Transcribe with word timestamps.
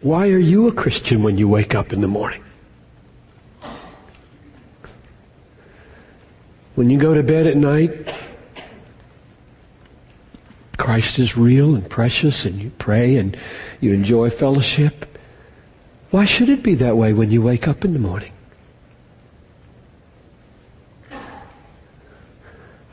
Why 0.00 0.28
are 0.28 0.38
you 0.38 0.68
a 0.68 0.72
Christian 0.72 1.22
when 1.22 1.38
you 1.38 1.48
wake 1.48 1.74
up 1.74 1.92
in 1.92 2.00
the 2.00 2.08
morning? 2.08 2.44
When 6.76 6.88
you 6.88 6.98
go 6.98 7.12
to 7.12 7.24
bed 7.24 7.48
at 7.48 7.56
night, 7.56 8.14
Christ 10.76 11.18
is 11.18 11.36
real 11.36 11.74
and 11.74 11.90
precious 11.90 12.44
and 12.44 12.62
you 12.62 12.70
pray 12.78 13.16
and 13.16 13.36
you 13.80 13.92
enjoy 13.92 14.30
fellowship. 14.30 15.18
Why 16.10 16.24
should 16.24 16.48
it 16.48 16.62
be 16.62 16.74
that 16.76 16.96
way 16.96 17.12
when 17.12 17.32
you 17.32 17.42
wake 17.42 17.66
up 17.66 17.84
in 17.84 17.92
the 17.92 17.98
morning? 17.98 18.32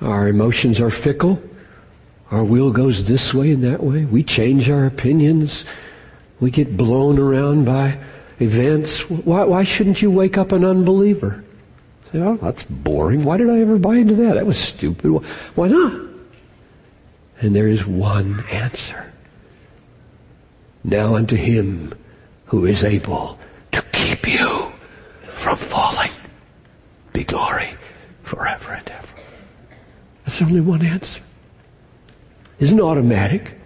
Our 0.02 0.28
emotions 0.28 0.82
are 0.82 0.90
fickle. 0.90 1.42
Our 2.32 2.44
will 2.44 2.72
goes 2.72 3.08
this 3.08 3.34
way 3.34 3.52
and 3.52 3.64
that 3.64 3.84
way. 3.84 4.06
We 4.06 4.24
change 4.24 4.70
our 4.72 4.86
opinions. 4.86 5.64
We 6.40 6.52
get 6.52 6.76
blown 6.76 7.20
around 7.20 7.66
by 7.66 7.98
events. 8.40 9.10
Why, 9.10 9.44
why 9.44 9.64
shouldn't 9.64 10.02
you 10.02 10.12
wake 10.12 10.38
up 10.38 10.52
an 10.52 10.66
unbeliever? 10.66 11.44
Say, 12.12 12.20
oh, 12.20 12.38
that's 12.38 12.64
boring. 12.64 13.24
Why 13.24 13.38
did 13.38 13.50
I 13.50 13.60
ever 13.60 13.78
buy 13.78 13.96
into 13.98 14.16
that? 14.16 14.36
That 14.36 14.46
was 14.46 14.58
stupid. 14.58 15.12
Why 15.56 15.68
not? 15.68 16.02
And 17.40 17.56
there 17.56 17.68
is 17.68 17.86
one 17.86 18.44
answer. 18.52 19.14
Now 20.84 21.16
unto 21.16 21.36
him 21.36 21.94
who 22.46 22.66
is 22.66 22.84
able 22.84 23.40
to 23.72 23.82
keep 23.92 24.32
you 24.32 24.72
from 25.34 25.58
falling 25.58 26.12
be 27.16 27.24
glory 27.24 27.70
forever 28.24 28.74
and 28.74 28.90
ever. 28.90 29.14
That's 30.26 30.42
only 30.42 30.60
one 30.60 30.86
answer. 30.86 31.22
Isn't 32.60 32.82
automatic? 32.82 33.58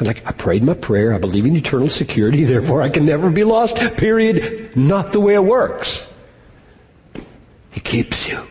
Like, 0.00 0.26
I 0.26 0.32
prayed 0.32 0.62
my 0.62 0.74
prayer, 0.74 1.14
I 1.14 1.18
believe 1.18 1.46
in 1.46 1.56
eternal 1.56 1.88
security, 1.88 2.44
therefore 2.44 2.82
I 2.82 2.88
can 2.88 3.06
never 3.06 3.30
be 3.30 3.44
lost, 3.44 3.76
period. 3.96 4.76
Not 4.76 5.12
the 5.12 5.20
way 5.20 5.34
it 5.34 5.44
works. 5.44 6.08
He 7.70 7.80
keeps 7.80 8.28
you. 8.28 8.46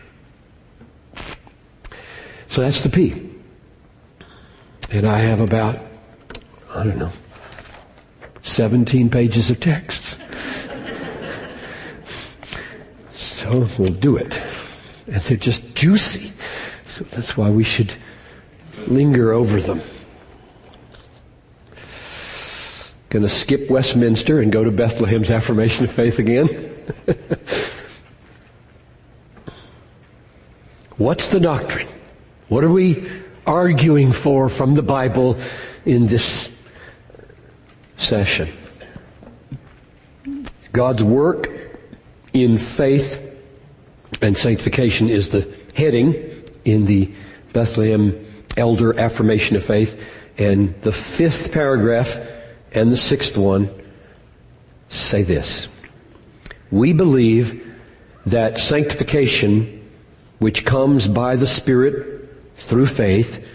So 2.48 2.62
that's 2.62 2.82
the 2.82 2.88
P. 2.88 3.30
And 4.90 5.06
I 5.06 5.18
have 5.18 5.40
about, 5.40 5.78
I 6.74 6.84
don't 6.84 6.98
know, 6.98 7.12
17 8.42 9.10
pages 9.10 9.50
of 9.50 9.60
text. 9.60 10.12
so 13.12 13.68
we'll 13.78 13.92
do 13.92 14.16
it. 14.16 14.40
And 15.06 15.22
they're 15.22 15.36
just 15.36 15.74
juicy. 15.74 16.32
So 16.86 17.04
that's 17.04 17.36
why 17.36 17.50
we 17.50 17.64
should 17.64 17.92
linger 18.86 19.32
over 19.32 19.60
them. 19.60 19.80
Going 23.16 23.26
to 23.26 23.34
skip 23.34 23.70
Westminster 23.70 24.42
and 24.42 24.52
go 24.52 24.62
to 24.62 24.70
Bethlehem's 24.70 25.30
affirmation 25.30 25.86
of 25.86 25.90
faith 25.90 26.18
again. 26.18 26.48
What's 30.98 31.28
the 31.28 31.40
doctrine? 31.40 31.88
What 32.48 32.62
are 32.62 32.70
we 32.70 33.08
arguing 33.46 34.12
for 34.12 34.50
from 34.50 34.74
the 34.74 34.82
Bible 34.82 35.38
in 35.86 36.04
this 36.04 36.54
session? 37.96 38.52
God's 40.74 41.02
work 41.02 41.48
in 42.34 42.58
faith 42.58 43.22
and 44.20 44.36
sanctification 44.36 45.08
is 45.08 45.30
the 45.30 45.50
heading 45.74 46.44
in 46.66 46.84
the 46.84 47.10
Bethlehem 47.54 48.26
Elder 48.58 49.00
Affirmation 49.00 49.56
of 49.56 49.64
Faith. 49.64 49.98
And 50.36 50.78
the 50.82 50.92
fifth 50.92 51.50
paragraph 51.50 52.20
and 52.76 52.90
the 52.90 52.96
sixth 52.96 53.36
one 53.36 53.70
say 54.88 55.22
this. 55.22 55.68
We 56.70 56.92
believe 56.92 57.62
that 58.26 58.58
sanctification, 58.58 59.88
which 60.38 60.64
comes 60.64 61.08
by 61.08 61.36
the 61.36 61.46
Spirit 61.46 62.28
through 62.56 62.86
faith, 62.86 63.46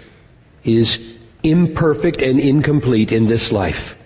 is 0.63 1.17
imperfect 1.43 2.21
and 2.21 2.39
incomplete 2.39 3.11
in 3.11 3.25
this 3.25 3.51
life. 3.51 3.97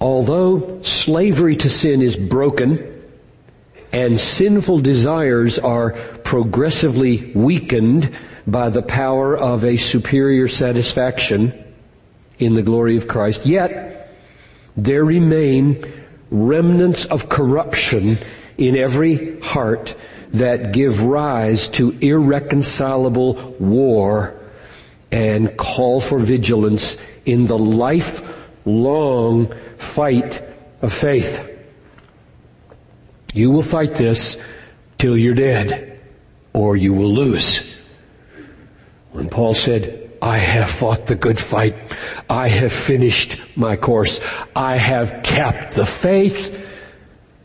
Although 0.00 0.82
slavery 0.82 1.56
to 1.56 1.70
sin 1.70 2.02
is 2.02 2.16
broken 2.16 2.88
and 3.92 4.18
sinful 4.18 4.80
desires 4.80 5.58
are 5.58 5.92
progressively 6.24 7.32
weakened 7.34 8.10
by 8.46 8.68
the 8.68 8.82
power 8.82 9.36
of 9.36 9.64
a 9.64 9.76
superior 9.76 10.48
satisfaction 10.48 11.61
in 12.44 12.54
the 12.54 12.62
glory 12.62 12.96
of 12.96 13.08
Christ, 13.08 13.46
yet 13.46 14.10
there 14.76 15.04
remain 15.04 15.84
remnants 16.30 17.04
of 17.06 17.28
corruption 17.28 18.18
in 18.58 18.76
every 18.76 19.40
heart 19.40 19.94
that 20.32 20.72
give 20.72 21.02
rise 21.02 21.68
to 21.68 21.90
irreconcilable 22.00 23.34
war 23.58 24.34
and 25.10 25.56
call 25.58 26.00
for 26.00 26.18
vigilance 26.18 26.96
in 27.26 27.46
the 27.46 27.58
lifelong 27.58 29.52
fight 29.76 30.42
of 30.80 30.92
faith. 30.92 31.48
You 33.34 33.50
will 33.50 33.62
fight 33.62 33.94
this 33.94 34.42
till 34.98 35.16
you're 35.16 35.34
dead, 35.34 36.00
or 36.54 36.76
you 36.76 36.94
will 36.94 37.12
lose. 37.12 37.74
When 39.10 39.28
Paul 39.28 39.52
said, 39.52 40.01
I 40.22 40.38
have 40.38 40.70
fought 40.70 41.06
the 41.06 41.16
good 41.16 41.40
fight. 41.40 41.74
I 42.30 42.46
have 42.46 42.72
finished 42.72 43.40
my 43.56 43.74
course. 43.74 44.20
I 44.54 44.76
have 44.76 45.24
kept 45.24 45.74
the 45.74 45.84
faith. 45.84 46.64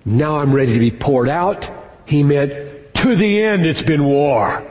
Now 0.05 0.37
I'm 0.37 0.53
ready 0.53 0.73
to 0.73 0.79
be 0.79 0.91
poured 0.91 1.27
out. 1.27 1.69
He 2.05 2.21
meant, 2.21 2.93
to 2.93 3.15
the 3.15 3.41
end 3.41 3.65
it's 3.65 3.81
been 3.81 4.05
war. 4.05 4.63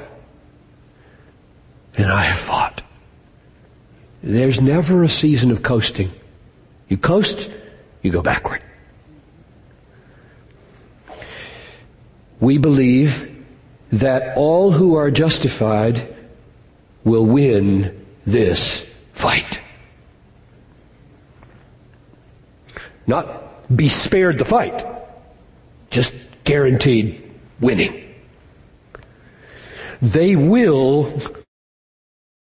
And 1.97 2.07
I 2.07 2.23
have 2.23 2.39
fought. 2.39 2.83
There's 4.23 4.61
never 4.61 5.03
a 5.03 5.09
season 5.09 5.51
of 5.51 5.65
coasting. 5.65 6.13
You 6.89 6.97
coast, 6.97 7.51
you 8.03 8.13
go 8.13 8.23
backward. 8.23 8.63
We 12.39 12.59
believe 12.59 13.45
that 13.91 14.37
all 14.37 14.71
who 14.71 14.95
are 14.95 15.11
justified 15.11 16.16
will 17.07 17.25
win 17.25 18.05
this 18.27 18.93
fight. 19.13 19.63
Not 23.07 23.75
be 23.75 23.89
spared 23.89 24.39
the 24.39 24.45
fight, 24.45 24.85
just 25.91 26.15
guaranteed 26.43 27.23
winning. 27.61 28.03
They 30.03 30.35
will 30.35 31.21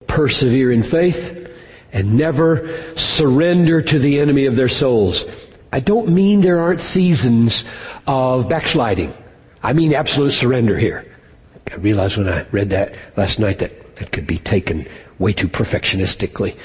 persevere 0.07 0.71
in 0.71 0.81
faith 0.81 1.47
and 1.93 2.17
never 2.17 2.95
surrender 2.95 3.81
to 3.83 3.99
the 3.99 4.19
enemy 4.19 4.47
of 4.47 4.55
their 4.55 4.67
souls. 4.67 5.25
I 5.71 5.79
don't 5.79 6.09
mean 6.09 6.41
there 6.41 6.59
aren't 6.59 6.81
seasons 6.81 7.65
of 8.07 8.49
backsliding. 8.49 9.13
I 9.61 9.73
mean 9.73 9.93
absolute 9.93 10.31
surrender 10.31 10.77
here. 10.77 11.05
I 11.71 11.75
realized 11.75 12.17
when 12.17 12.27
I 12.27 12.47
read 12.51 12.71
that 12.71 12.95
last 13.15 13.39
night 13.39 13.59
that 13.59 13.78
that 13.99 14.11
could 14.11 14.25
be 14.25 14.37
taken 14.37 14.87
way 15.19 15.33
too 15.33 15.47
perfectionistically. 15.47 16.57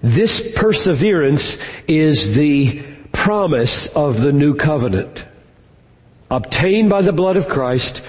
This 0.00 0.52
perseverance 0.54 1.58
is 1.86 2.36
the 2.36 2.82
promise 3.12 3.88
of 3.88 4.20
the 4.20 4.32
new 4.32 4.54
covenant, 4.54 5.26
obtained 6.30 6.88
by 6.88 7.02
the 7.02 7.12
blood 7.12 7.36
of 7.36 7.48
Christ 7.48 8.02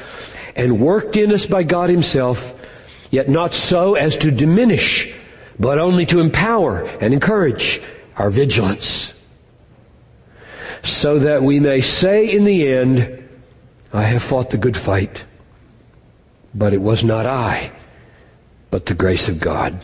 and 0.56 0.80
worked 0.80 1.18
in 1.18 1.32
us 1.32 1.48
by 1.48 1.64
God 1.64 1.90
Himself, 1.90 2.56
yet 3.10 3.28
not 3.28 3.54
so 3.54 3.96
as 3.96 4.18
to 4.20 4.32
diminish, 4.32 5.12
but 5.60 5.80
only 5.80 6.06
to 6.08 6.20
empower 6.20 6.84
and 7.02 7.14
encourage 7.14 7.82
our 8.18 8.30
vigilance. 8.30 9.16
So 10.84 11.20
that 11.20 11.42
we 11.42 11.60
may 11.60 11.82
say 11.82 12.30
in 12.30 12.44
the 12.44 12.68
end, 12.68 13.28
I 13.92 14.04
have 14.04 14.22
fought 14.22 14.52
the 14.52 14.58
good 14.58 14.78
fight. 14.78 15.26
But 16.54 16.74
it 16.74 16.82
was 16.82 17.04
not 17.04 17.26
I, 17.26 17.72
but 18.72 18.86
the 18.86 18.94
grace 18.94 19.30
of 19.30 19.40
God 19.40 19.84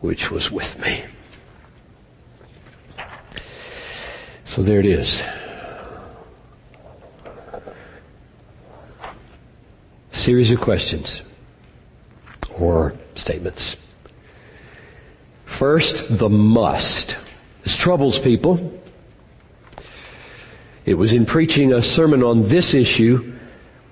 which 0.00 0.30
was 0.30 0.50
with 0.50 0.78
me. 0.82 1.02
So 4.44 4.62
there 4.62 4.78
it 4.78 4.86
is. 4.86 5.24
Series 10.10 10.50
of 10.50 10.60
questions 10.60 11.22
or 12.58 12.94
statements. 13.14 13.78
First, 15.46 16.18
the 16.18 16.28
must. 16.28 17.16
This 17.62 17.76
troubles 17.76 18.18
people. 18.18 18.78
It 20.84 20.94
was 20.94 21.14
in 21.14 21.24
preaching 21.24 21.72
a 21.72 21.80
sermon 21.80 22.22
on 22.22 22.42
this 22.42 22.74
issue 22.74 23.33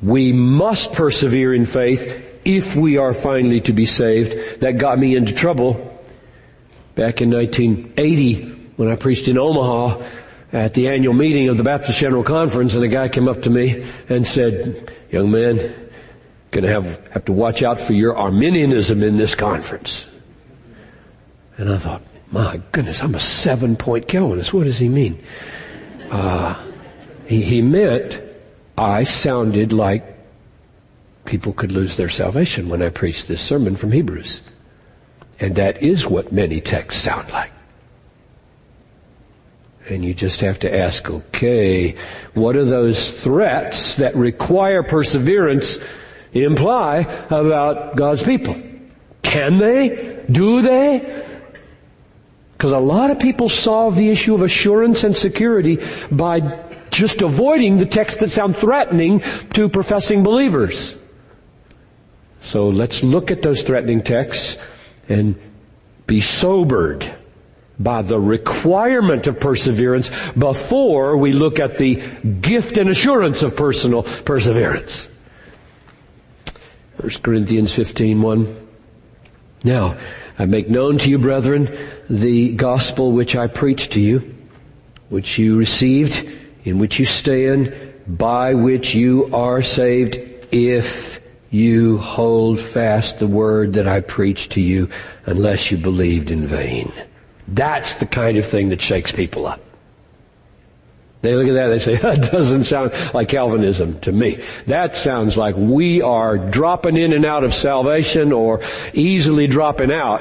we 0.02 0.32
must 0.32 0.92
persevere 0.92 1.54
in 1.54 1.64
faith 1.64 2.22
if 2.44 2.74
we 2.74 2.98
are 2.98 3.14
finally 3.14 3.60
to 3.62 3.72
be 3.72 3.86
saved. 3.86 4.60
That 4.60 4.72
got 4.72 4.98
me 4.98 5.14
into 5.14 5.32
trouble 5.32 5.92
Back 6.94 7.22
in 7.22 7.30
1980, 7.30 8.42
when 8.76 8.90
I 8.90 8.96
preached 8.96 9.26
in 9.26 9.38
Omaha 9.38 10.02
at 10.52 10.74
the 10.74 10.88
annual 10.88 11.14
meeting 11.14 11.48
of 11.48 11.56
the 11.56 11.62
Baptist 11.62 11.98
General 11.98 12.22
Conference, 12.22 12.74
and 12.74 12.84
a 12.84 12.88
guy 12.88 13.08
came 13.08 13.28
up 13.28 13.42
to 13.42 13.50
me 13.50 13.86
and 14.10 14.26
said, 14.26 14.92
Young 15.10 15.30
man, 15.30 15.74
to 16.50 16.60
have, 16.60 17.06
have 17.08 17.24
to 17.24 17.32
watch 17.32 17.62
out 17.62 17.80
for 17.80 17.94
your 17.94 18.14
Arminianism 18.16 19.02
in 19.02 19.16
this 19.16 19.34
conference. 19.34 20.06
And 21.56 21.72
I 21.72 21.78
thought, 21.78 22.02
my 22.30 22.60
goodness, 22.72 23.02
I'm 23.02 23.14
a 23.14 23.20
seven 23.20 23.74
point 23.74 24.06
Calvinist. 24.06 24.52
What 24.52 24.64
does 24.64 24.78
he 24.78 24.90
mean? 24.90 25.22
Uh, 26.10 26.62
he, 27.26 27.40
he 27.40 27.62
meant 27.62 28.20
I 28.76 29.04
sounded 29.04 29.72
like 29.72 30.04
people 31.24 31.52
could 31.52 31.72
lose 31.72 31.96
their 31.96 32.08
salvation 32.08 32.68
when 32.68 32.82
I 32.82 32.88
preached 32.88 33.28
this 33.28 33.40
sermon 33.40 33.76
from 33.76 33.92
Hebrews. 33.92 34.42
And 35.38 35.56
that 35.56 35.82
is 35.82 36.06
what 36.06 36.32
many 36.32 36.60
texts 36.60 37.02
sound 37.02 37.30
like. 37.32 37.52
And 39.88 40.04
you 40.04 40.14
just 40.14 40.40
have 40.40 40.60
to 40.60 40.74
ask, 40.74 41.10
okay, 41.10 41.96
what 42.34 42.56
are 42.56 42.64
those 42.64 43.20
threats 43.22 43.96
that 43.96 44.14
require 44.14 44.82
perseverance 44.82 45.78
imply 46.32 46.98
about 47.30 47.96
God's 47.96 48.22
people? 48.22 48.60
Can 49.22 49.58
they? 49.58 50.24
Do 50.30 50.62
they? 50.62 51.24
Because 52.52 52.72
a 52.72 52.78
lot 52.78 53.10
of 53.10 53.18
people 53.18 53.48
solve 53.48 53.96
the 53.96 54.10
issue 54.10 54.34
of 54.34 54.42
assurance 54.42 55.02
and 55.02 55.16
security 55.16 55.80
by 56.12 56.40
just 56.92 57.22
avoiding 57.22 57.78
the 57.78 57.86
texts 57.86 58.20
that 58.20 58.28
sound 58.28 58.56
threatening 58.56 59.20
to 59.54 59.68
professing 59.68 60.22
believers. 60.22 60.96
So 62.40 62.68
let's 62.68 63.02
look 63.02 63.30
at 63.30 63.42
those 63.42 63.62
threatening 63.62 64.02
texts 64.02 64.56
and 65.08 65.38
be 66.06 66.20
sobered 66.20 67.12
by 67.78 68.02
the 68.02 68.20
requirement 68.20 69.26
of 69.26 69.40
perseverance 69.40 70.10
before 70.38 71.16
we 71.16 71.32
look 71.32 71.58
at 71.58 71.78
the 71.78 71.96
gift 72.40 72.76
and 72.76 72.90
assurance 72.90 73.42
of 73.42 73.56
personal 73.56 74.02
perseverance. 74.02 75.08
1 76.98 77.10
Corinthians 77.22 77.74
15 77.74 78.22
1. 78.22 78.68
Now, 79.64 79.96
I 80.38 80.46
make 80.46 80.68
known 80.68 80.98
to 80.98 81.10
you, 81.10 81.18
brethren, 81.18 81.74
the 82.10 82.52
gospel 82.54 83.12
which 83.12 83.34
I 83.36 83.46
preached 83.46 83.92
to 83.92 84.00
you, 84.00 84.34
which 85.08 85.38
you 85.38 85.56
received, 85.56 86.28
in 86.64 86.78
which 86.78 86.98
you 86.98 87.04
stand, 87.04 87.72
by 88.06 88.54
which 88.54 88.94
you 88.94 89.30
are 89.34 89.62
saved, 89.62 90.20
if 90.50 91.20
you 91.50 91.98
hold 91.98 92.58
fast 92.58 93.18
the 93.18 93.26
word 93.26 93.74
that 93.74 93.86
I 93.86 94.00
preached 94.00 94.52
to 94.52 94.60
you, 94.60 94.88
unless 95.26 95.70
you 95.70 95.78
believed 95.78 96.30
in 96.30 96.46
vain. 96.46 96.92
That's 97.48 98.00
the 98.00 98.06
kind 98.06 98.38
of 98.38 98.46
thing 98.46 98.70
that 98.70 98.80
shakes 98.80 99.12
people 99.12 99.46
up. 99.46 99.60
They 101.20 101.36
look 101.36 101.46
at 101.46 101.54
that, 101.54 101.68
they 101.68 101.78
say, 101.78 101.96
that 102.02 102.30
doesn't 102.30 102.64
sound 102.64 102.92
like 103.14 103.28
Calvinism 103.28 104.00
to 104.00 104.12
me. 104.12 104.42
That 104.66 104.96
sounds 104.96 105.36
like 105.36 105.54
we 105.56 106.02
are 106.02 106.38
dropping 106.38 106.96
in 106.96 107.12
and 107.12 107.24
out 107.24 107.44
of 107.44 107.54
salvation 107.54 108.32
or 108.32 108.60
easily 108.92 109.46
dropping 109.46 109.92
out 109.92 110.20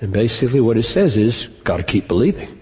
and 0.00 0.12
basically 0.12 0.60
what 0.60 0.76
it 0.76 0.82
says 0.82 1.16
is, 1.16 1.46
got 1.64 1.78
to 1.78 1.82
keep 1.82 2.08
believing. 2.08 2.55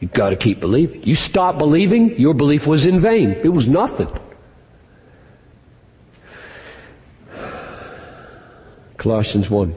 You've 0.00 0.12
got 0.12 0.30
to 0.30 0.36
keep 0.36 0.60
believing. 0.60 1.02
You 1.04 1.14
stop 1.14 1.58
believing, 1.58 2.18
your 2.18 2.34
belief 2.34 2.66
was 2.66 2.86
in 2.86 3.00
vain. 3.00 3.30
It 3.42 3.50
was 3.50 3.68
nothing. 3.68 4.08
Colossians 8.96 9.50
1. 9.50 9.76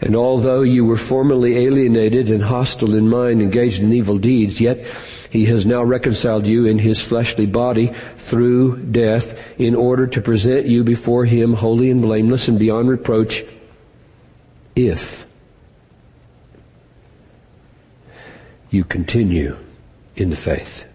And 0.00 0.16
although 0.16 0.62
you 0.62 0.86
were 0.86 0.96
formerly 0.96 1.58
alienated 1.58 2.30
and 2.30 2.42
hostile 2.42 2.94
in 2.94 3.08
mind, 3.08 3.42
engaged 3.42 3.82
in 3.82 3.92
evil 3.92 4.16
deeds, 4.18 4.60
yet 4.60 4.86
he 5.30 5.44
has 5.46 5.66
now 5.66 5.82
reconciled 5.82 6.46
you 6.46 6.66
in 6.66 6.78
his 6.78 7.04
fleshly 7.04 7.46
body 7.46 7.92
through 8.16 8.78
death 8.86 9.38
in 9.58 9.74
order 9.74 10.06
to 10.06 10.20
present 10.20 10.66
you 10.66 10.82
before 10.82 11.26
him 11.26 11.52
holy 11.52 11.90
and 11.90 12.00
blameless 12.00 12.48
and 12.48 12.58
beyond 12.58 12.88
reproach 12.88 13.44
if 14.74 15.26
you 18.70 18.84
continue 18.84 19.56
in 20.16 20.30
the 20.30 20.36
faith. 20.36 20.86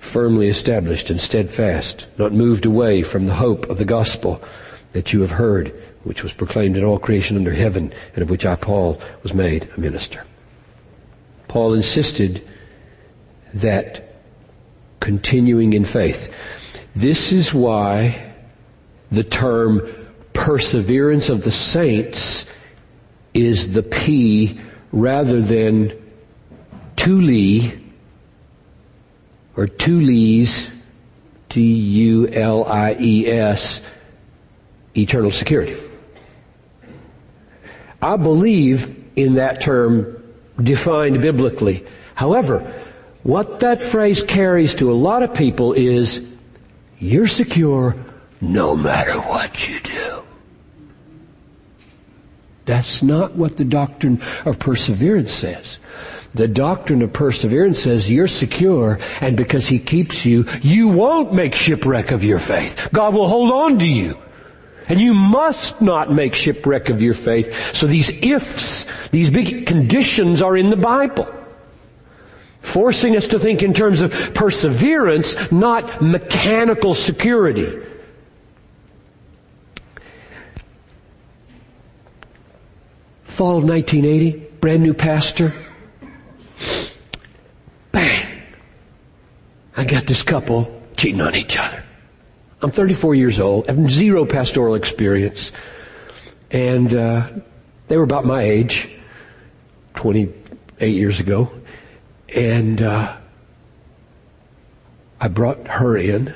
Firmly 0.00 0.48
established 0.48 1.10
and 1.10 1.20
steadfast, 1.20 2.06
not 2.18 2.32
moved 2.32 2.66
away 2.66 3.02
from 3.02 3.26
the 3.26 3.34
hope 3.34 3.68
of 3.70 3.78
the 3.78 3.84
gospel 3.84 4.42
that 4.92 5.12
you 5.12 5.22
have 5.22 5.30
heard, 5.32 5.68
which 6.04 6.22
was 6.22 6.34
proclaimed 6.34 6.76
in 6.76 6.84
all 6.84 6.98
creation 6.98 7.36
under 7.36 7.52
heaven, 7.52 7.92
and 8.14 8.22
of 8.22 8.30
which 8.30 8.44
I, 8.44 8.56
Paul, 8.56 9.00
was 9.22 9.32
made 9.32 9.68
a 9.76 9.80
minister. 9.80 10.26
Paul 11.48 11.74
insisted 11.74 12.46
that 13.54 14.14
continuing 15.00 15.72
in 15.72 15.84
faith. 15.84 16.34
This 16.94 17.32
is 17.32 17.54
why 17.54 18.32
the 19.10 19.24
term 19.24 19.82
perseverance 20.32 21.28
of 21.28 21.44
the 21.44 21.50
saints 21.50 22.46
is 23.34 23.72
the 23.72 23.82
P 23.82 24.58
rather 24.92 25.40
than 25.40 25.92
tuli 26.96 27.80
or 29.56 29.66
tulies, 29.66 30.70
T-U-L-I-E-S, 31.48 32.32
eternal 34.96 35.30
security. 35.30 35.76
I 38.00 38.16
believe 38.16 38.96
in 39.16 39.34
that 39.34 39.60
term 39.60 40.22
defined 40.62 41.20
biblically. 41.20 41.84
However, 42.14 42.60
what 43.22 43.60
that 43.60 43.82
phrase 43.82 44.22
carries 44.22 44.74
to 44.76 44.90
a 44.90 44.94
lot 44.94 45.22
of 45.22 45.34
people 45.34 45.72
is 45.72 46.34
you're 46.98 47.28
secure 47.28 47.94
no 48.40 48.74
matter 48.74 49.12
what 49.12 49.68
you 49.68 49.78
do. 49.80 49.91
That's 52.64 53.02
not 53.02 53.34
what 53.34 53.56
the 53.56 53.64
doctrine 53.64 54.20
of 54.44 54.58
perseverance 54.58 55.32
says. 55.32 55.80
The 56.34 56.48
doctrine 56.48 57.02
of 57.02 57.12
perseverance 57.12 57.80
says 57.80 58.10
you're 58.10 58.28
secure, 58.28 58.98
and 59.20 59.36
because 59.36 59.68
He 59.68 59.78
keeps 59.78 60.24
you, 60.24 60.46
you 60.62 60.88
won't 60.88 61.34
make 61.34 61.54
shipwreck 61.54 62.10
of 62.10 62.24
your 62.24 62.38
faith. 62.38 62.88
God 62.92 63.14
will 63.14 63.28
hold 63.28 63.52
on 63.52 63.78
to 63.80 63.86
you. 63.86 64.16
And 64.88 65.00
you 65.00 65.14
must 65.14 65.80
not 65.80 66.12
make 66.12 66.34
shipwreck 66.34 66.88
of 66.88 67.02
your 67.02 67.14
faith. 67.14 67.74
So 67.74 67.86
these 67.86 68.10
ifs, 68.22 68.84
these 69.08 69.30
big 69.30 69.66
conditions 69.66 70.42
are 70.42 70.56
in 70.56 70.70
the 70.70 70.76
Bible. 70.76 71.32
Forcing 72.60 73.16
us 73.16 73.28
to 73.28 73.38
think 73.38 73.62
in 73.62 73.74
terms 73.74 74.00
of 74.00 74.12
perseverance, 74.34 75.50
not 75.52 76.00
mechanical 76.00 76.94
security. 76.94 77.78
Fall 83.42 83.58
of 83.58 83.64
1980, 83.64 84.38
brand 84.60 84.84
new 84.84 84.94
pastor. 84.94 85.52
Bang! 87.90 88.40
I 89.76 89.84
got 89.84 90.06
this 90.06 90.22
couple 90.22 90.80
cheating 90.96 91.20
on 91.20 91.34
each 91.34 91.58
other. 91.58 91.82
I'm 92.60 92.70
34 92.70 93.16
years 93.16 93.40
old, 93.40 93.66
have 93.66 93.90
zero 93.90 94.24
pastoral 94.26 94.76
experience, 94.76 95.50
and 96.52 96.94
uh, 96.94 97.30
they 97.88 97.96
were 97.96 98.04
about 98.04 98.24
my 98.24 98.42
age, 98.42 98.88
28 99.94 100.86
years 100.94 101.18
ago, 101.18 101.50
and 102.28 102.80
uh, 102.80 103.16
I 105.20 105.26
brought 105.26 105.66
her 105.66 105.96
in, 105.96 106.32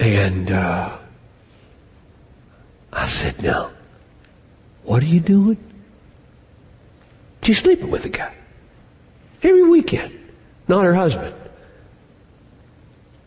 and 0.00 0.50
uh, 0.50 0.96
I 2.94 3.06
said, 3.06 3.42
"No, 3.42 3.72
what 4.84 5.02
are 5.02 5.06
you 5.06 5.20
doing? 5.20 5.58
She's 7.42 7.58
sleeping 7.58 7.90
with 7.90 8.04
the 8.04 8.08
guy. 8.08 8.34
Every 9.42 9.64
weekend. 9.64 10.18
Not 10.68 10.84
her 10.84 10.94
husband. 10.94 11.34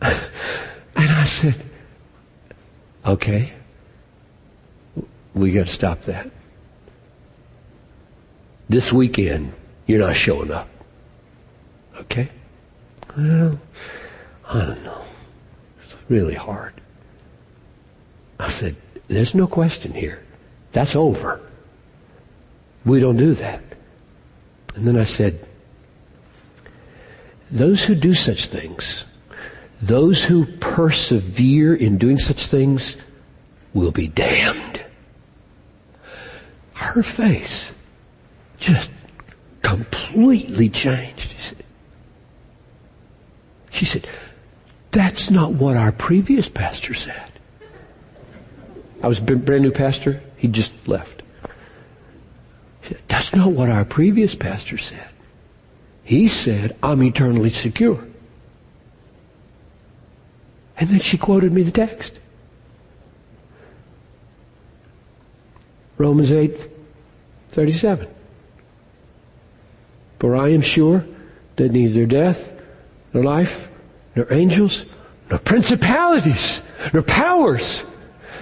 and 0.00 0.20
I 0.96 1.24
said, 1.24 1.54
okay, 3.04 3.52
we 5.34 5.52
got 5.52 5.66
to 5.66 5.72
stop 5.72 6.02
that. 6.02 6.30
This 8.68 8.92
weekend, 8.92 9.52
you're 9.86 10.00
not 10.00 10.16
showing 10.16 10.50
up. 10.50 10.68
Okay? 11.98 12.28
Well, 13.16 13.60
I 14.48 14.60
don't 14.60 14.84
know. 14.84 15.02
It's 15.78 15.94
really 16.08 16.34
hard. 16.34 16.72
I 18.40 18.48
said, 18.48 18.76
there's 19.08 19.34
no 19.34 19.46
question 19.46 19.92
here. 19.92 20.22
That's 20.72 20.96
over. 20.96 21.40
We 22.86 23.00
don't 23.00 23.16
do 23.16 23.34
that. 23.34 23.62
And 24.76 24.86
then 24.86 24.96
I 24.96 25.04
said, 25.04 25.44
those 27.50 27.84
who 27.84 27.94
do 27.94 28.14
such 28.14 28.46
things, 28.46 29.04
those 29.82 30.24
who 30.24 30.46
persevere 30.46 31.74
in 31.74 31.98
doing 31.98 32.18
such 32.18 32.46
things, 32.46 32.96
will 33.74 33.90
be 33.90 34.08
damned. 34.08 34.84
Her 36.74 37.02
face 37.02 37.74
just 38.58 38.90
completely 39.62 40.68
changed. 40.68 41.34
She 43.70 43.84
said, 43.84 44.06
that's 44.92 45.30
not 45.30 45.52
what 45.52 45.76
our 45.76 45.92
previous 45.92 46.48
pastor 46.48 46.94
said. 46.94 47.30
I 49.02 49.08
was 49.08 49.18
a 49.18 49.22
brand 49.22 49.62
new 49.62 49.72
pastor. 49.72 50.22
He 50.36 50.48
just 50.48 50.88
left. 50.88 51.15
That's 53.08 53.34
not 53.34 53.52
what 53.52 53.68
our 53.68 53.84
previous 53.84 54.34
pastor 54.34 54.78
said. 54.78 55.08
He 56.04 56.28
said, 56.28 56.76
I'm 56.82 57.02
eternally 57.02 57.50
secure. 57.50 58.06
And 60.78 60.88
then 60.90 61.00
she 61.00 61.18
quoted 61.18 61.52
me 61.52 61.62
the 61.62 61.70
text. 61.70 62.20
Romans 65.98 66.30
8, 66.30 66.70
37. 67.50 68.06
For 70.18 70.36
I 70.36 70.48
am 70.48 70.60
sure 70.60 71.04
that 71.56 71.72
neither 71.72 72.06
death, 72.06 72.52
nor 73.12 73.24
life, 73.24 73.68
nor 74.14 74.30
angels, 74.32 74.84
nor 75.30 75.38
principalities, 75.38 76.62
nor 76.92 77.02
powers, 77.02 77.86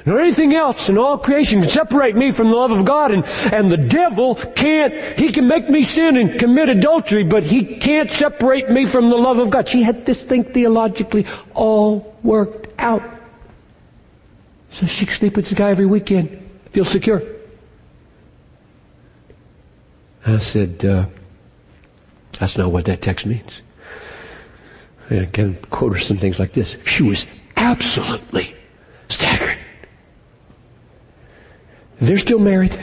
nor 0.07 0.21
anything 0.21 0.55
else 0.55 0.91
in 0.91 0.99
all 0.99 1.17
creation 1.17 1.61
can 1.61 1.71
separate 1.71 2.15
me 2.15 2.31
from 2.31 2.51
the 2.51 2.57
love 2.57 2.71
of 2.71 2.85
God. 2.85 3.11
And, 3.11 3.25
and 3.53 3.71
the 3.71 3.79
devil 3.79 4.35
can't, 4.35 4.93
he 5.19 5.33
can 5.33 5.49
make 5.49 5.69
me 5.69 5.83
sin 5.83 6.17
and 6.17 6.39
commit 6.39 6.69
adultery, 6.69 7.25
but 7.25 7.43
he 7.43 7.77
can't 7.77 8.11
separate 8.11 8.69
me 8.69 8.85
from 8.85 9.09
the 9.09 9.17
love 9.17 9.39
of 9.39 9.51
God. 9.51 9.67
She 9.67 9.83
had 9.83 10.05
this 10.05 10.23
thing 10.23 10.45
theologically 10.45 11.27
all 11.55 12.15
worked 12.23 12.69
out. 12.79 13.03
So 14.71 14.87
she 14.87 15.07
could 15.07 15.15
sleep 15.15 15.37
with 15.37 15.49
this 15.49 15.59
guy 15.59 15.71
every 15.71 15.87
weekend, 15.87 16.51
feel 16.71 16.85
secure. 16.85 17.23
I 20.27 20.39
said, 20.39 20.85
uh, 20.85 21.07
that's 22.41 22.59
not 22.59 22.73
what 22.73 22.87
that 22.87 23.01
text 23.01 23.25
means. 23.27 23.63
And 25.11 25.33
can 25.33 25.55
quote 25.71 25.93
her 25.93 25.99
some 25.99 26.17
things 26.17 26.39
like 26.39 26.53
this. 26.53 26.77
She 26.85 27.03
was 27.03 27.27
absolutely 27.57 28.55
staggered. 29.09 29.54
They're 32.05 32.19
still 32.19 32.39
married. 32.39 32.79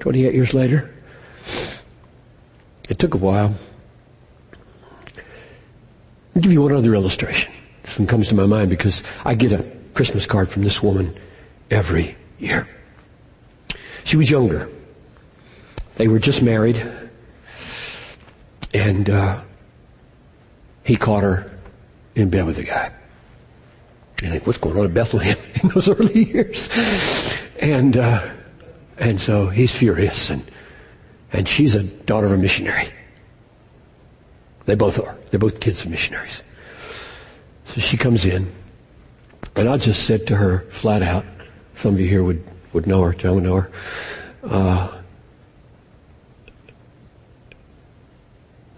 28 0.00 0.34
years 0.34 0.52
later. 0.52 0.94
It 2.90 2.98
took 2.98 3.14
a 3.14 3.16
while. 3.16 3.54
I'll 6.36 6.42
give 6.42 6.52
you 6.52 6.60
one 6.60 6.72
other 6.72 6.94
illustration. 6.94 7.54
This 7.84 7.98
one 7.98 8.06
comes 8.06 8.28
to 8.28 8.34
my 8.34 8.44
mind 8.44 8.68
because 8.68 9.02
I 9.24 9.34
get 9.34 9.52
a 9.52 9.64
Christmas 9.94 10.26
card 10.26 10.50
from 10.50 10.62
this 10.62 10.82
woman 10.82 11.18
every 11.70 12.16
year. 12.38 12.68
She 14.04 14.18
was 14.18 14.30
younger. 14.30 14.68
They 15.96 16.06
were 16.06 16.18
just 16.18 16.42
married. 16.42 16.86
And 18.74 19.08
uh, 19.08 19.40
he 20.84 20.96
caught 20.96 21.22
her 21.22 21.50
in 22.14 22.28
bed 22.28 22.44
with 22.44 22.58
a 22.58 22.64
guy. 22.64 22.92
You 24.24 24.30
think, 24.30 24.46
what's 24.46 24.58
going 24.58 24.78
on 24.78 24.86
in 24.86 24.94
Bethlehem 24.94 25.36
in 25.62 25.68
those 25.68 25.88
early 25.88 26.24
years? 26.24 26.68
And 27.60 27.96
uh, 27.96 28.26
and 28.98 29.20
so 29.20 29.48
he's 29.48 29.76
furious, 29.76 30.30
and 30.30 30.50
and 31.32 31.48
she's 31.48 31.74
a 31.74 31.82
daughter 31.82 32.26
of 32.26 32.32
a 32.32 32.38
missionary. 32.38 32.88
They 34.66 34.74
both 34.74 34.98
are. 34.98 35.16
They're 35.30 35.40
both 35.40 35.60
kids 35.60 35.84
of 35.84 35.90
missionaries. 35.90 36.42
So 37.66 37.80
she 37.80 37.96
comes 37.96 38.24
in, 38.24 38.52
and 39.56 39.68
I 39.68 39.76
just 39.76 40.04
said 40.04 40.26
to 40.28 40.36
her 40.36 40.60
flat 40.70 41.02
out, 41.02 41.24
some 41.74 41.94
of 41.94 42.00
you 42.00 42.06
here 42.06 42.22
would, 42.22 42.42
would 42.72 42.86
know 42.86 43.02
her, 43.02 43.12
John 43.12 43.34
would 43.36 43.44
know 43.44 43.60
her. 43.60 43.70
Uh, 44.42 45.00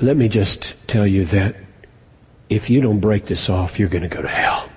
let 0.00 0.16
me 0.16 0.28
just 0.28 0.76
tell 0.86 1.06
you 1.06 1.24
that 1.26 1.56
if 2.48 2.70
you 2.70 2.80
don't 2.80 3.00
break 3.00 3.26
this 3.26 3.50
off, 3.50 3.78
you're 3.78 3.88
going 3.88 4.02
to 4.02 4.08
go 4.08 4.22
to 4.22 4.28
hell. 4.28 4.68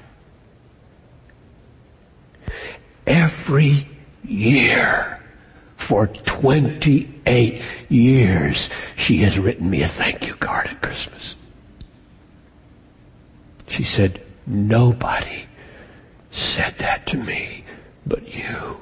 Every 3.50 3.88
year 4.24 5.20
for 5.76 6.06
28 6.06 7.62
years, 7.90 8.70
she 8.96 9.18
has 9.24 9.40
written 9.40 9.72
me 9.72 9.82
a 9.82 9.88
thank 9.88 10.28
you 10.28 10.36
card 10.36 10.68
at 10.68 10.84
Christmas. 10.84 11.36
She 13.66 13.82
said, 13.82 14.22
nobody 14.46 15.48
said 16.30 16.78
that 16.78 17.08
to 17.08 17.18
me 17.18 17.64
but 18.06 18.36
you. 18.36 18.82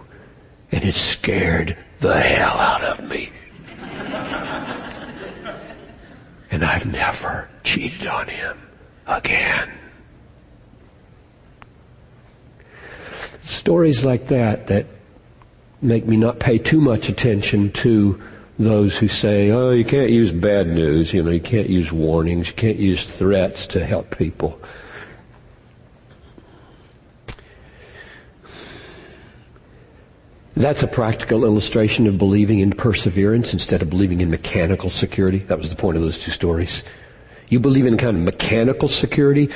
And 0.73 0.83
it 0.83 0.95
scared 0.95 1.77
the 1.99 2.19
hell 2.19 2.57
out 2.57 2.83
of 2.83 3.09
me. 3.09 3.29
and 6.51 6.65
I've 6.65 6.85
never 6.85 7.47
cheated 7.63 8.05
on 8.05 8.27
him 8.27 8.57
again. 9.07 9.86
Stories 13.47 14.03
like 14.03 14.27
that 14.27 14.67
that 14.67 14.87
make 15.81 16.05
me 16.05 16.17
not 16.17 16.37
pay 16.37 16.57
too 16.57 16.81
much 16.81 17.07
attention 17.07 17.71
to 17.71 18.21
those 18.59 18.97
who 18.97 19.07
say, 19.07 19.51
oh, 19.51 19.71
you 19.71 19.85
can't 19.85 20.09
use 20.09 20.33
bad 20.33 20.67
news, 20.67 21.13
you 21.13 21.23
know, 21.23 21.31
you 21.31 21.39
can't 21.39 21.69
use 21.69 21.89
warnings, 21.89 22.49
you 22.49 22.55
can't 22.55 22.77
use 22.77 23.05
threats 23.17 23.65
to 23.67 23.85
help 23.85 24.17
people. 24.17 24.59
That's 30.57 30.83
a 30.83 30.87
practical 30.87 31.45
illustration 31.45 32.05
of 32.05 32.17
believing 32.17 32.59
in 32.59 32.71
perseverance 32.71 33.53
instead 33.53 33.81
of 33.81 33.89
believing 33.89 34.19
in 34.19 34.29
mechanical 34.29 34.89
security. 34.89 35.37
That 35.39 35.57
was 35.57 35.69
the 35.69 35.77
point 35.77 35.95
of 35.95 36.03
those 36.03 36.19
two 36.19 36.31
stories. 36.31 36.83
You 37.47 37.61
believe 37.61 37.85
in 37.85 37.95
kind 37.95 38.17
of 38.17 38.23
mechanical 38.23 38.89
security. 38.89 39.49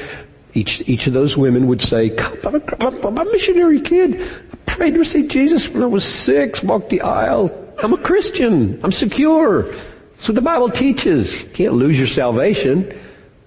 Each, 0.54 0.88
each 0.88 1.08
of 1.08 1.14
those 1.14 1.38
women 1.38 1.68
would 1.68 1.82
say, 1.82 2.16
I'm 2.44 3.18
a 3.18 3.26
missionary 3.26 3.80
kid. 3.80 4.22
I 4.22 4.58
prayed 4.66 4.94
to 4.94 5.00
receive 5.00 5.30
Jesus 5.30 5.70
when 5.70 5.84
I 5.84 5.86
was 5.86 6.04
six, 6.04 6.64
walked 6.64 6.90
the 6.90 7.02
aisle. 7.02 7.52
I'm 7.82 7.94
a 7.94 7.98
Christian. 7.98 8.80
I'm 8.84 8.92
secure. 8.92 9.64
That's 9.64 10.28
what 10.28 10.36
the 10.36 10.42
Bible 10.42 10.70
teaches. 10.70 11.42
You 11.42 11.50
can't 11.50 11.74
lose 11.74 11.98
your 11.98 12.08
salvation. 12.08 12.92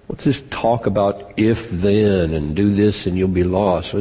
What's 0.07 0.25
this 0.25 0.43
talk 0.49 0.85
about 0.85 1.33
if 1.37 1.69
then 1.69 2.33
and 2.33 2.55
do 2.55 2.71
this 2.71 3.07
and 3.07 3.17
you'll 3.17 3.27
be 3.27 3.43
lost? 3.43 3.93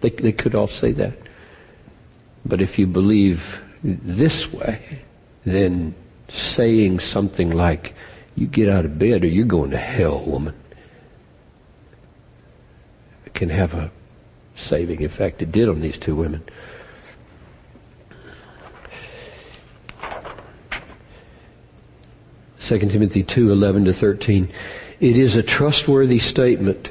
They, 0.00 0.10
they 0.10 0.32
could 0.32 0.54
all 0.54 0.66
say 0.66 0.92
that. 0.92 1.16
But 2.44 2.60
if 2.60 2.78
you 2.78 2.86
believe 2.86 3.62
this 3.82 4.52
way, 4.52 5.02
then 5.44 5.94
saying 6.28 7.00
something 7.00 7.50
like, 7.50 7.94
you 8.34 8.46
get 8.46 8.68
out 8.68 8.84
of 8.84 8.98
bed 8.98 9.24
or 9.24 9.28
you're 9.28 9.46
going 9.46 9.70
to 9.70 9.78
hell, 9.78 10.20
woman, 10.20 10.54
can 13.36 13.50
have 13.50 13.74
a 13.74 13.92
saving 14.56 15.04
effect. 15.04 15.42
It 15.42 15.52
did 15.52 15.68
on 15.68 15.80
these 15.80 15.98
two 15.98 16.16
women. 16.16 16.42
Second 22.58 22.90
Timothy 22.90 23.22
two 23.22 23.52
eleven 23.52 23.84
to 23.84 23.92
13. 23.92 24.48
It 24.98 25.16
is 25.16 25.36
a 25.36 25.42
trustworthy 25.42 26.18
statement, 26.18 26.90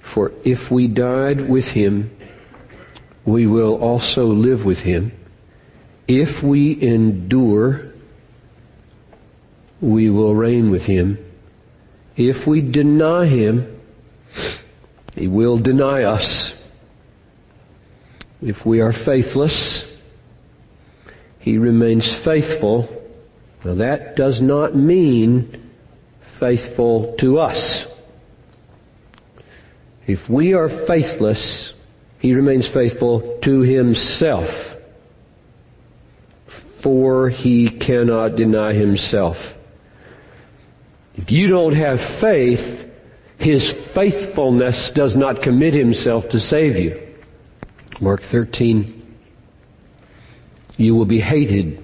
for 0.00 0.32
if 0.44 0.70
we 0.70 0.88
died 0.88 1.48
with 1.48 1.70
him, 1.70 2.14
we 3.24 3.46
will 3.46 3.76
also 3.76 4.26
live 4.26 4.66
with 4.66 4.82
him. 4.82 5.12
If 6.06 6.42
we 6.42 6.82
endure, 6.82 7.90
we 9.80 10.10
will 10.10 10.34
reign 10.34 10.70
with 10.70 10.84
him. 10.84 11.18
If 12.16 12.46
we 12.46 12.60
deny 12.60 13.26
him, 13.26 13.73
he 15.14 15.28
will 15.28 15.58
deny 15.58 16.02
us. 16.02 16.60
If 18.42 18.66
we 18.66 18.80
are 18.80 18.92
faithless, 18.92 19.98
he 21.38 21.58
remains 21.58 22.16
faithful. 22.16 22.88
Now 23.64 23.74
that 23.74 24.16
does 24.16 24.40
not 24.40 24.74
mean 24.74 25.70
faithful 26.20 27.14
to 27.16 27.38
us. 27.38 27.86
If 30.06 30.28
we 30.28 30.52
are 30.52 30.68
faithless, 30.68 31.74
he 32.18 32.34
remains 32.34 32.68
faithful 32.68 33.38
to 33.42 33.60
himself. 33.60 34.76
For 36.46 37.30
he 37.30 37.68
cannot 37.68 38.36
deny 38.36 38.74
himself. 38.74 39.56
If 41.16 41.30
you 41.30 41.46
don't 41.46 41.74
have 41.74 42.00
faith, 42.00 42.90
his 43.38 43.72
faithfulness 43.72 44.90
does 44.90 45.16
not 45.16 45.42
commit 45.42 45.74
himself 45.74 46.28
to 46.30 46.40
save 46.40 46.78
you. 46.78 47.00
Mark 48.00 48.22
13. 48.22 49.02
You 50.76 50.94
will 50.94 51.04
be 51.04 51.20
hated 51.20 51.80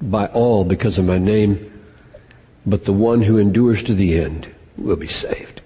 by 0.00 0.26
all 0.26 0.64
because 0.64 0.98
of 0.98 1.04
my 1.04 1.18
name, 1.18 1.72
but 2.64 2.84
the 2.84 2.92
one 2.92 3.22
who 3.22 3.38
endures 3.38 3.82
to 3.84 3.94
the 3.94 4.20
end 4.20 4.48
will 4.76 4.96
be 4.96 5.08
saved. 5.08 5.62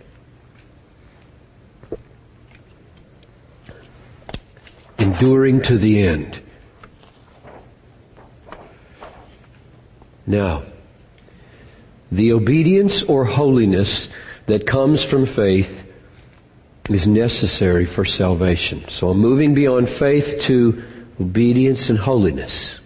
enduring 5.20 5.60
to 5.60 5.76
the 5.76 6.02
end. 6.02 6.40
Now, 10.26 10.62
the 12.10 12.32
obedience 12.32 13.02
or 13.02 13.24
holiness 13.24 14.08
that 14.50 14.66
comes 14.66 15.02
from 15.02 15.26
faith 15.26 15.86
is 16.88 17.06
necessary 17.06 17.84
for 17.84 18.04
salvation. 18.04 18.86
So 18.88 19.10
I'm 19.10 19.18
moving 19.18 19.54
beyond 19.54 19.88
faith 19.88 20.38
to 20.42 20.82
obedience 21.20 21.90
and 21.90 21.98
holiness. 21.98 22.80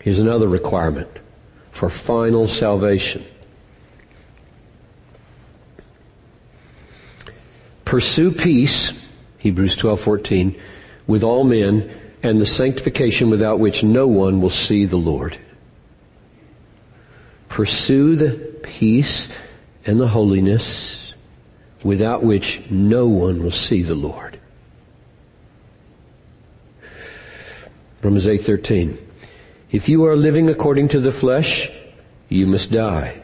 Here's 0.00 0.18
another 0.18 0.48
requirement 0.48 1.08
for 1.70 1.88
final 1.88 2.46
salvation. 2.46 3.24
Pursue 7.84 8.32
peace, 8.32 8.92
Hebrews 9.38 9.76
12:14, 9.76 10.54
with 11.06 11.22
all 11.22 11.44
men 11.44 11.90
and 12.22 12.40
the 12.40 12.46
sanctification 12.46 13.30
without 13.30 13.58
which 13.58 13.82
no 13.82 14.06
one 14.06 14.40
will 14.40 14.50
see 14.50 14.84
the 14.84 14.96
Lord. 14.96 15.36
Pursue 17.48 18.16
the 18.16 18.32
peace 18.62 19.28
and 19.86 20.00
the 20.00 20.08
holiness 20.08 21.14
without 21.82 22.22
which 22.22 22.62
no 22.70 23.06
one 23.06 23.42
will 23.42 23.50
see 23.50 23.82
the 23.82 23.94
Lord. 23.94 24.38
Romans 28.02 28.26
8:13 28.26 28.98
If 29.70 29.88
you 29.88 30.04
are 30.04 30.16
living 30.16 30.48
according 30.48 30.88
to 30.88 31.00
the 31.00 31.12
flesh, 31.12 31.70
you 32.28 32.46
must 32.46 32.70
die. 32.70 33.22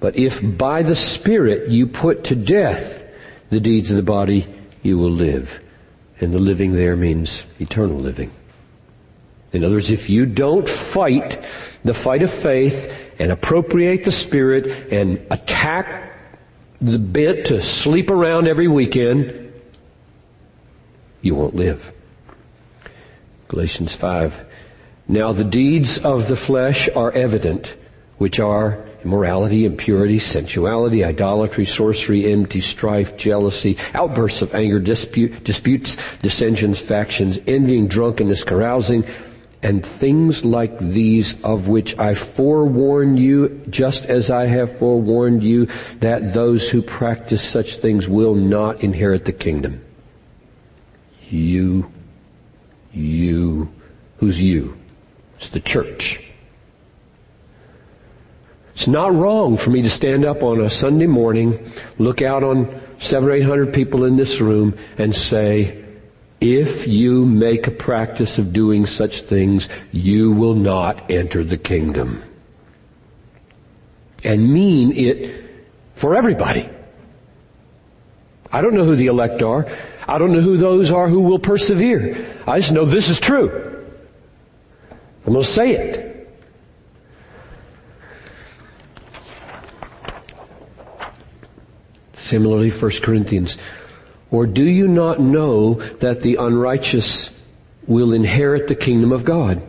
But 0.00 0.16
if 0.16 0.40
by 0.56 0.82
the 0.82 0.96
Spirit 0.96 1.68
you 1.68 1.86
put 1.86 2.24
to 2.24 2.36
death 2.36 3.04
the 3.50 3.60
deeds 3.60 3.90
of 3.90 3.96
the 3.96 4.02
body, 4.02 4.46
you 4.82 4.98
will 4.98 5.10
live. 5.10 5.60
And 6.20 6.32
the 6.32 6.40
living 6.40 6.72
there 6.72 6.96
means 6.96 7.44
eternal 7.58 7.96
living. 7.96 8.30
In 9.52 9.64
other 9.64 9.76
words, 9.76 9.90
if 9.90 10.08
you 10.08 10.26
don't 10.26 10.68
fight 10.68 11.40
the 11.84 11.94
fight 11.94 12.22
of 12.22 12.30
faith 12.30 12.92
and 13.20 13.30
appropriate 13.30 14.04
the 14.04 14.10
Spirit 14.10 14.90
and 14.90 15.24
attack 15.30 16.10
the 16.80 16.98
bent 16.98 17.46
to 17.46 17.60
sleep 17.60 18.10
around 18.10 18.48
every 18.48 18.66
weekend, 18.66 19.52
you 21.20 21.34
won't 21.34 21.54
live. 21.54 21.92
Galatians 23.48 23.94
5. 23.94 24.46
Now 25.06 25.32
the 25.32 25.44
deeds 25.44 25.98
of 25.98 26.28
the 26.28 26.36
flesh 26.36 26.88
are 26.96 27.12
evident, 27.12 27.76
which 28.16 28.40
are 28.40 28.82
immorality, 29.04 29.66
impurity, 29.66 30.18
sensuality, 30.18 31.04
idolatry, 31.04 31.66
sorcery, 31.66 32.32
enmity, 32.32 32.60
strife, 32.60 33.18
jealousy, 33.18 33.76
outbursts 33.92 34.40
of 34.40 34.54
anger, 34.54 34.78
dispute, 34.78 35.44
disputes, 35.44 35.98
dissensions, 36.20 36.80
factions, 36.80 37.38
envying, 37.46 37.86
drunkenness, 37.86 38.44
carousing, 38.44 39.04
and 39.62 39.84
things 39.84 40.44
like 40.44 40.78
these 40.78 41.40
of 41.42 41.68
which 41.68 41.98
I 41.98 42.14
forewarn 42.14 43.16
you, 43.16 43.62
just 43.68 44.06
as 44.06 44.30
I 44.30 44.46
have 44.46 44.78
forewarned 44.78 45.42
you, 45.42 45.66
that 45.98 46.32
those 46.32 46.70
who 46.70 46.80
practice 46.80 47.42
such 47.42 47.76
things 47.76 48.08
will 48.08 48.34
not 48.34 48.82
inherit 48.82 49.26
the 49.26 49.32
kingdom. 49.32 49.84
You, 51.28 51.90
you, 52.92 53.70
who's 54.16 54.40
you? 54.40 54.76
It's 55.36 55.50
the 55.50 55.60
church. 55.60 56.22
It's 58.74 58.88
not 58.88 59.12
wrong 59.12 59.58
for 59.58 59.68
me 59.68 59.82
to 59.82 59.90
stand 59.90 60.24
up 60.24 60.42
on 60.42 60.60
a 60.60 60.70
Sunday 60.70 61.06
morning, 61.06 61.70
look 61.98 62.22
out 62.22 62.42
on 62.42 62.80
seven 62.98 63.28
or 63.28 63.32
eight 63.32 63.42
hundred 63.42 63.74
people 63.74 64.04
in 64.04 64.16
this 64.16 64.40
room 64.40 64.74
and 64.96 65.14
say, 65.14 65.79
if 66.40 66.86
you 66.86 67.26
make 67.26 67.66
a 67.66 67.70
practice 67.70 68.38
of 68.38 68.52
doing 68.52 68.86
such 68.86 69.22
things, 69.22 69.68
you 69.92 70.32
will 70.32 70.54
not 70.54 71.10
enter 71.10 71.44
the 71.44 71.58
kingdom. 71.58 72.22
And 74.24 74.52
mean 74.52 74.92
it 74.92 75.44
for 75.94 76.14
everybody. 76.14 76.68
I 78.52 78.60
don't 78.62 78.74
know 78.74 78.84
who 78.84 78.96
the 78.96 79.06
elect 79.06 79.42
are. 79.42 79.66
I 80.08 80.18
don't 80.18 80.32
know 80.32 80.40
who 80.40 80.56
those 80.56 80.90
are 80.90 81.08
who 81.08 81.20
will 81.20 81.38
persevere. 81.38 82.26
I 82.46 82.58
just 82.58 82.72
know 82.72 82.84
this 82.84 83.08
is 83.10 83.20
true. 83.20 83.48
I'm 85.26 85.32
going 85.34 85.44
to 85.44 85.48
say 85.48 85.72
it. 85.72 86.06
Similarly, 92.12 92.70
1 92.70 92.90
Corinthians 93.02 93.58
or 94.30 94.46
do 94.46 94.64
you 94.64 94.86
not 94.86 95.20
know 95.20 95.74
that 95.74 96.22
the 96.22 96.36
unrighteous 96.36 97.38
will 97.86 98.12
inherit 98.12 98.68
the 98.68 98.74
kingdom 98.74 99.12
of 99.12 99.24
God? 99.24 99.60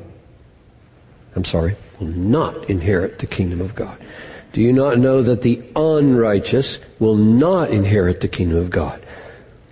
I'm 1.36 1.46
sorry, 1.46 1.76
will 2.00 2.08
not 2.08 2.70
inherit 2.70 3.20
the 3.20 3.28
kingdom 3.28 3.62
of 3.62 3.74
God. 3.74 3.98
Do 4.54 4.62
you 4.62 4.74
not 4.74 4.98
know 4.98 5.22
that 5.22 5.42
the 5.42 5.64
unrighteous 5.76 6.80
will 7.00 7.16
not 7.16 7.70
inherit 7.70 8.22
the 8.22 8.28
kingdom 8.28 8.58
of 8.58 8.70
God? 8.70 9.02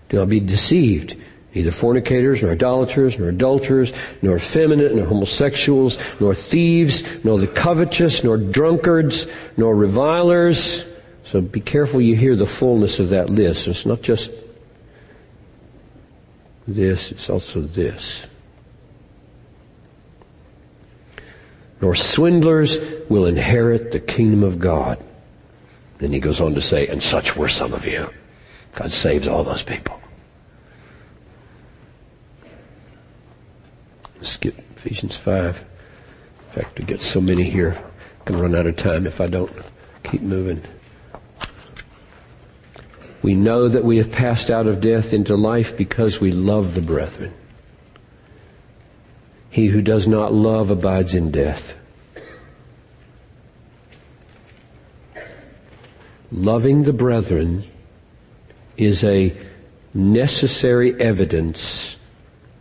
Do 0.08 0.18
not 0.18 0.30
be 0.30 0.40
deceived. 0.40 1.18
Neither 1.54 1.72
fornicators, 1.72 2.42
nor 2.42 2.52
idolaters, 2.52 3.20
nor 3.20 3.30
adulterers, 3.30 3.92
nor 4.22 4.38
effeminate, 4.38 4.96
nor 4.96 5.06
homosexuals, 5.06 5.98
nor 6.20 6.34
thieves, 6.34 7.04
nor 7.26 7.40
the 7.40 7.48
covetous, 7.48 8.24
nor 8.24 8.38
drunkards, 8.38 9.28
nor 9.58 9.76
revilers. 9.76 10.86
So 11.24 11.42
be 11.42 11.60
careful 11.60 12.02
you 12.02 12.16
hear 12.16 12.36
the 12.36 12.46
fullness 12.46 13.00
of 13.00 13.10
that 13.10 13.30
list. 13.30 13.68
It's 13.68 13.86
not 13.86 14.02
just 14.02 14.32
this, 16.74 17.12
it's 17.12 17.30
also 17.30 17.62
this. 17.62 18.28
Nor 21.82 21.96
swindlers 21.96 22.80
will 23.10 23.26
inherit 23.26 23.92
the 23.92 24.00
kingdom 24.00 24.44
of 24.44 24.60
God. 24.60 25.04
Then 26.00 26.12
he 26.12 26.20
goes 26.20 26.42
on 26.42 26.54
to 26.56 26.62
say, 26.62 26.88
and 26.88 27.02
such 27.02 27.36
were 27.36 27.48
some 27.48 27.74
of 27.74 27.86
you. 27.86 28.10
God 28.76 28.92
saves 28.92 29.28
all 29.28 29.44
those 29.44 29.64
people. 29.64 30.00
Skip 34.22 34.58
Ephesians 34.76 35.18
5. 35.18 35.66
In 36.40 36.64
fact, 36.64 36.76
to 36.78 36.84
get 36.84 37.02
so 37.02 37.22
many 37.22 37.44
here, 37.44 37.72
I'm 37.72 38.26
going 38.26 38.40
to 38.40 38.44
run 38.44 38.56
out 38.56 38.68
of 38.68 38.76
time 38.76 39.06
if 39.06 39.22
I 39.22 39.28
don't 39.28 39.52
keep 40.04 40.22
moving. 40.22 40.64
We 43.22 43.36
know 43.36 43.68
that 43.68 43.84
we 43.84 43.98
have 43.98 44.12
passed 44.12 44.50
out 44.50 44.68
of 44.68 44.82
death 44.82 45.14
into 45.14 45.36
life 45.36 45.76
because 45.76 46.22
we 46.22 46.32
love 46.32 46.74
the 46.74 46.82
brethren. 46.82 47.34
He 49.50 49.68
who 49.68 49.82
does 49.82 50.08
not 50.08 50.34
love 50.34 50.70
abides 50.70 51.16
in 51.16 51.32
death. 51.32 51.76
Loving 56.32 56.84
the 56.84 56.94
brethren 56.94 57.64
is 58.78 59.04
a 59.04 59.36
necessary 59.94 61.00
evidence 61.02 61.98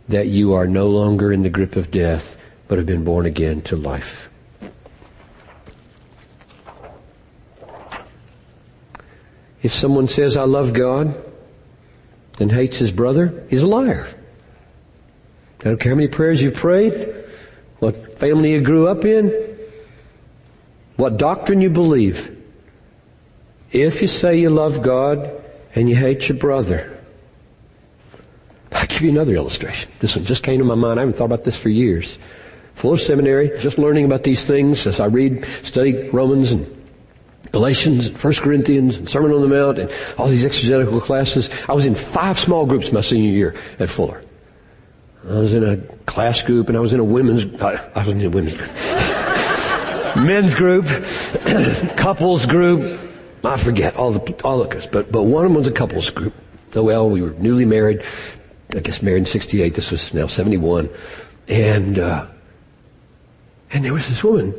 that 0.09 0.27
you 0.27 0.53
are 0.53 0.67
no 0.67 0.89
longer 0.89 1.31
in 1.31 1.43
the 1.43 1.49
grip 1.49 1.75
of 1.75 1.91
death, 1.91 2.35
but 2.67 2.79
have 2.79 2.87
been 2.87 3.03
born 3.03 3.25
again 3.25 3.61
to 3.61 3.75
life. 3.75 4.28
If 9.61 9.73
someone 9.73 10.07
says, 10.07 10.37
I 10.37 10.43
love 10.43 10.73
God, 10.73 11.21
and 12.39 12.51
hates 12.51 12.77
his 12.77 12.91
brother, 12.91 13.43
he's 13.49 13.61
a 13.61 13.67
liar. 13.67 14.07
I 15.61 15.65
don't 15.65 15.79
care 15.79 15.91
how 15.91 15.97
many 15.97 16.07
prayers 16.07 16.41
you've 16.41 16.55
prayed, 16.55 17.13
what 17.79 17.95
family 17.95 18.53
you 18.53 18.61
grew 18.61 18.87
up 18.87 19.03
in, 19.03 19.33
what 20.95 21.17
doctrine 21.17 21.61
you 21.61 21.69
believe. 21.69 22.35
If 23.71 24.01
you 24.01 24.07
say 24.07 24.39
you 24.39 24.49
love 24.49 24.81
God 24.81 25.29
and 25.75 25.89
you 25.89 25.95
hate 25.95 26.29
your 26.29 26.37
brother, 26.37 26.97
I'll 28.71 28.87
give 28.87 29.01
you 29.01 29.09
another 29.09 29.35
illustration. 29.35 29.91
This 29.99 30.15
one 30.15 30.25
just 30.25 30.43
came 30.43 30.59
to 30.59 30.65
my 30.65 30.75
mind. 30.75 30.99
I 30.99 31.01
haven't 31.01 31.17
thought 31.17 31.25
about 31.25 31.43
this 31.43 31.61
for 31.61 31.69
years. 31.69 32.19
Fuller 32.73 32.97
seminary, 32.97 33.51
just 33.59 33.77
learning 33.77 34.05
about 34.05 34.23
these 34.23 34.45
things 34.45 34.87
as 34.87 35.01
I 35.01 35.05
read, 35.05 35.45
study 35.63 36.09
Romans 36.09 36.53
and 36.53 36.65
Galatians 37.51 38.07
and 38.07 38.17
1 38.17 38.33
Corinthians 38.35 38.97
and 38.97 39.09
Sermon 39.09 39.31
on 39.31 39.41
the 39.41 39.47
Mount 39.47 39.79
and 39.79 39.91
all 40.17 40.27
these 40.27 40.45
exegetical 40.45 41.01
classes. 41.01 41.49
I 41.67 41.73
was 41.73 41.85
in 41.85 41.95
five 41.95 42.37
small 42.37 42.65
groups 42.65 42.91
my 42.91 43.01
senior 43.01 43.31
year 43.31 43.55
at 43.79 43.89
Fuller. 43.89 44.23
I 45.23 45.39
was 45.39 45.53
in 45.53 45.63
a 45.63 45.77
class 46.05 46.41
group 46.41 46.69
and 46.69 46.77
I 46.77 46.81
was 46.81 46.93
in 46.93 46.99
a 46.99 47.03
women's, 47.03 47.61
I, 47.61 47.75
I 47.95 47.99
was 47.99 48.09
in 48.09 48.21
a 48.21 48.29
women's 48.29 48.57
group. 48.57 48.71
Men's 50.15 50.55
group, 50.55 50.85
couples 51.97 52.45
group. 52.45 52.99
I 53.43 53.57
forget 53.57 53.95
all 53.95 54.11
the, 54.11 54.43
all 54.43 54.59
the 54.59 54.67
groups, 54.67 54.87
but, 54.87 55.11
but 55.11 55.23
one 55.23 55.45
of 55.45 55.51
them 55.51 55.57
was 55.57 55.67
a 55.67 55.71
couples 55.71 56.09
group. 56.09 56.33
Oh 56.75 56.83
well, 56.83 57.09
we 57.09 57.21
were 57.21 57.31
newly 57.31 57.65
married. 57.65 58.03
I 58.75 58.79
guess 58.79 59.01
married 59.01 59.19
in 59.19 59.25
68. 59.25 59.73
This 59.73 59.91
was 59.91 60.13
now 60.13 60.27
71. 60.27 60.89
And, 61.47 61.97
uh, 61.97 62.27
and 63.71 63.83
there 63.83 63.93
was 63.93 64.07
this 64.07 64.23
woman 64.23 64.53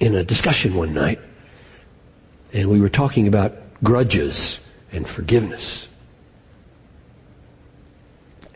in 0.00 0.14
a 0.14 0.24
discussion 0.24 0.74
one 0.74 0.92
night 0.92 1.20
and 2.52 2.70
we 2.70 2.80
were 2.80 2.88
talking 2.88 3.26
about 3.26 3.54
grudges 3.82 4.60
and 4.92 5.06
forgiveness. 5.06 5.88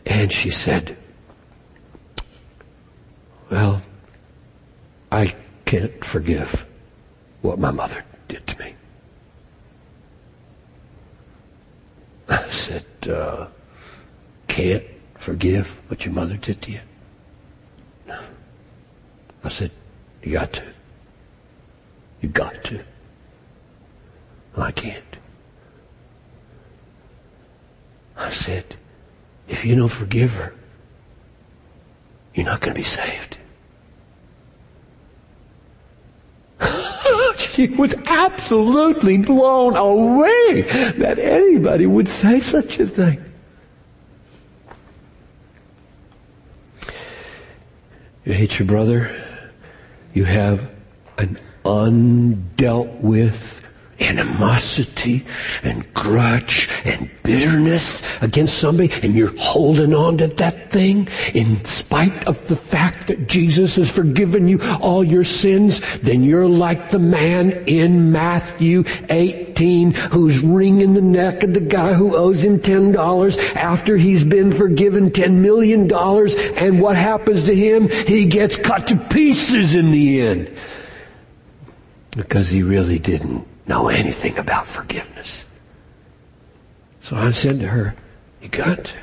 And 0.05 0.31
she 0.31 0.49
said, 0.49 0.97
Well, 3.49 3.81
I 5.11 5.35
can't 5.65 6.03
forgive 6.03 6.65
what 7.41 7.59
my 7.59 7.71
mother 7.71 8.03
did 8.27 8.45
to 8.47 8.59
me. 8.59 8.75
I 12.29 12.47
said, 12.47 12.85
uh, 13.09 13.47
Can't 14.47 14.83
forgive 15.15 15.81
what 15.89 16.05
your 16.05 16.13
mother 16.13 16.37
did 16.37 16.61
to 16.63 16.71
you? 16.71 16.79
No. 18.07 18.19
I 19.43 19.49
said, 19.49 19.71
You 20.23 20.33
got 20.33 20.53
to. 20.53 20.63
You 22.21 22.29
got 22.29 22.63
to. 22.65 22.83
I 24.57 24.71
can't. 24.71 25.03
I 28.17 28.29
said, 28.29 28.75
if 29.47 29.65
you 29.65 29.75
don't 29.75 29.89
forgive 29.89 30.35
her, 30.35 30.53
you're 32.33 32.45
not 32.45 32.61
going 32.61 32.73
to 32.73 32.79
be 32.79 32.83
saved. 32.83 33.37
she 37.37 37.67
was 37.67 37.95
absolutely 38.05 39.17
blown 39.17 39.75
away 39.75 40.61
that 40.97 41.17
anybody 41.19 41.85
would 41.85 42.07
say 42.07 42.39
such 42.39 42.79
a 42.79 42.85
thing. 42.85 43.23
You 48.23 48.33
hate 48.33 48.59
your 48.59 48.67
brother, 48.67 49.11
you 50.13 50.25
have 50.25 50.69
an 51.17 51.39
undealt 51.65 53.01
with 53.01 53.61
animosity 54.01 55.23
and 55.63 55.91
grudge 55.93 56.69
and 56.85 57.09
bitterness 57.23 58.03
against 58.21 58.57
somebody 58.57 58.91
and 59.03 59.15
you're 59.15 59.35
holding 59.37 59.93
on 59.93 60.17
to 60.17 60.27
that 60.27 60.71
thing 60.71 61.07
in 61.33 61.63
spite 61.65 62.27
of 62.27 62.47
the 62.47 62.55
fact 62.55 63.07
that 63.07 63.27
Jesus 63.27 63.75
has 63.75 63.91
forgiven 63.91 64.47
you 64.47 64.59
all 64.79 65.03
your 65.03 65.23
sins, 65.23 65.81
then 65.99 66.23
you're 66.23 66.47
like 66.47 66.89
the 66.89 66.99
man 66.99 67.51
in 67.67 68.11
Matthew 68.11 68.83
18 69.09 69.91
who's 69.93 70.39
wringing 70.39 70.93
the 70.93 71.01
neck 71.01 71.43
of 71.43 71.53
the 71.53 71.61
guy 71.61 71.93
who 71.93 72.15
owes 72.15 72.43
him 72.43 72.59
$10 72.59 73.55
after 73.55 73.97
he's 73.97 74.23
been 74.23 74.51
forgiven 74.51 75.11
$10 75.11 75.33
million. 75.35 75.91
And 76.57 76.81
what 76.81 76.95
happens 76.95 77.43
to 77.43 77.55
him? 77.55 77.89
He 77.89 78.25
gets 78.25 78.57
cut 78.57 78.87
to 78.87 78.97
pieces 78.97 79.75
in 79.75 79.91
the 79.91 80.21
end 80.21 80.57
because 82.15 82.49
he 82.49 82.63
really 82.63 82.99
didn't 82.99 83.47
know 83.67 83.87
anything 83.87 84.37
about 84.37 84.67
forgiveness. 84.67 85.45
So 87.01 87.15
I 87.15 87.31
said 87.31 87.59
to 87.59 87.67
her, 87.67 87.95
You 88.41 88.49
got 88.49 88.85
to. 88.85 88.97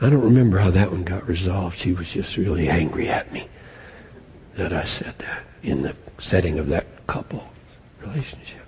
I 0.00 0.08
don't 0.08 0.22
remember 0.22 0.58
how 0.58 0.70
that 0.70 0.90
one 0.90 1.04
got 1.04 1.28
resolved. 1.28 1.78
She 1.78 1.92
was 1.92 2.12
just 2.12 2.36
really 2.36 2.68
angry 2.68 3.08
at 3.08 3.32
me 3.32 3.48
that 4.54 4.72
I 4.72 4.84
said 4.84 5.18
that 5.18 5.42
in 5.62 5.82
the 5.82 5.94
setting 6.18 6.58
of 6.58 6.68
that 6.68 7.06
couple 7.06 7.46
relationship. 8.00 8.60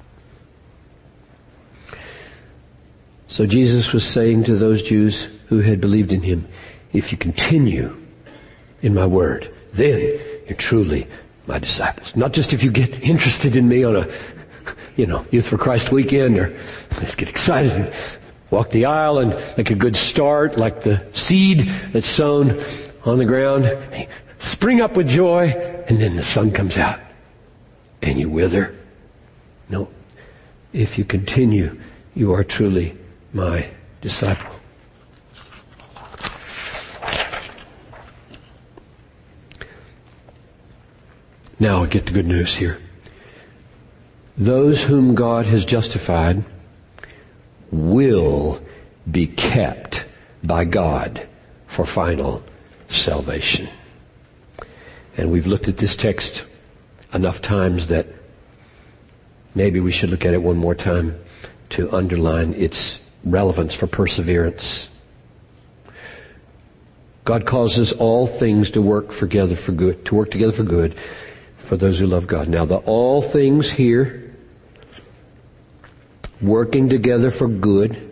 So 3.28 3.46
Jesus 3.46 3.94
was 3.94 4.06
saying 4.06 4.44
to 4.44 4.56
those 4.56 4.82
Jews 4.82 5.30
who 5.46 5.60
had 5.60 5.80
believed 5.80 6.12
in 6.12 6.20
him, 6.20 6.46
If 6.92 7.12
you 7.12 7.18
continue 7.18 7.96
in 8.82 8.92
my 8.92 9.06
word, 9.06 9.52
then 9.72 10.00
you're 10.46 10.56
truly 10.56 11.06
my 11.46 11.58
disciples. 11.58 12.14
Not 12.14 12.34
just 12.34 12.52
if 12.52 12.62
you 12.62 12.70
get 12.70 13.02
interested 13.02 13.56
in 13.56 13.68
me 13.68 13.84
on 13.84 13.96
a 13.96 14.08
you 14.96 15.06
know, 15.06 15.26
Youth 15.30 15.48
for 15.48 15.58
Christ 15.58 15.92
weekend 15.92 16.38
or 16.38 16.56
let's 16.92 17.14
get 17.14 17.28
excited 17.28 17.72
and 17.72 17.92
walk 18.50 18.70
the 18.70 18.84
aisle 18.84 19.18
and 19.18 19.32
make 19.56 19.70
a 19.70 19.74
good 19.74 19.96
start 19.96 20.58
like 20.58 20.82
the 20.82 21.04
seed 21.12 21.60
that's 21.92 22.08
sown 22.08 22.60
on 23.04 23.18
the 23.18 23.24
ground. 23.24 23.76
Spring 24.38 24.80
up 24.80 24.96
with 24.96 25.08
joy 25.08 25.48
and 25.88 25.98
then 25.98 26.16
the 26.16 26.22
sun 26.22 26.50
comes 26.50 26.76
out 26.76 27.00
and 28.02 28.18
you 28.18 28.28
wither. 28.28 28.76
No. 29.68 29.88
If 30.72 30.98
you 30.98 31.04
continue, 31.04 31.78
you 32.14 32.32
are 32.32 32.44
truly 32.44 32.96
my 33.32 33.68
disciple. 34.00 34.50
Now, 41.58 41.84
I 41.84 41.86
get 41.86 42.06
the 42.06 42.12
good 42.12 42.26
news 42.26 42.56
here. 42.56 42.80
Those 44.36 44.84
whom 44.84 45.14
God 45.14 45.46
has 45.46 45.64
justified 45.64 46.44
will 47.70 48.62
be 49.10 49.26
kept 49.26 50.06
by 50.42 50.64
God 50.64 51.26
for 51.66 51.84
final 51.84 52.42
salvation. 52.88 53.68
And 55.16 55.30
we've 55.30 55.46
looked 55.46 55.68
at 55.68 55.76
this 55.76 55.96
text 55.96 56.46
enough 57.12 57.42
times 57.42 57.88
that 57.88 58.06
maybe 59.54 59.80
we 59.80 59.90
should 59.90 60.10
look 60.10 60.24
at 60.24 60.32
it 60.32 60.42
one 60.42 60.56
more 60.56 60.74
time 60.74 61.18
to 61.70 61.92
underline 61.92 62.54
its 62.54 63.00
relevance 63.24 63.74
for 63.74 63.86
perseverance. 63.86 64.90
God 67.24 67.46
causes 67.46 67.92
all 67.92 68.26
things 68.26 68.70
to 68.72 68.82
work 68.82 69.10
together 69.10 69.54
for 69.54 69.72
good, 69.72 70.04
to 70.06 70.14
work 70.14 70.30
together 70.30 70.52
for 70.52 70.64
good 70.64 70.96
for 71.62 71.76
those 71.76 72.00
who 72.00 72.06
love 72.06 72.26
God. 72.26 72.48
Now 72.48 72.64
the 72.64 72.78
all 72.78 73.22
things 73.22 73.70
here 73.70 74.34
working 76.40 76.88
together 76.88 77.30
for 77.30 77.48
good. 77.48 78.10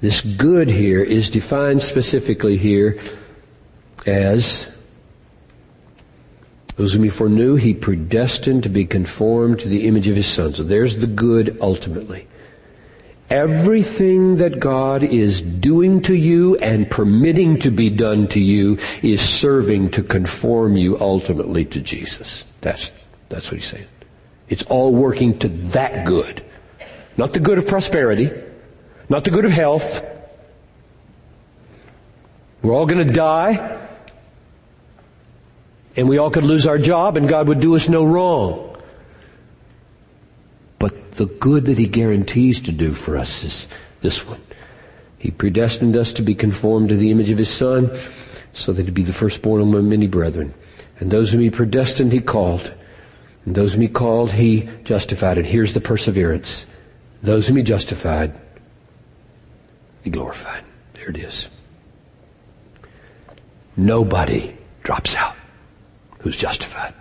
This 0.00 0.20
good 0.20 0.68
here 0.68 1.02
is 1.02 1.30
defined 1.30 1.82
specifically 1.82 2.56
here 2.56 3.00
as 4.06 4.70
those 6.76 6.94
whom 6.94 7.04
he 7.04 7.10
foreknew, 7.10 7.56
he 7.56 7.74
predestined 7.74 8.62
to 8.62 8.68
be 8.68 8.84
conformed 8.84 9.60
to 9.60 9.68
the 9.68 9.86
image 9.86 10.08
of 10.08 10.16
his 10.16 10.26
son. 10.26 10.54
So 10.54 10.62
there's 10.62 10.98
the 10.98 11.06
good 11.06 11.58
ultimately. 11.60 12.26
Everything 13.32 14.36
that 14.36 14.60
God 14.60 15.02
is 15.02 15.40
doing 15.40 16.02
to 16.02 16.14
you 16.14 16.56
and 16.56 16.90
permitting 16.90 17.58
to 17.60 17.70
be 17.70 17.88
done 17.88 18.28
to 18.28 18.38
you 18.38 18.78
is 19.02 19.22
serving 19.26 19.92
to 19.92 20.02
conform 20.02 20.76
you 20.76 21.00
ultimately 21.00 21.64
to 21.64 21.80
Jesus. 21.80 22.44
That's, 22.60 22.92
that's 23.30 23.50
what 23.50 23.58
he's 23.58 23.70
saying. 23.70 23.86
It's 24.50 24.64
all 24.64 24.94
working 24.94 25.38
to 25.38 25.48
that 25.48 26.04
good. 26.04 26.44
Not 27.16 27.32
the 27.32 27.40
good 27.40 27.56
of 27.56 27.66
prosperity, 27.66 28.30
not 29.08 29.24
the 29.24 29.30
good 29.30 29.46
of 29.46 29.50
health. 29.50 30.04
We're 32.60 32.74
all 32.74 32.84
going 32.84 33.06
to 33.06 33.14
die, 33.14 33.80
and 35.96 36.06
we 36.06 36.18
all 36.18 36.28
could 36.28 36.44
lose 36.44 36.66
our 36.66 36.76
job, 36.76 37.16
and 37.16 37.26
God 37.26 37.48
would 37.48 37.60
do 37.60 37.76
us 37.76 37.88
no 37.88 38.04
wrong. 38.04 38.71
The 41.12 41.26
good 41.26 41.66
that 41.66 41.78
He 41.78 41.86
guarantees 41.86 42.60
to 42.62 42.72
do 42.72 42.92
for 42.92 43.16
us 43.16 43.44
is 43.44 43.68
this 44.00 44.26
one. 44.26 44.40
He 45.18 45.30
predestined 45.30 45.96
us 45.96 46.12
to 46.14 46.22
be 46.22 46.34
conformed 46.34 46.88
to 46.88 46.96
the 46.96 47.10
image 47.10 47.30
of 47.30 47.38
His 47.38 47.50
Son, 47.50 47.90
so 48.52 48.72
that 48.72 48.84
He'd 48.84 48.94
be 48.94 49.02
the 49.02 49.12
firstborn 49.12 49.62
among 49.62 49.88
many 49.88 50.06
brethren. 50.06 50.52
And 50.98 51.10
those 51.10 51.32
whom 51.32 51.40
He 51.40 51.50
predestined, 51.50 52.12
He 52.12 52.20
called. 52.20 52.74
And 53.44 53.54
those 53.54 53.74
whom 53.74 53.82
He 53.82 53.88
called, 53.88 54.32
He 54.32 54.68
justified. 54.84 55.38
And 55.38 55.46
here's 55.46 55.74
the 55.74 55.80
perseverance. 55.80 56.66
Those 57.22 57.46
whom 57.46 57.56
he 57.56 57.62
justified, 57.62 58.34
he 60.02 60.10
glorified. 60.10 60.64
There 60.94 61.08
it 61.08 61.16
is. 61.16 61.48
Nobody 63.76 64.56
drops 64.82 65.14
out 65.14 65.36
who's 66.18 66.36
justified. 66.36 66.94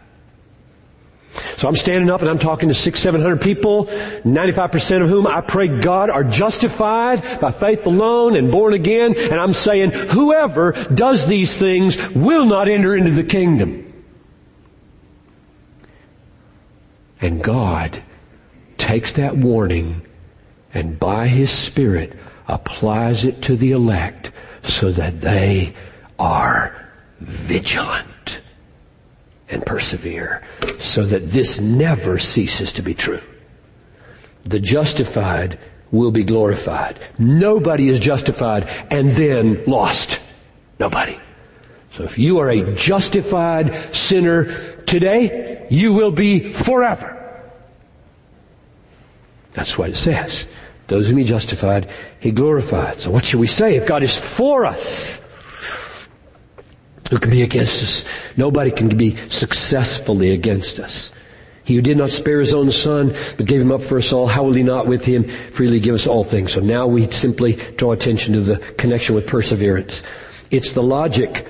So 1.33 1.67
I'm 1.67 1.75
standing 1.75 2.09
up 2.09 2.21
and 2.21 2.29
I'm 2.29 2.39
talking 2.39 2.69
to 2.69 2.75
six, 2.75 2.99
seven 2.99 3.21
hundred 3.21 3.41
people, 3.41 3.85
95% 3.85 5.01
of 5.01 5.09
whom 5.09 5.27
I 5.27 5.41
pray 5.41 5.67
God 5.67 6.09
are 6.09 6.23
justified 6.23 7.39
by 7.39 7.51
faith 7.51 7.85
alone 7.85 8.35
and 8.35 8.51
born 8.51 8.73
again. 8.73 9.15
And 9.17 9.39
I'm 9.39 9.53
saying 9.53 9.91
whoever 9.91 10.73
does 10.93 11.27
these 11.27 11.55
things 11.55 12.09
will 12.09 12.45
not 12.45 12.67
enter 12.67 12.95
into 12.95 13.11
the 13.11 13.23
kingdom. 13.23 13.87
And 17.21 17.43
God 17.43 18.03
takes 18.77 19.13
that 19.13 19.37
warning 19.37 20.01
and 20.73 20.99
by 20.99 21.27
His 21.27 21.51
Spirit 21.51 22.17
applies 22.47 23.25
it 23.25 23.41
to 23.43 23.55
the 23.55 23.71
elect 23.71 24.31
so 24.63 24.91
that 24.91 25.21
they 25.21 25.73
are 26.17 26.89
vigilant 27.19 28.07
and 29.51 29.65
persevere 29.65 30.41
so 30.77 31.03
that 31.03 31.27
this 31.27 31.59
never 31.59 32.17
ceases 32.17 32.73
to 32.73 32.81
be 32.81 32.93
true. 32.93 33.21
The 34.45 34.59
justified 34.59 35.59
will 35.91 36.11
be 36.11 36.23
glorified. 36.23 36.99
Nobody 37.19 37.89
is 37.89 37.99
justified 37.99 38.67
and 38.89 39.11
then 39.11 39.63
lost. 39.65 40.21
Nobody. 40.79 41.19
So 41.91 42.03
if 42.03 42.17
you 42.17 42.39
are 42.39 42.49
a 42.49 42.73
justified 42.75 43.93
sinner 43.93 44.45
today, 44.85 45.67
you 45.69 45.93
will 45.93 46.11
be 46.11 46.53
forever. 46.53 47.17
That's 49.53 49.77
what 49.77 49.89
it 49.89 49.97
says 49.97 50.47
those 50.91 51.07
whom 51.07 51.19
he 51.19 51.23
justified, 51.23 51.89
he 52.19 52.31
glorified. 52.31 52.99
So 52.99 53.11
what 53.11 53.23
should 53.23 53.39
we 53.39 53.47
say? 53.47 53.77
If 53.77 53.87
God 53.87 54.03
is 54.03 54.19
for 54.19 54.65
us, 54.65 55.21
who 57.11 57.19
can 57.19 57.29
be 57.29 57.43
against 57.43 57.83
us? 57.83 58.05
Nobody 58.37 58.71
can 58.71 58.87
be 58.87 59.17
successfully 59.27 60.31
against 60.31 60.79
us. 60.79 61.11
He 61.65 61.75
who 61.75 61.81
did 61.81 61.97
not 61.97 62.09
spare 62.09 62.39
his 62.39 62.53
own 62.53 62.71
son, 62.71 63.13
but 63.35 63.45
gave 63.45 63.59
him 63.59 63.71
up 63.71 63.83
for 63.83 63.97
us 63.97 64.13
all, 64.13 64.27
how 64.27 64.43
will 64.43 64.53
he 64.53 64.63
not 64.63 64.87
with 64.87 65.03
him 65.03 65.25
freely 65.25 65.81
give 65.81 65.93
us 65.93 66.07
all 66.07 66.23
things? 66.23 66.53
So 66.53 66.61
now 66.61 66.87
we 66.87 67.11
simply 67.11 67.57
draw 67.75 67.91
attention 67.91 68.33
to 68.33 68.39
the 68.39 68.57
connection 68.77 69.13
with 69.13 69.27
perseverance. 69.27 70.03
It's 70.51 70.71
the 70.71 70.81
logic, 70.81 71.45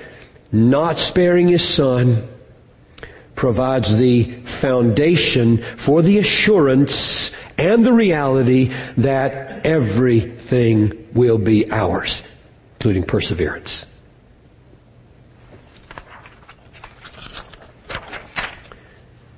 not 0.50 0.98
sparing 0.98 1.48
his 1.48 1.66
son 1.66 2.28
provides 3.36 3.96
the 3.98 4.24
foundation 4.42 5.58
for 5.76 6.02
the 6.02 6.18
assurance 6.18 7.30
and 7.56 7.86
the 7.86 7.92
reality 7.92 8.72
that 8.96 9.64
everything 9.64 11.08
will 11.14 11.38
be 11.38 11.70
ours, 11.70 12.24
including 12.74 13.04
perseverance. 13.04 13.86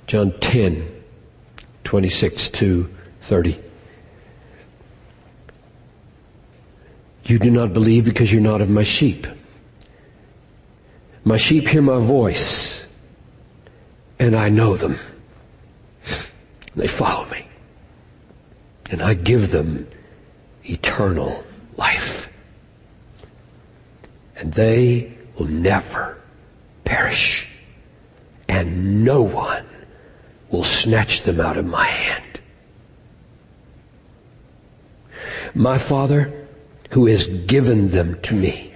John 0.06 0.32
10, 0.40 1.02
26 1.84 2.50
to 2.50 2.94
30. 3.22 3.58
You 7.24 7.38
do 7.38 7.50
not 7.50 7.72
believe 7.72 8.04
because 8.04 8.30
you're 8.32 8.42
not 8.42 8.60
of 8.60 8.68
my 8.68 8.82
sheep. 8.82 9.26
My 11.24 11.38
sheep 11.38 11.66
hear 11.68 11.80
my 11.80 11.98
voice, 11.98 12.86
and 14.18 14.36
I 14.36 14.48
know 14.50 14.76
them. 14.76 14.96
They 16.76 16.88
follow 16.88 17.24
me. 17.30 17.46
And 18.90 19.00
I 19.00 19.14
give 19.14 19.52
them 19.52 19.86
eternal 20.64 21.44
life. 21.76 22.28
And 24.36 24.52
they 24.52 25.16
will 25.38 25.46
never 25.46 26.18
perish. 26.84 27.48
And 28.48 29.04
no 29.04 29.22
one 29.22 29.64
will 30.54 30.62
snatch 30.62 31.22
them 31.22 31.40
out 31.40 31.56
of 31.56 31.66
my 31.66 31.84
hand. 31.84 32.40
My 35.52 35.78
Father, 35.78 36.32
who 36.90 37.06
has 37.06 37.26
given 37.26 37.88
them 37.88 38.20
to 38.22 38.34
me, 38.36 38.72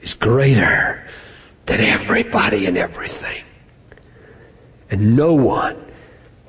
is 0.00 0.14
greater 0.14 1.06
than 1.66 1.80
everybody 1.80 2.64
and 2.64 2.78
everything. 2.78 3.44
And 4.90 5.16
no 5.16 5.34
one 5.34 5.76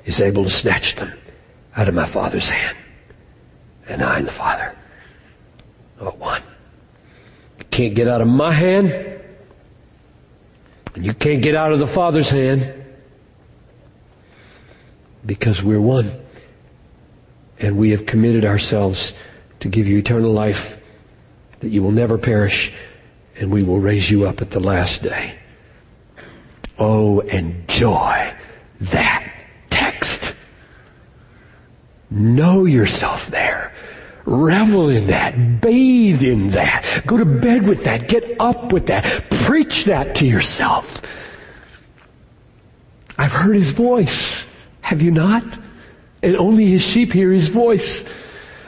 is 0.06 0.22
able 0.22 0.44
to 0.44 0.50
snatch 0.50 0.94
them 0.94 1.12
out 1.76 1.88
of 1.88 1.94
my 1.94 2.06
Father's 2.06 2.48
hand. 2.48 2.76
And 3.86 4.02
I 4.02 4.18
and 4.18 4.26
the 4.26 4.32
Father 4.32 4.74
are 6.00 6.12
one. 6.12 6.42
You 7.58 7.64
can't 7.70 7.94
get 7.94 8.08
out 8.08 8.22
of 8.22 8.28
my 8.28 8.52
hand, 8.52 8.88
and 10.94 11.04
you 11.04 11.12
can't 11.12 11.42
get 11.42 11.54
out 11.54 11.72
of 11.72 11.78
the 11.78 11.86
Father's 11.86 12.30
hand 12.30 12.75
because 15.26 15.62
we're 15.62 15.80
one. 15.80 16.10
And 17.58 17.76
we 17.76 17.90
have 17.90 18.06
committed 18.06 18.44
ourselves 18.44 19.14
to 19.60 19.68
give 19.68 19.86
you 19.86 19.98
eternal 19.98 20.32
life, 20.32 20.80
that 21.60 21.68
you 21.68 21.82
will 21.82 21.90
never 21.90 22.18
perish, 22.18 22.72
and 23.36 23.50
we 23.50 23.62
will 23.62 23.80
raise 23.80 24.10
you 24.10 24.26
up 24.26 24.40
at 24.40 24.50
the 24.50 24.60
last 24.60 25.02
day. 25.02 25.34
Oh, 26.78 27.20
enjoy 27.20 28.34
that 28.80 29.32
text. 29.70 30.34
Know 32.10 32.66
yourself 32.66 33.28
there. 33.28 33.72
Revel 34.26 34.88
in 34.88 35.06
that. 35.06 35.60
Bathe 35.60 36.22
in 36.22 36.50
that. 36.50 37.02
Go 37.06 37.16
to 37.16 37.24
bed 37.24 37.66
with 37.66 37.84
that. 37.84 38.08
Get 38.08 38.38
up 38.40 38.72
with 38.72 38.86
that. 38.88 39.04
Preach 39.30 39.84
that 39.84 40.16
to 40.16 40.26
yourself. 40.26 41.00
I've 43.16 43.32
heard 43.32 43.54
his 43.54 43.70
voice. 43.70 44.35
Have 44.86 45.02
you 45.02 45.10
not? 45.10 45.42
And 46.22 46.36
only 46.36 46.66
his 46.66 46.80
sheep 46.80 47.12
hear 47.12 47.32
his 47.32 47.48
voice. 47.48 48.04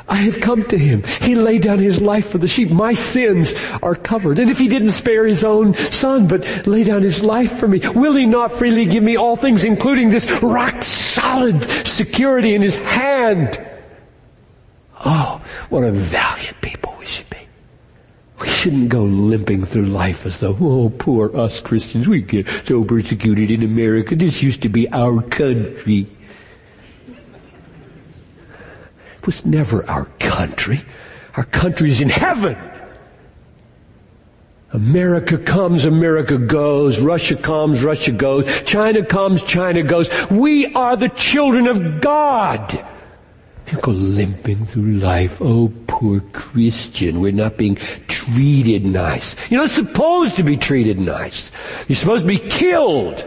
I 0.09 0.17
have 0.17 0.41
come 0.41 0.65
to 0.65 0.77
him. 0.77 1.05
He 1.23 1.37
laid 1.37 1.63
down 1.63 1.79
his 1.79 2.01
life 2.01 2.31
for 2.31 2.39
the 2.39 2.49
sheep. 2.49 2.71
My 2.71 2.95
sins 2.95 3.55
are 3.85 3.95
covered. 3.95 4.41
And 4.41 4.51
if 4.51 4.59
he 4.59 4.67
didn't 4.67 4.91
spare 4.91 5.27
his 5.29 5.45
own 5.45 5.75
son, 5.75 6.27
but 6.27 6.67
lay 6.67 6.83
down 6.83 7.03
his 7.03 7.23
life 7.23 7.53
for 7.53 7.69
me, 7.69 7.81
will 7.95 8.17
he 8.17 8.27
not 8.27 8.51
freely 8.51 8.85
give 8.85 9.05
me 9.05 9.17
all 9.17 9.37
things, 9.37 9.63
including 9.63 10.11
this 10.11 10.29
rock 10.43 10.83
solid 10.83 11.63
security 11.87 12.57
in 12.57 12.63
his 12.63 12.75
hand? 12.75 13.65
Oh, 15.05 15.41
what 15.69 15.85
a 15.85 15.93
valiant 15.93 16.61
people 16.61 16.97
we 16.99 17.07
should 17.07 17.31
be. 17.31 17.47
We 18.41 18.48
shouldn't 18.59 18.88
go 18.88 19.05
limping 19.05 19.64
through 19.64 19.87
life 19.87 20.27
as 20.27 20.40
though, 20.40 20.57
oh, 20.61 20.90
poor 20.90 21.35
us 21.37 21.61
Christians, 21.61 22.09
we 22.09 22.23
get 22.23 22.49
so 22.66 22.85
persecuted 22.85 23.53
in 23.53 23.62
America. 23.62 24.16
This 24.16 24.42
used 24.42 24.62
to 24.62 24.68
be 24.68 24.88
our 24.88 25.23
country. 25.23 26.09
It 29.16 29.27
was 29.27 29.47
never 29.47 29.88
our 29.88 30.07
country. 30.18 30.81
Our 31.37 31.44
country's 31.44 32.01
in 32.01 32.09
heaven. 32.09 32.59
America 34.73 35.38
comes, 35.38 35.85
America 35.85 36.37
goes. 36.37 37.01
Russia 37.01 37.37
comes, 37.37 37.85
Russia 37.85 38.11
goes. 38.11 38.62
China 38.64 39.05
comes, 39.05 39.40
China 39.44 39.85
goes. 39.85 40.11
We 40.31 40.75
are 40.75 40.97
the 40.97 41.11
children 41.11 41.68
of 41.68 42.01
God. 42.01 42.85
You 43.71 43.79
go 43.81 43.91
limping 43.91 44.65
through 44.65 44.95
life. 44.95 45.43
Oh, 45.43 45.73
poor 45.87 46.21
Christian. 46.33 47.21
We're 47.21 47.33
not 47.33 47.59
being 47.59 47.77
treated 48.07 48.87
nice. 48.87 49.37
You're 49.51 49.61
not 49.61 49.71
supposed 49.71 50.37
to 50.37 50.43
be 50.43 50.57
treated 50.57 50.99
nice. 50.99 51.51
You're 51.87 51.97
supposed 51.97 52.23
to 52.23 52.29
be 52.29 52.39
killed. 52.39 53.27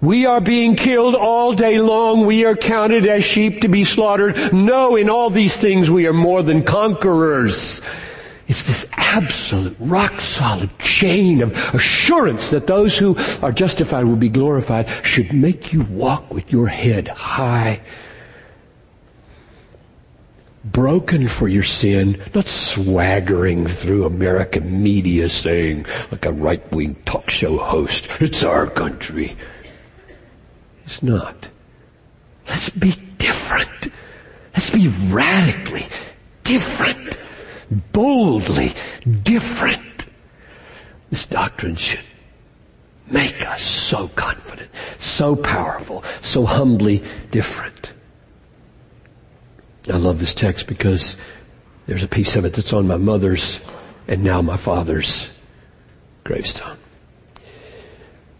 We 0.00 0.26
are 0.26 0.40
being 0.40 0.74
killed 0.74 1.14
all 1.14 1.52
day 1.52 1.78
long. 1.78 2.26
We 2.26 2.44
are 2.44 2.56
counted 2.56 3.06
as 3.06 3.24
sheep 3.24 3.60
to 3.60 3.68
be 3.68 3.84
slaughtered. 3.84 4.52
No, 4.52 4.96
in 4.96 5.08
all 5.08 5.30
these 5.30 5.56
things 5.56 5.90
we 5.90 6.06
are 6.06 6.12
more 6.12 6.42
than 6.42 6.64
conquerors. 6.64 7.80
It's 8.48 8.64
this 8.64 8.88
absolute, 8.92 9.76
rock 9.80 10.20
solid 10.20 10.76
chain 10.78 11.40
of 11.40 11.52
assurance 11.74 12.50
that 12.50 12.66
those 12.66 12.98
who 12.98 13.16
are 13.42 13.52
justified 13.52 14.04
will 14.04 14.16
be 14.16 14.28
glorified 14.28 14.88
should 15.04 15.32
make 15.32 15.72
you 15.72 15.82
walk 15.82 16.32
with 16.32 16.52
your 16.52 16.68
head 16.68 17.08
high 17.08 17.80
broken 20.72 21.28
for 21.28 21.48
your 21.48 21.62
sin, 21.62 22.20
not 22.34 22.46
swaggering 22.46 23.66
through 23.66 24.04
American 24.04 24.82
media 24.82 25.28
saying, 25.28 25.86
like 26.10 26.26
a 26.26 26.32
right 26.32 26.70
wing 26.72 26.96
talk 27.04 27.30
show 27.30 27.56
host, 27.56 28.08
it's 28.20 28.42
our 28.42 28.66
country. 28.66 29.36
It's 30.84 31.02
not. 31.02 31.48
Let's 32.48 32.70
be 32.70 32.92
different. 33.18 33.88
Let's 34.54 34.70
be 34.70 34.88
radically 35.08 35.86
different. 36.44 37.18
Boldly 37.92 38.72
different. 39.22 40.06
This 41.10 41.26
doctrine 41.26 41.76
should 41.76 42.04
make 43.10 43.44
us 43.46 43.62
so 43.62 44.08
confident, 44.08 44.70
so 44.98 45.36
powerful, 45.36 46.04
so 46.20 46.44
humbly 46.44 47.02
different. 47.30 47.92
I 49.92 49.96
love 49.96 50.18
this 50.18 50.34
text 50.34 50.66
because 50.66 51.16
there's 51.86 52.02
a 52.02 52.08
piece 52.08 52.34
of 52.34 52.44
it 52.44 52.54
that's 52.54 52.72
on 52.72 52.88
my 52.88 52.96
mother's 52.96 53.60
and 54.08 54.24
now 54.24 54.42
my 54.42 54.56
father's 54.56 55.32
gravestone. 56.24 56.76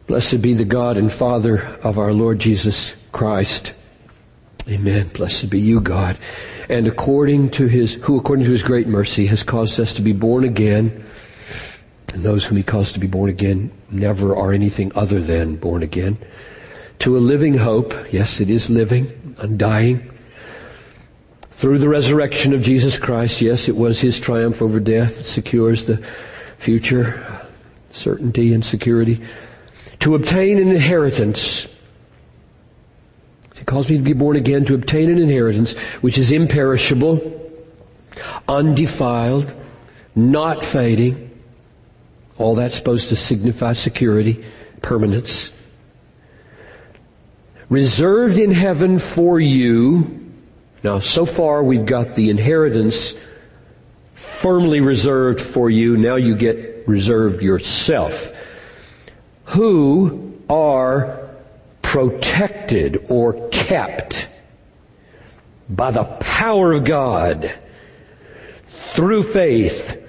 Blessed 0.06 0.42
be 0.42 0.54
the 0.54 0.64
God 0.64 0.96
and 0.96 1.12
Father 1.12 1.64
of 1.82 1.98
our 1.98 2.12
Lord 2.12 2.38
Jesus 2.38 2.96
Christ. 3.12 3.74
Amen. 4.68 5.08
Blessed 5.08 5.50
be 5.50 5.60
you, 5.60 5.80
God. 5.80 6.18
And 6.68 6.88
according 6.88 7.50
to 7.50 7.66
his, 7.66 7.94
who 7.94 8.18
according 8.18 8.44
to 8.44 8.50
his 8.50 8.62
great 8.62 8.88
mercy 8.88 9.26
has 9.26 9.42
caused 9.42 9.78
us 9.78 9.94
to 9.94 10.02
be 10.02 10.12
born 10.12 10.44
again. 10.44 11.04
And 12.12 12.22
those 12.22 12.44
whom 12.44 12.56
he 12.56 12.64
caused 12.64 12.94
to 12.94 13.00
be 13.00 13.06
born 13.06 13.30
again 13.30 13.70
never 13.90 14.34
are 14.36 14.52
anything 14.52 14.90
other 14.96 15.20
than 15.20 15.56
born 15.56 15.82
again. 15.82 16.18
To 17.00 17.16
a 17.16 17.20
living 17.20 17.58
hope. 17.58 17.94
Yes, 18.12 18.40
it 18.40 18.50
is 18.50 18.70
living, 18.70 19.36
undying 19.38 20.10
through 21.56 21.78
the 21.78 21.88
resurrection 21.88 22.52
of 22.52 22.60
Jesus 22.60 22.98
Christ, 22.98 23.40
yes, 23.40 23.66
it 23.66 23.76
was 23.76 23.98
his 23.98 24.20
triumph 24.20 24.60
over 24.60 24.78
death 24.78 25.16
that 25.16 25.24
secures 25.24 25.86
the 25.86 25.96
future 26.58 27.24
certainty 27.88 28.52
and 28.52 28.62
security. 28.62 29.22
To 30.00 30.14
obtain 30.14 30.58
an 30.58 30.68
inheritance. 30.68 31.66
He 33.56 33.64
calls 33.64 33.88
me 33.88 33.96
to 33.96 34.02
be 34.02 34.12
born 34.12 34.36
again 34.36 34.66
to 34.66 34.74
obtain 34.74 35.08
an 35.08 35.16
inheritance 35.16 35.78
which 36.02 36.18
is 36.18 36.30
imperishable, 36.30 37.50
undefiled, 38.46 39.56
not 40.14 40.62
fading. 40.62 41.22
All 42.36 42.54
that's 42.54 42.76
supposed 42.76 43.08
to 43.08 43.16
signify 43.16 43.72
security, 43.72 44.44
permanence. 44.82 45.54
Reserved 47.70 48.38
in 48.38 48.50
heaven 48.50 48.98
for 48.98 49.40
you 49.40 50.25
Now, 50.86 51.00
so 51.00 51.26
far 51.26 51.64
we've 51.64 51.84
got 51.84 52.14
the 52.14 52.30
inheritance 52.30 53.16
firmly 54.14 54.78
reserved 54.78 55.40
for 55.40 55.68
you. 55.68 55.96
Now 55.96 56.14
you 56.14 56.36
get 56.36 56.86
reserved 56.86 57.42
yourself. 57.42 58.30
Who 59.46 60.40
are 60.48 61.28
protected 61.82 63.04
or 63.08 63.48
kept 63.48 64.28
by 65.68 65.90
the 65.90 66.04
power 66.04 66.74
of 66.74 66.84
God 66.84 67.52
through 68.68 69.24
faith 69.24 70.00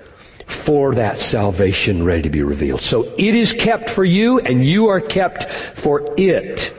for 0.45 0.93
that 0.93 1.17
salvation 1.17 2.05
ready 2.05 2.21
to 2.21 2.29
be 2.29 2.43
revealed. 2.43 2.81
So 2.81 3.15
it 3.17 3.33
is 3.33 3.51
kept 3.51 3.89
for 3.89 4.05
you 4.05 4.41
and 4.41 4.63
you 4.63 4.89
are 4.89 5.01
kept 5.01 5.49
for 5.49 6.13
it. 6.19 6.71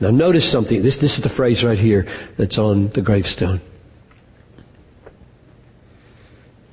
Now 0.00 0.10
notice 0.10 0.50
something. 0.50 0.80
This, 0.82 0.96
this 0.98 1.16
is 1.16 1.22
the 1.22 1.28
phrase 1.28 1.64
right 1.64 1.78
here 1.78 2.06
that's 2.36 2.58
on 2.58 2.88
the 2.88 3.02
gravestone. 3.02 3.60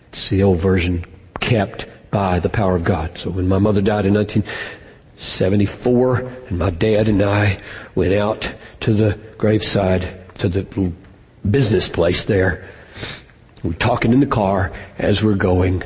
It's 0.09 0.29
the 0.29 0.41
old 0.43 0.59
version, 0.59 1.05
kept 1.39 1.87
by 2.11 2.37
the 2.39 2.49
power 2.49 2.75
of 2.75 2.83
God. 2.83 3.17
So 3.17 3.31
when 3.31 3.47
my 3.47 3.57
mother 3.57 3.81
died 3.81 4.05
in 4.05 4.13
1974 4.13 6.19
and 6.49 6.59
my 6.59 6.69
dad 6.69 7.09
and 7.09 7.23
I 7.23 7.57
went 7.95 8.13
out 8.13 8.53
to 8.81 8.93
the 8.93 9.17
graveside, 9.37 10.19
to 10.35 10.49
the 10.49 10.91
business 11.49 11.89
place 11.89 12.25
there, 12.25 12.69
we 13.63 13.69
were 13.69 13.75
talking 13.75 14.13
in 14.13 14.19
the 14.19 14.27
car 14.27 14.71
as 14.99 15.23
we're 15.23 15.35
going, 15.35 15.83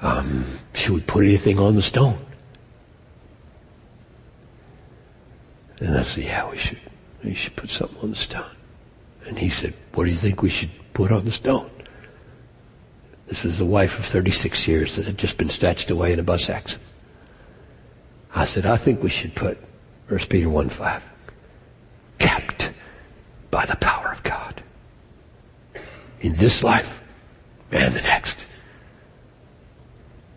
um, 0.00 0.46
should 0.74 0.94
we 0.94 1.00
put 1.02 1.24
anything 1.24 1.58
on 1.58 1.74
the 1.74 1.82
stone? 1.82 2.18
And 5.82 5.98
I 5.98 6.02
said, 6.02 6.24
yeah, 6.24 6.48
we 6.48 6.56
should, 6.58 6.78
we 7.24 7.34
should 7.34 7.56
put 7.56 7.68
something 7.68 7.98
on 8.02 8.10
the 8.10 8.16
stone. 8.16 8.54
And 9.26 9.36
he 9.36 9.50
said, 9.50 9.74
what 9.94 10.04
do 10.04 10.10
you 10.10 10.16
think 10.16 10.40
we 10.40 10.48
should 10.48 10.70
put 10.94 11.10
on 11.10 11.24
the 11.24 11.32
stone? 11.32 11.68
This 13.26 13.44
is 13.44 13.58
the 13.58 13.64
wife 13.64 13.98
of 13.98 14.04
36 14.04 14.68
years 14.68 14.94
that 14.94 15.06
had 15.06 15.18
just 15.18 15.38
been 15.38 15.48
snatched 15.48 15.90
away 15.90 16.12
in 16.12 16.20
a 16.20 16.22
bus 16.22 16.48
accident. 16.48 16.88
I 18.32 18.44
said, 18.44 18.64
I 18.64 18.76
think 18.76 19.02
we 19.02 19.08
should 19.10 19.34
put 19.34 19.58
1 20.06 20.20
Peter 20.30 20.48
1 20.48 20.68
5. 20.68 21.02
Kept 22.18 22.72
by 23.50 23.66
the 23.66 23.76
power 23.76 24.12
of 24.12 24.22
God. 24.22 24.62
In 26.20 26.34
this 26.34 26.62
life 26.62 27.02
and 27.72 27.92
the 27.92 28.02
next. 28.02 28.46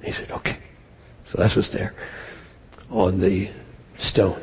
He 0.03 0.11
said, 0.11 0.31
okay. 0.31 0.57
So 1.25 1.37
that's 1.37 1.55
what's 1.55 1.69
there 1.69 1.93
on 2.89 3.19
the 3.19 3.51
stone. 3.97 4.41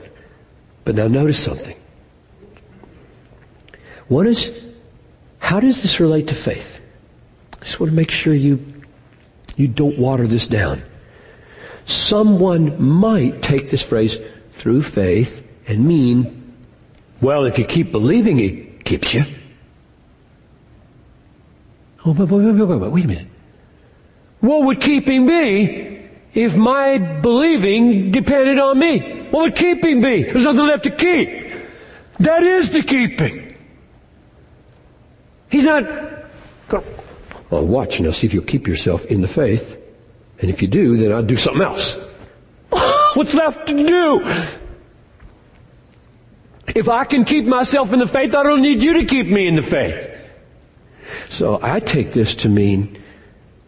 But 0.85 0.97
now 0.97 1.07
notice 1.07 1.43
something. 1.43 1.77
One 4.09 4.27
is, 4.27 4.53
how 5.39 5.61
does 5.61 5.83
this 5.83 6.01
relate 6.01 6.29
to 6.29 6.35
faith? 6.35 6.81
I 7.55 7.65
just 7.65 7.81
want 7.81 7.91
to 7.91 7.97
make 7.97 8.11
sure 8.11 8.35
you, 8.35 8.63
you 9.57 9.69
don't 9.69 9.99
water 9.99 10.27
this 10.27 10.47
down. 10.47 10.83
Someone 11.85 12.83
might 12.83 13.43
take 13.43 13.71
this 13.71 13.85
phrase 13.85 14.21
through 14.53 14.83
faith 14.83 15.47
and 15.67 15.87
mean, 15.87 16.57
well, 17.21 17.45
if 17.45 17.59
you 17.59 17.65
keep 17.65 17.93
believing, 17.93 18.41
it 18.41 18.85
keeps 18.85 19.15
you. 19.15 19.25
Oh, 22.05 22.13
wait, 22.13 22.29
wait, 22.29 22.91
wait 22.91 23.05
a 23.05 23.09
minute. 23.09 23.29
What 24.41 24.67
would 24.67 24.81
keeping 24.81 25.27
be 25.27 26.09
if 26.35 26.57
my 26.57 26.99
believing 26.99 28.11
depended 28.11 28.59
on 28.59 28.79
me? 28.79 29.22
What 29.33 29.43
would 29.45 29.57
keeping 29.57 30.03
be? 30.03 30.25
There's 30.25 30.45
nothing 30.45 30.67
left 30.67 30.85
to 30.85 30.91
keep. 30.91 31.51
That 32.21 32.43
is 32.43 32.71
the 32.71 32.83
keeping. 32.83 33.57
He's 35.51 35.65
not 35.65 35.85
going 36.69 36.85
well, 37.49 37.67
watch 37.67 37.99
now, 37.99 38.11
see 38.11 38.27
if 38.27 38.35
you'll 38.35 38.45
keep 38.45 38.67
yourself 38.67 39.07
in 39.07 39.23
the 39.23 39.29
faith. 39.29 39.79
And 40.41 40.51
if 40.51 40.61
you 40.61 40.69
do, 40.69 40.99
then 40.99 41.13
I'll 41.13 41.23
do 41.23 41.37
something 41.37 41.63
else. 41.63 41.97
What's 43.15 43.33
left 43.33 43.67
to 43.69 43.75
do? 43.75 44.21
If 46.75 46.91
I 46.91 47.05
can 47.05 47.25
keep 47.25 47.47
myself 47.47 47.95
in 47.95 48.01
the 48.01 48.07
faith, 48.07 48.35
I 48.35 48.43
don't 48.43 48.61
need 48.61 48.83
you 48.83 48.95
to 48.95 49.05
keep 49.07 49.27
me 49.27 49.47
in 49.47 49.57
the 49.57 49.63
faith. 49.63 50.11
So 51.31 51.59
I 51.63 51.81
take 51.81 52.13
this 52.13 52.35
to 52.37 52.51
mean 52.51 53.03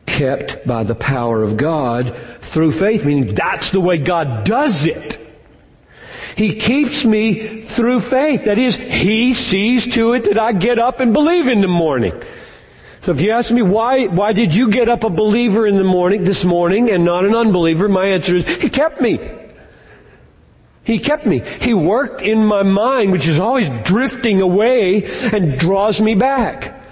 kept 0.04 0.66
by 0.66 0.84
the 0.84 0.94
power 0.94 1.42
of 1.42 1.56
God 1.56 2.14
through 2.40 2.72
faith, 2.72 3.06
meaning 3.06 3.34
that's 3.34 3.70
the 3.70 3.80
way 3.80 3.96
God 3.96 4.44
does 4.44 4.84
it. 4.84 5.23
He 6.36 6.54
keeps 6.56 7.04
me 7.04 7.62
through 7.62 8.00
faith. 8.00 8.44
That 8.44 8.58
is, 8.58 8.76
He 8.76 9.34
sees 9.34 9.86
to 9.94 10.14
it 10.14 10.24
that 10.24 10.38
I 10.38 10.52
get 10.52 10.78
up 10.78 11.00
and 11.00 11.12
believe 11.12 11.48
in 11.48 11.60
the 11.60 11.68
morning. 11.68 12.12
So 13.02 13.12
if 13.12 13.20
you 13.20 13.30
ask 13.32 13.52
me 13.52 13.62
why, 13.62 14.06
why 14.06 14.32
did 14.32 14.54
you 14.54 14.70
get 14.70 14.88
up 14.88 15.04
a 15.04 15.10
believer 15.10 15.66
in 15.66 15.76
the 15.76 15.84
morning, 15.84 16.24
this 16.24 16.44
morning, 16.44 16.90
and 16.90 17.04
not 17.04 17.24
an 17.24 17.36
unbeliever? 17.36 17.88
My 17.88 18.06
answer 18.06 18.36
is, 18.36 18.48
He 18.48 18.68
kept 18.68 19.00
me. 19.00 19.18
He 20.84 20.98
kept 20.98 21.24
me. 21.24 21.40
He 21.60 21.72
worked 21.72 22.20
in 22.20 22.46
my 22.46 22.62
mind, 22.62 23.12
which 23.12 23.28
is 23.28 23.38
always 23.38 23.70
drifting 23.84 24.40
away 24.40 25.04
and 25.32 25.58
draws 25.58 26.00
me 26.00 26.14
back. 26.14 26.82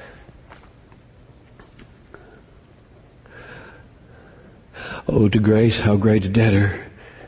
Oh, 5.09 5.28
to 5.28 5.38
grace, 5.38 5.81
how 5.81 5.96
great 5.96 6.24
a 6.24 6.28
debtor 6.28 6.87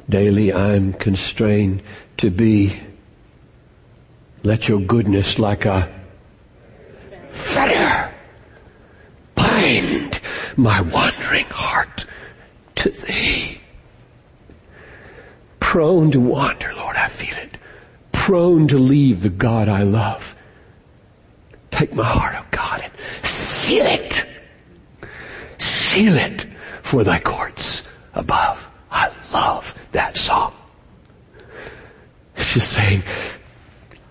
daily 0.09 0.53
I'm 0.53 0.93
constrained 0.93 1.83
to 2.19 2.31
be. 2.31 2.81
Let 4.43 4.69
your 4.69 4.81
goodness 4.81 5.39
like 5.39 5.65
a 5.65 5.89
fetter 7.31 8.13
bind 9.35 10.21
my 10.57 10.81
wandering 10.83 11.47
heart 11.47 12.07
to 12.77 12.91
thee. 12.91 13.61
Prone 15.61 16.11
to 16.11 16.21
wander, 16.21 16.73
Lord, 16.75 16.97
I 16.97 17.09
feel 17.09 17.37
it. 17.39 17.59
Prone 18.13 18.69
to 18.69 18.79
leave 18.79 19.23
the 19.23 19.31
God 19.31 19.69
I 19.69 19.83
love. 19.83 20.37
Take 21.71 21.95
my 21.95 22.05
heart, 22.05 22.37
oh 22.39 22.47
God, 22.51 22.83
and 22.83 22.93
seal 23.25 23.87
it. 23.87 24.27
Seal 25.59 26.15
it 26.15 26.47
for 26.83 27.03
thy 27.03 27.19
courts 27.19 27.83
above. 28.15 28.71
I 28.91 29.11
love 29.33 29.75
that 29.93 30.17
song. 30.17 30.55
Just 32.53 32.73
saying, 32.73 33.03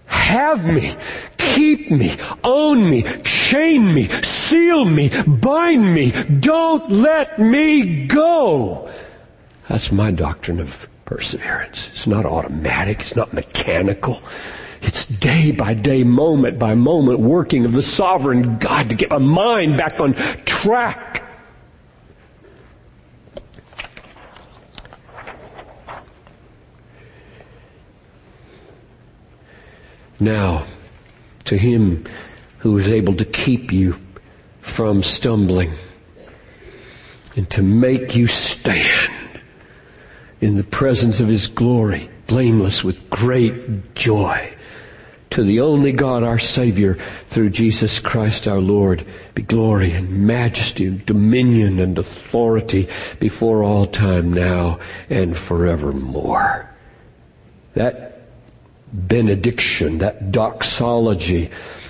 have 0.06 0.66
me, 0.66 0.96
keep 1.38 1.90
me, 1.90 2.14
own 2.44 2.90
me, 2.90 3.04
chain 3.24 3.94
me, 3.94 4.10
seal 4.10 4.86
me, 4.86 5.10
bind 5.26 5.94
me, 5.94 6.12
don't 6.40 6.92
let 6.92 7.40
me 7.40 8.06
go. 8.06 8.90
That's 9.70 9.92
my 9.92 10.12
doctrine 10.12 10.60
of 10.60 10.88
perseverance. 11.06 11.90
It's 11.90 12.08
not 12.08 12.26
automatic, 12.26 13.00
it's 13.02 13.16
not 13.16 13.32
mechanical. 13.32 14.22
It's 14.82 15.06
day 15.06 15.52
by 15.52 15.74
day, 15.74 16.04
moment 16.04 16.60
by 16.60 16.76
moment 16.76 17.20
working 17.20 17.64
of 17.64 17.72
the 17.72 17.82
sovereign 17.82 18.58
God 18.58 18.90
to 18.90 18.96
get 18.96 19.10
my 19.10 19.18
mind 19.20 19.78
back 19.78 20.00
on 20.02 20.14
track. 20.46 21.23
Now, 30.20 30.66
to 31.46 31.58
him 31.58 32.06
who 32.60 32.78
is 32.78 32.88
able 32.88 33.14
to 33.16 33.26
keep 33.26 33.72
you 33.72 34.00
from 34.62 35.04
stumbling 35.04 35.72
and 37.36 37.50
to 37.50 37.62
make 37.62 38.16
you 38.16 38.28
stand 38.28 39.42
in 40.40 40.56
the 40.56 40.64
presence 40.64 41.20
of 41.20 41.28
his 41.28 41.48
glory, 41.48 42.10
blameless 42.28 42.84
with 42.84 43.10
great 43.10 43.96
joy. 43.96 44.56
To 45.32 45.44
the 45.44 45.62
only 45.62 45.92
God, 45.92 46.22
our 46.22 46.38
Savior, 46.38 46.94
through 47.26 47.50
Jesus 47.50 48.00
Christ 48.00 48.48
our 48.48 48.60
Lord, 48.60 49.04
be 49.34 49.42
glory 49.42 49.92
and 49.92 50.28
majesty 50.28 50.86
and 50.86 51.04
dominion 51.08 51.80
and 51.80 51.98
authority 51.98 52.88
before 53.20 53.64
all 53.64 53.88
time 53.88 54.32
now 54.32 54.80
and 55.10 55.36
forevermore. 55.36 56.70
That 57.74 58.13
benediction, 58.94 59.98
that 59.98 60.32
doxology, 60.32 61.50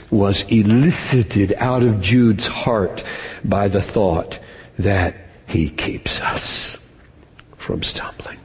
was 0.10 0.44
elicited 0.44 1.54
out 1.58 1.84
of 1.84 2.00
Jude's 2.00 2.48
heart 2.48 3.04
by 3.44 3.68
the 3.68 3.82
thought 3.82 4.40
that 4.80 5.16
he 5.48 5.70
keeps 5.70 6.22
us 6.22 6.80
from 7.56 7.84
stumbling. 7.84 8.40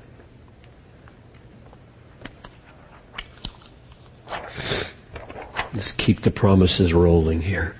Let's 5.74 5.92
keep 5.92 6.22
the 6.22 6.30
promises 6.30 6.92
rolling 6.92 7.42
here. 7.42 7.76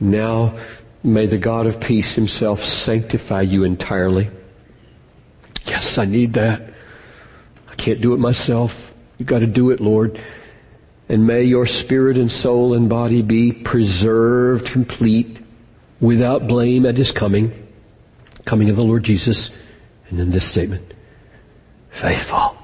Now, 0.00 0.56
may 1.04 1.26
the 1.26 1.38
God 1.38 1.66
of 1.66 1.80
peace 1.80 2.14
himself 2.14 2.64
sanctify 2.64 3.42
you 3.42 3.64
entirely. 3.64 4.30
Yes, 5.66 5.98
I 5.98 6.06
need 6.06 6.32
that. 6.32 6.69
Can't 7.80 8.02
do 8.02 8.12
it 8.12 8.18
myself. 8.18 8.94
You've 9.16 9.28
got 9.28 9.38
to 9.38 9.46
do 9.46 9.70
it, 9.70 9.80
Lord. 9.80 10.20
And 11.08 11.26
may 11.26 11.44
your 11.44 11.64
spirit 11.64 12.18
and 12.18 12.30
soul 12.30 12.74
and 12.74 12.90
body 12.90 13.22
be 13.22 13.52
preserved 13.52 14.66
complete 14.66 15.40
without 15.98 16.46
blame 16.46 16.84
at 16.84 16.98
his 16.98 17.10
coming, 17.10 17.66
coming 18.44 18.68
of 18.68 18.76
the 18.76 18.84
Lord 18.84 19.02
Jesus. 19.02 19.50
And 20.10 20.18
then 20.18 20.28
this 20.28 20.44
statement, 20.44 20.92
faithful 21.88 22.54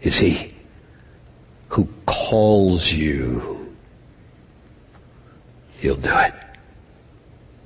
is 0.00 0.16
he 0.16 0.54
who 1.68 1.86
calls 2.06 2.90
you. 2.90 3.74
He'll 5.80 5.96
do 5.96 6.16
it. 6.16 6.32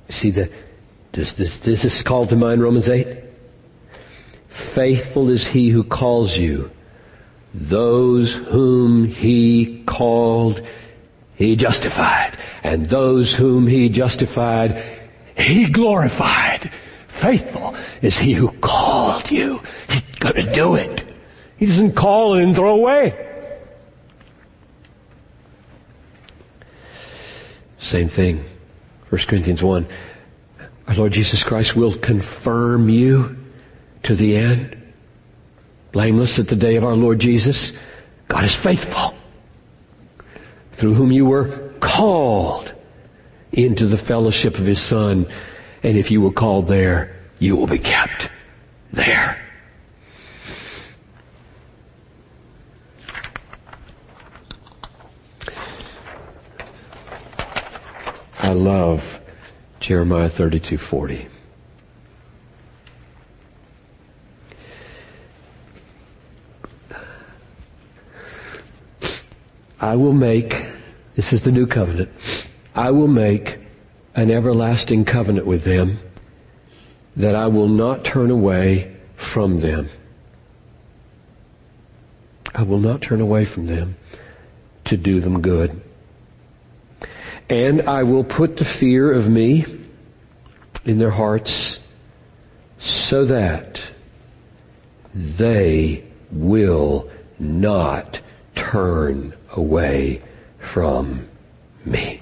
See 0.09 0.31
the, 0.31 0.51
does 1.13 1.35
this, 1.35 1.59
this 1.59 1.85
is 1.85 2.03
called 2.03 2.27
to 2.29 2.35
mind 2.35 2.61
Romans 2.61 2.89
8? 2.89 3.17
Faithful 4.49 5.29
is 5.29 5.47
he 5.47 5.69
who 5.69 5.85
calls 5.85 6.37
you. 6.37 6.69
Those 7.53 8.33
whom 8.33 9.05
he 9.05 9.83
called, 9.85 10.61
he 11.35 11.55
justified. 11.55 12.37
And 12.63 12.85
those 12.85 13.33
whom 13.33 13.67
he 13.67 13.89
justified, 13.89 14.83
he 15.37 15.69
glorified. 15.69 16.71
Faithful 17.07 17.75
is 18.01 18.17
he 18.17 18.33
who 18.33 18.51
called 18.59 19.29
you. 19.29 19.61
He's 19.89 20.01
going 20.19 20.35
to 20.35 20.51
do 20.51 20.75
it. 20.75 21.11
He 21.57 21.65
doesn't 21.65 21.95
call 21.95 22.35
and 22.35 22.55
throw 22.55 22.75
away. 22.75 23.27
Same 27.77 28.07
thing. 28.07 28.43
1 29.09 29.21
Corinthians 29.27 29.61
1. 29.61 29.87
Our 30.87 30.95
Lord 30.95 31.11
Jesus 31.11 31.43
Christ 31.43 31.75
will 31.75 31.93
confirm 31.93 32.87
you 32.89 33.37
to 34.03 34.15
the 34.15 34.37
end. 34.37 34.80
Blameless 35.91 36.39
at 36.39 36.47
the 36.47 36.55
day 36.55 36.75
of 36.75 36.83
our 36.83 36.95
Lord 36.95 37.19
Jesus. 37.19 37.73
God 38.27 38.43
is 38.43 38.55
faithful. 38.55 39.13
Through 40.71 40.93
whom 40.93 41.11
you 41.11 41.25
were 41.25 41.73
called 41.79 42.73
into 43.51 43.85
the 43.85 43.97
fellowship 43.97 44.57
of 44.57 44.65
His 44.65 44.81
Son. 44.81 45.27
And 45.83 45.97
if 45.97 46.11
you 46.11 46.21
were 46.21 46.31
called 46.31 46.67
there, 46.67 47.15
you 47.39 47.55
will 47.55 47.67
be 47.67 47.79
kept 47.79 48.31
there. 48.93 49.37
I 58.43 58.53
love 58.53 59.19
Jeremiah 59.79 60.29
32:40. 60.29 61.27
I 69.81 69.95
will 69.95 70.13
make, 70.13 70.67
this 71.15 71.33
is 71.33 71.41
the 71.41 71.51
new 71.51 71.65
covenant, 71.65 72.11
I 72.75 72.91
will 72.91 73.07
make 73.07 73.57
an 74.15 74.29
everlasting 74.29 75.05
covenant 75.05 75.47
with 75.47 75.63
them 75.63 75.97
that 77.15 77.35
I 77.35 77.47
will 77.47 77.67
not 77.67 78.05
turn 78.05 78.29
away 78.29 78.95
from 79.15 79.59
them. 79.59 79.89
I 82.53 82.61
will 82.61 82.79
not 82.79 83.01
turn 83.01 83.21
away 83.21 83.43
from 83.43 83.65
them 83.65 83.95
to 84.85 84.97
do 84.97 85.19
them 85.19 85.41
good. 85.41 85.81
And 87.49 87.81
I 87.81 88.03
will 88.03 88.23
put 88.23 88.57
the 88.57 88.65
fear 88.65 89.11
of 89.11 89.29
me 89.29 89.65
in 90.85 90.99
their 90.99 91.09
hearts 91.09 91.79
so 92.77 93.25
that 93.25 93.91
they 95.13 96.03
will 96.31 97.09
not 97.39 98.21
turn 98.71 99.33
away 99.51 100.21
from 100.57 101.27
me. 101.83 102.21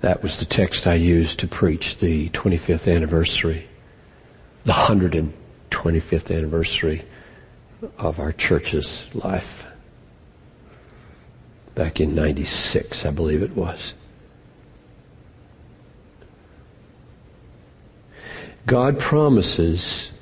That 0.00 0.22
was 0.22 0.38
the 0.38 0.46
text 0.46 0.86
I 0.86 0.94
used 0.94 1.38
to 1.40 1.48
preach 1.48 1.98
the 1.98 2.30
25th 2.30 2.90
anniversary, 2.90 3.66
the 4.64 4.72
125th 4.72 6.34
anniversary 6.34 7.02
of 7.98 8.18
our 8.18 8.32
church's 8.32 9.06
life. 9.14 9.66
Back 11.74 12.00
in 12.00 12.14
96, 12.14 13.04
I 13.04 13.10
believe 13.10 13.42
it 13.42 13.54
was. 13.54 13.94
God 18.66 18.98
promises 18.98 20.12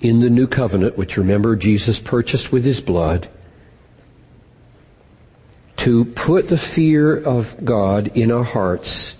in 0.00 0.20
the 0.20 0.30
new 0.30 0.46
covenant, 0.46 0.96
which 0.96 1.16
remember 1.16 1.56
Jesus 1.56 1.98
purchased 1.98 2.52
with 2.52 2.64
his 2.64 2.80
blood, 2.80 3.28
to 5.78 6.04
put 6.04 6.48
the 6.48 6.56
fear 6.56 7.16
of 7.16 7.64
God 7.64 8.16
in 8.16 8.30
our 8.30 8.44
hearts 8.44 9.16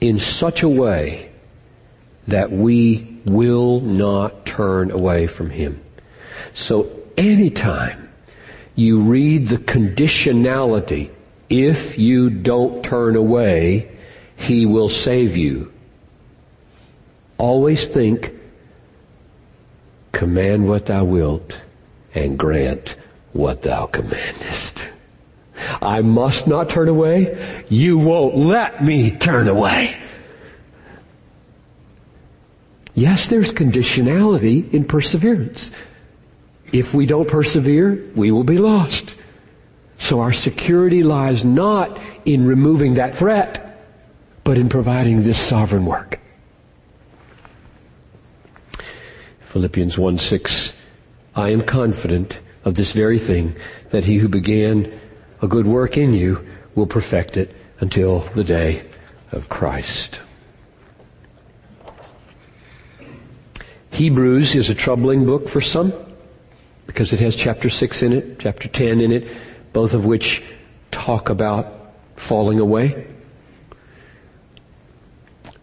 in 0.00 0.18
such 0.18 0.62
a 0.62 0.68
way 0.68 1.30
that 2.28 2.52
we 2.52 3.20
will 3.24 3.80
not 3.80 4.46
turn 4.46 4.92
away 4.92 5.26
from 5.26 5.50
him. 5.50 5.80
So 6.54 6.90
anytime 7.16 8.08
you 8.76 9.00
read 9.00 9.48
the 9.48 9.58
conditionality, 9.58 11.10
if 11.48 11.98
you 11.98 12.30
don't 12.30 12.84
turn 12.84 13.16
away, 13.16 13.90
he 14.36 14.64
will 14.64 14.88
save 14.88 15.36
you 15.36 15.72
Always 17.40 17.86
think, 17.86 18.34
command 20.12 20.68
what 20.68 20.84
thou 20.84 21.04
wilt 21.04 21.62
and 22.14 22.38
grant 22.38 22.96
what 23.32 23.62
thou 23.62 23.86
commandest. 23.86 24.86
I 25.80 26.02
must 26.02 26.46
not 26.46 26.68
turn 26.68 26.88
away. 26.88 27.64
You 27.70 27.96
won't 27.96 28.36
let 28.36 28.84
me 28.84 29.12
turn 29.12 29.48
away. 29.48 29.98
Yes, 32.94 33.28
there's 33.28 33.50
conditionality 33.50 34.70
in 34.74 34.84
perseverance. 34.84 35.72
If 36.74 36.92
we 36.92 37.06
don't 37.06 37.26
persevere, 37.26 38.04
we 38.14 38.30
will 38.30 38.44
be 38.44 38.58
lost. 38.58 39.16
So 39.96 40.20
our 40.20 40.34
security 40.34 41.02
lies 41.02 41.42
not 41.42 41.98
in 42.26 42.44
removing 42.44 42.94
that 42.94 43.14
threat, 43.14 43.82
but 44.44 44.58
in 44.58 44.68
providing 44.68 45.22
this 45.22 45.38
sovereign 45.38 45.86
work. 45.86 46.19
Philippians 49.50 49.98
1 49.98 50.16
6. 50.18 50.72
I 51.34 51.48
am 51.48 51.62
confident 51.62 52.38
of 52.64 52.76
this 52.76 52.92
very 52.92 53.18
thing, 53.18 53.56
that 53.88 54.04
he 54.04 54.18
who 54.18 54.28
began 54.28 54.92
a 55.42 55.48
good 55.48 55.66
work 55.66 55.96
in 55.96 56.14
you 56.14 56.46
will 56.76 56.86
perfect 56.86 57.36
it 57.36 57.52
until 57.80 58.20
the 58.36 58.44
day 58.44 58.86
of 59.32 59.48
Christ. 59.48 60.20
Hebrews 63.90 64.54
is 64.54 64.70
a 64.70 64.74
troubling 64.74 65.26
book 65.26 65.48
for 65.48 65.60
some 65.60 65.92
because 66.86 67.12
it 67.12 67.18
has 67.18 67.34
chapter 67.34 67.68
6 67.68 68.04
in 68.04 68.12
it, 68.12 68.38
chapter 68.38 68.68
10 68.68 69.00
in 69.00 69.10
it, 69.10 69.26
both 69.72 69.94
of 69.94 70.04
which 70.04 70.44
talk 70.92 71.28
about 71.28 71.92
falling 72.14 72.60
away. 72.60 73.04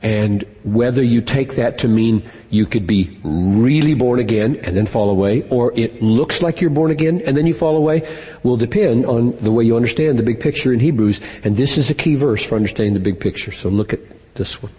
And 0.02 0.43
whether 0.64 1.02
you 1.02 1.22
take 1.22 1.56
that 1.56 1.80
to 1.80 1.88
mean 1.88 2.24
you 2.52 2.66
could 2.66 2.86
be 2.86 3.18
really 3.24 3.95
born 3.95 4.20
again 4.20 4.58
and 4.58 4.78
then 4.78 4.86
fall 4.86 5.10
away, 5.10 5.48
or 5.50 5.74
it 5.76 6.02
looks 6.04 6.41
like 6.43 6.62
you're 6.62 6.70
born 6.70 6.91
again 6.91 7.22
and 7.26 7.36
then 7.36 7.48
you 7.48 7.54
fall 7.54 7.76
away, 7.76 8.08
will 8.43 8.58
depend 8.58 9.06
on 9.06 9.36
the 9.38 9.52
way 9.52 9.64
you 9.64 9.76
understand 9.76 10.20
the 10.20 10.24
big 10.24 10.39
picture 10.39 10.72
in 10.72 10.80
Hebrews. 10.80 11.20
And 11.43 11.58
this 11.58 11.78
is 11.78 11.89
a 11.89 11.95
key 11.95 12.16
verse 12.16 12.45
for 12.45 12.56
understanding 12.56 12.93
the 12.93 13.00
big 13.00 13.20
picture. 13.20 13.52
So 13.52 13.70
look 13.70 13.91
at 13.91 14.00
this 14.36 14.62
one. 14.62 14.72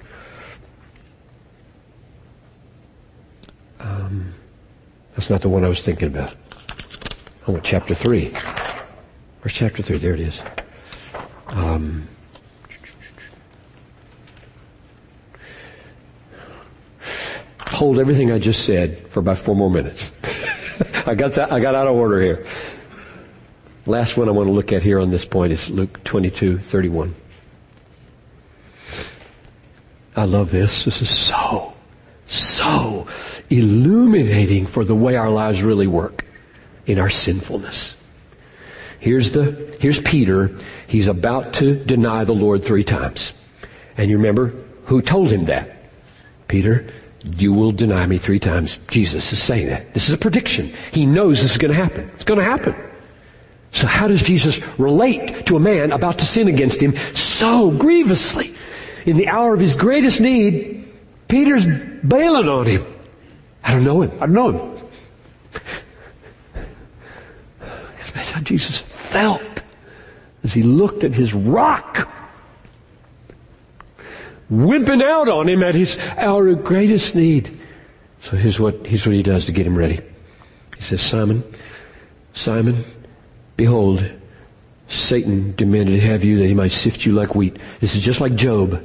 Um, 3.81 4.35
that's 5.15 5.31
not 5.31 5.43
the 5.43 5.49
one 5.49 5.65
I 5.65 5.69
was 5.69 5.83
thinking 5.83 6.09
about. 6.09 6.35
I 7.47 7.51
want 7.51 7.65
chapter 7.65 7.95
3. 7.95 8.31
Where's 9.41 9.53
chapter 9.53 9.83
3? 9.83 9.99
There 9.99 10.15
it 10.15 10.21
is. 10.21 10.43
Um, 11.49 12.07
hold 17.79 18.01
everything 18.01 18.33
I 18.33 18.41
just 18.41 18.65
said 18.65 19.07
for 19.07 19.21
about 19.21 19.39
four 19.39 19.55
more 19.55 19.71
minutes. 19.71 20.11
I 21.07 21.15
got 21.15 21.39
I 21.39 21.61
got 21.61 21.77
out 21.77 21.87
of 21.87 21.95
order 21.95 22.21
here. 22.21 22.45
Last 23.87 24.17
one 24.17 24.29
I 24.29 24.33
want 24.33 24.49
to 24.49 24.53
look 24.53 24.73
at 24.73 24.83
here 24.83 24.99
on 24.99 25.11
this 25.11 25.25
point 25.25 25.53
is 25.53 25.71
Luke 25.71 26.03
22, 26.03 26.59
31. 26.59 27.15
I 30.17 30.25
love 30.25 30.51
this. 30.51 30.85
This 30.87 31.01
is 31.01 31.09
so, 31.09 31.73
so 32.27 33.07
illuminating 33.49 34.67
for 34.67 34.85
the 34.85 34.97
way 34.97 35.15
our 35.15 35.31
lives 35.31 35.63
really 35.63 35.87
work 35.87 36.25
in 36.85 36.99
our 36.99 37.09
sinfulness. 37.09 37.97
Here's 38.99 39.31
the, 39.33 39.77
here's 39.81 40.01
Peter. 40.01 40.57
He's 40.89 41.07
about 41.07 41.53
to 41.55 41.77
deny 41.77 42.25
the 42.25 42.35
Lord 42.35 42.65
three 42.65 42.83
times. 42.83 43.33
And 43.97 44.11
you 44.11 44.17
remember 44.17 44.53
who 44.87 45.01
told 45.01 45.31
him 45.31 45.45
that? 45.45 45.77
Peter, 46.49 46.89
you 47.25 47.53
will 47.53 47.73
deny 47.73 48.07
me 48.07 48.19
three 48.19 48.39
times. 48.39 48.79
Jesus 48.89 49.33
is 49.33 49.43
saying 49.43 49.67
that. 49.69 49.93
This 49.95 50.09
is 50.09 50.15
a 50.15 50.19
prediction. 50.19 50.73
He 50.93 51.07
knows 51.07 51.43
this 51.43 51.53
is 51.53 51.59
going 51.59 51.73
to 51.73 51.83
happen. 51.83 52.11
It's 52.15 52.25
going 52.25 52.39
to 52.39 52.45
happen. 52.45 52.75
So 53.73 53.87
how 53.87 54.09
does 54.09 54.23
Jesus 54.23 54.61
relate 54.79 55.47
to 55.47 55.57
a 55.57 55.61
man 55.61 55.93
about 55.93 56.19
to 56.19 56.25
sin 56.25 56.49
against 56.49 56.81
him 56.81 56.97
so 57.15 57.71
grievously? 57.71 58.55
In 59.05 59.17
the 59.17 59.29
hour 59.29 59.55
of 59.55 59.61
his 59.61 59.77
greatest 59.77 60.21
need, 60.21 60.89
Peter's 61.29 61.67
bailing 62.07 62.49
on 62.49 62.67
him. 62.67 62.87
I 63.63 63.73
don't 63.73 63.85
know 63.85 64.03
him. 64.03 64.13
I 64.21 64.27
don't 64.27 64.33
know 64.33 64.51
him. 64.53 64.79
That's 68.15 68.31
how 68.31 68.41
Jesus 68.41 68.81
felt 68.81 69.65
as 70.43 70.55
he 70.55 70.63
looked 70.63 71.05
at 71.05 71.13
his 71.13 71.35
rock 71.35 72.08
wimping 74.51 75.03
out 75.03 75.29
on 75.29 75.49
him 75.49 75.63
at 75.63 75.75
his 75.75 75.99
hour 76.17 76.49
of 76.49 76.65
greatest 76.65 77.15
need. 77.15 77.59
So 78.21 78.37
here's 78.37 78.59
what, 78.59 78.87
here's 78.87 79.07
what 79.07 79.15
he 79.15 79.23
does 79.23 79.47
to 79.47 79.53
get 79.53 79.67
him 79.67 79.77
ready. 79.77 80.01
He 80.77 80.83
says, 80.83 81.01
Simon, 81.01 81.45
Simon, 82.33 82.77
behold, 83.57 84.11
Satan 84.89 85.55
demanded 85.57 85.93
to 85.93 86.01
have 86.01 86.25
you 86.25 86.39
that 86.39 86.47
he 86.47 86.55
might 86.55 86.73
sift 86.73 87.05
you 87.05 87.13
like 87.13 87.35
wheat. 87.35 87.59
This 87.81 87.95
is 87.95 88.03
just 88.03 88.21
like 88.21 88.35
Job. 88.35 88.83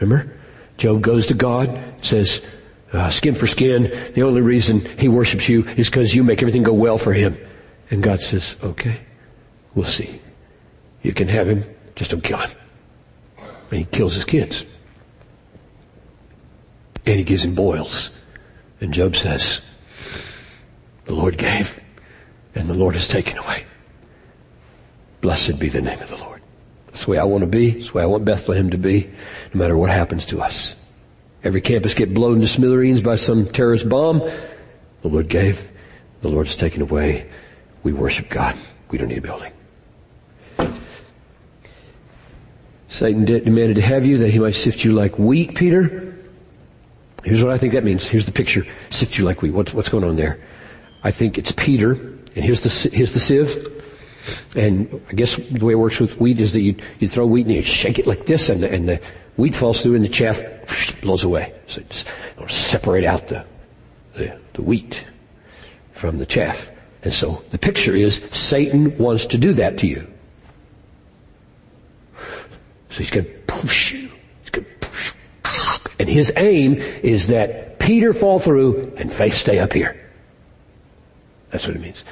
Remember? 0.00 0.32
Job 0.76 1.02
goes 1.02 1.26
to 1.26 1.34
God, 1.34 1.78
says, 2.02 2.42
uh, 2.92 3.10
skin 3.10 3.34
for 3.34 3.46
skin. 3.46 3.92
The 4.14 4.22
only 4.22 4.40
reason 4.40 4.84
he 4.98 5.08
worships 5.08 5.48
you 5.48 5.64
is 5.76 5.90
because 5.90 6.14
you 6.14 6.22
make 6.22 6.40
everything 6.40 6.62
go 6.62 6.72
well 6.72 6.98
for 6.98 7.12
him. 7.12 7.36
And 7.90 8.02
God 8.02 8.20
says, 8.20 8.56
okay, 8.62 9.00
we'll 9.74 9.84
see. 9.84 10.20
You 11.02 11.12
can 11.12 11.28
have 11.28 11.48
him, 11.48 11.64
just 11.96 12.10
don't 12.12 12.22
kill 12.22 12.38
him. 12.38 12.50
And 13.70 13.80
he 13.80 13.84
kills 13.84 14.14
his 14.14 14.24
kids. 14.24 14.64
And 17.06 17.16
he 17.16 17.24
gives 17.24 17.44
him 17.44 17.54
boils. 17.54 18.10
And 18.80 18.92
Job 18.92 19.16
says, 19.16 19.60
the 21.04 21.14
Lord 21.14 21.38
gave 21.38 21.80
and 22.54 22.68
the 22.68 22.74
Lord 22.74 22.94
has 22.94 23.08
taken 23.08 23.38
away. 23.38 23.64
Blessed 25.20 25.58
be 25.58 25.68
the 25.68 25.80
name 25.80 26.00
of 26.00 26.08
the 26.08 26.16
Lord. 26.16 26.40
That's 26.86 27.04
the 27.04 27.10
way 27.10 27.18
I 27.18 27.24
want 27.24 27.42
to 27.42 27.46
be. 27.46 27.70
That's 27.70 27.88
the 27.90 27.94
way 27.94 28.02
I 28.02 28.06
want 28.06 28.24
Bethlehem 28.24 28.70
to 28.70 28.78
be, 28.78 29.10
no 29.52 29.58
matter 29.58 29.76
what 29.76 29.90
happens 29.90 30.26
to 30.26 30.40
us. 30.40 30.74
Every 31.44 31.60
campus 31.60 31.94
get 31.94 32.12
blown 32.12 32.40
to 32.40 32.48
smithereens 32.48 33.00
by 33.00 33.16
some 33.16 33.46
terrorist 33.46 33.88
bomb. 33.88 34.18
The 35.02 35.08
Lord 35.08 35.28
gave. 35.28 35.70
The 36.20 36.28
Lord 36.28 36.46
has 36.46 36.56
taken 36.56 36.82
away. 36.82 37.28
We 37.82 37.92
worship 37.92 38.28
God. 38.28 38.56
We 38.90 38.98
don't 38.98 39.08
need 39.08 39.18
a 39.18 39.22
building. 39.22 39.52
Satan 42.88 43.24
demanded 43.24 43.76
to 43.76 43.82
have 43.82 44.04
you 44.04 44.18
that 44.18 44.30
he 44.30 44.38
might 44.38 44.54
sift 44.54 44.84
you 44.84 44.92
like 44.92 45.18
wheat, 45.18 45.54
Peter. 45.54 46.16
Here's 47.22 47.42
what 47.42 47.52
I 47.52 47.58
think 47.58 47.74
that 47.74 47.84
means. 47.84 48.08
Here's 48.08 48.26
the 48.26 48.32
picture. 48.32 48.66
Sift 48.90 49.18
you 49.18 49.24
like 49.24 49.42
wheat. 49.42 49.52
What's, 49.52 49.74
what's 49.74 49.88
going 49.88 50.04
on 50.04 50.16
there? 50.16 50.40
I 51.04 51.10
think 51.10 51.38
it's 51.38 51.52
Peter, 51.52 51.92
and 51.92 52.44
here's 52.44 52.62
the, 52.62 52.90
here's 52.96 53.12
the 53.12 53.20
sieve. 53.20 53.74
And 54.56 55.00
I 55.10 55.12
guess 55.14 55.36
the 55.36 55.64
way 55.64 55.72
it 55.72 55.76
works 55.76 56.00
with 56.00 56.18
wheat 56.20 56.40
is 56.40 56.52
that 56.54 56.60
you, 56.60 56.76
you 56.98 57.08
throw 57.08 57.26
wheat 57.26 57.46
and 57.46 57.54
you 57.54 57.62
shake 57.62 57.98
it 57.98 58.06
like 58.06 58.26
this, 58.26 58.48
and 58.48 58.62
the, 58.62 58.72
and 58.72 58.88
the 58.88 59.00
wheat 59.36 59.54
falls 59.54 59.82
through 59.82 59.94
and 59.94 60.04
the 60.04 60.08
chaff 60.08 60.42
blows 61.00 61.24
away. 61.24 61.54
So 61.66 61.80
it's 61.80 62.04
separate 62.48 63.04
out 63.04 63.28
the, 63.28 63.44
the, 64.14 64.38
the 64.54 64.62
wheat 64.62 65.06
from 65.92 66.18
the 66.18 66.26
chaff. 66.26 66.70
And 67.02 67.14
so 67.14 67.44
the 67.50 67.58
picture 67.58 67.94
is 67.94 68.22
Satan 68.30 68.96
wants 68.98 69.26
to 69.26 69.38
do 69.38 69.52
that 69.54 69.78
to 69.78 69.86
you. 69.86 70.06
So 72.88 72.98
he's 72.98 73.10
going 73.10 73.26
to 73.26 73.32
push 73.46 73.92
you. 73.92 74.10
He's 74.40 74.50
going 74.50 74.66
to 74.66 74.88
push. 74.88 75.12
And 75.98 76.08
his 76.08 76.32
aim 76.36 76.74
is 77.02 77.26
that 77.28 77.78
Peter 77.78 78.12
fall 78.12 78.38
through 78.38 78.94
and 78.96 79.12
faith 79.12 79.34
stay 79.34 79.58
up 79.58 79.72
here. 79.72 79.98
That's 81.50 81.66
what 81.66 81.76
it 81.76 81.80
means. 81.80 82.04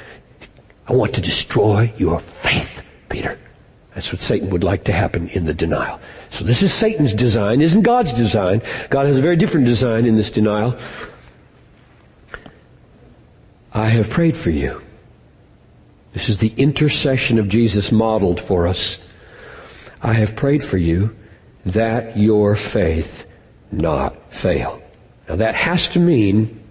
I 0.88 0.92
want 0.92 1.14
to 1.14 1.20
destroy 1.20 1.92
your 1.96 2.20
faith, 2.20 2.82
Peter. 3.08 3.38
That's 3.94 4.12
what 4.12 4.20
Satan 4.20 4.50
would 4.50 4.64
like 4.64 4.84
to 4.84 4.92
happen 4.92 5.28
in 5.30 5.44
the 5.44 5.54
denial. 5.54 6.00
So 6.30 6.44
this 6.44 6.62
is 6.62 6.72
Satan's 6.72 7.14
design, 7.14 7.60
isn't 7.60 7.82
God's 7.82 8.12
design. 8.12 8.60
God 8.90 9.06
has 9.06 9.18
a 9.18 9.22
very 9.22 9.36
different 9.36 9.66
design 9.66 10.06
in 10.06 10.16
this 10.16 10.30
denial. 10.30 10.76
I 13.72 13.88
have 13.88 14.10
prayed 14.10 14.36
for 14.36 14.50
you. 14.50 14.82
This 16.12 16.28
is 16.28 16.38
the 16.38 16.52
intercession 16.56 17.38
of 17.38 17.48
Jesus 17.48 17.92
modeled 17.92 18.40
for 18.40 18.66
us. 18.66 19.00
I 20.02 20.12
have 20.12 20.36
prayed 20.36 20.62
for 20.62 20.76
you 20.76 21.16
that 21.64 22.16
your 22.16 22.54
faith 22.54 23.26
not 23.72 24.32
fail. 24.32 24.82
Now 25.28 25.36
that 25.36 25.54
has 25.54 25.88
to 25.88 25.98
mean 25.98 26.62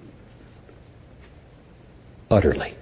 utterly. 2.31 2.75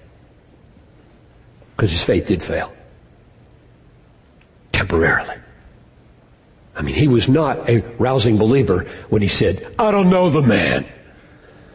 Because 1.75 1.91
his 1.91 2.03
faith 2.03 2.27
did 2.27 2.41
fail. 2.41 2.73
Temporarily. 4.71 5.35
I 6.75 6.81
mean, 6.81 6.95
he 6.95 7.07
was 7.07 7.29
not 7.29 7.69
a 7.69 7.79
rousing 7.97 8.37
believer 8.37 8.87
when 9.09 9.21
he 9.21 9.27
said, 9.27 9.73
I 9.77 9.91
don't 9.91 10.09
know 10.09 10.29
the 10.29 10.41
man. 10.41 10.85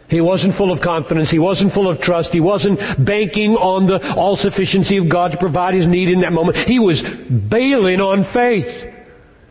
He 0.09 0.21
wasn't 0.23 0.55
full 0.55 0.73
of 0.73 0.81
confidence. 0.81 1.31
He 1.31 1.39
wasn't 1.39 1.73
full 1.73 1.89
of 1.89 2.01
trust. 2.01 2.33
He 2.33 2.41
wasn't 2.41 2.81
banking 3.05 3.57
on 3.57 3.87
the 3.87 4.15
all 4.15 4.37
sufficiency 4.37 4.97
of 4.97 5.09
God 5.09 5.33
to 5.33 5.37
provide 5.37 5.75
his 5.75 5.87
need 5.87 6.09
in 6.09 6.21
that 6.21 6.33
moment. 6.33 6.57
He 6.57 6.79
was 6.79 7.03
bailing 7.03 8.01
on 8.01 8.25
faith. 8.25 8.91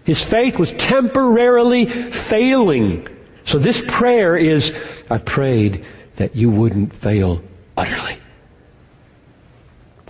His 0.03 0.23
faith 0.23 0.57
was 0.57 0.71
temporarily 0.73 1.85
failing. 1.85 3.07
So 3.43 3.59
this 3.59 3.83
prayer 3.87 4.35
is, 4.35 5.05
I 5.09 5.19
prayed 5.19 5.85
that 6.15 6.35
you 6.35 6.49
wouldn't 6.49 6.95
fail 6.95 7.43
utterly. 7.75 8.17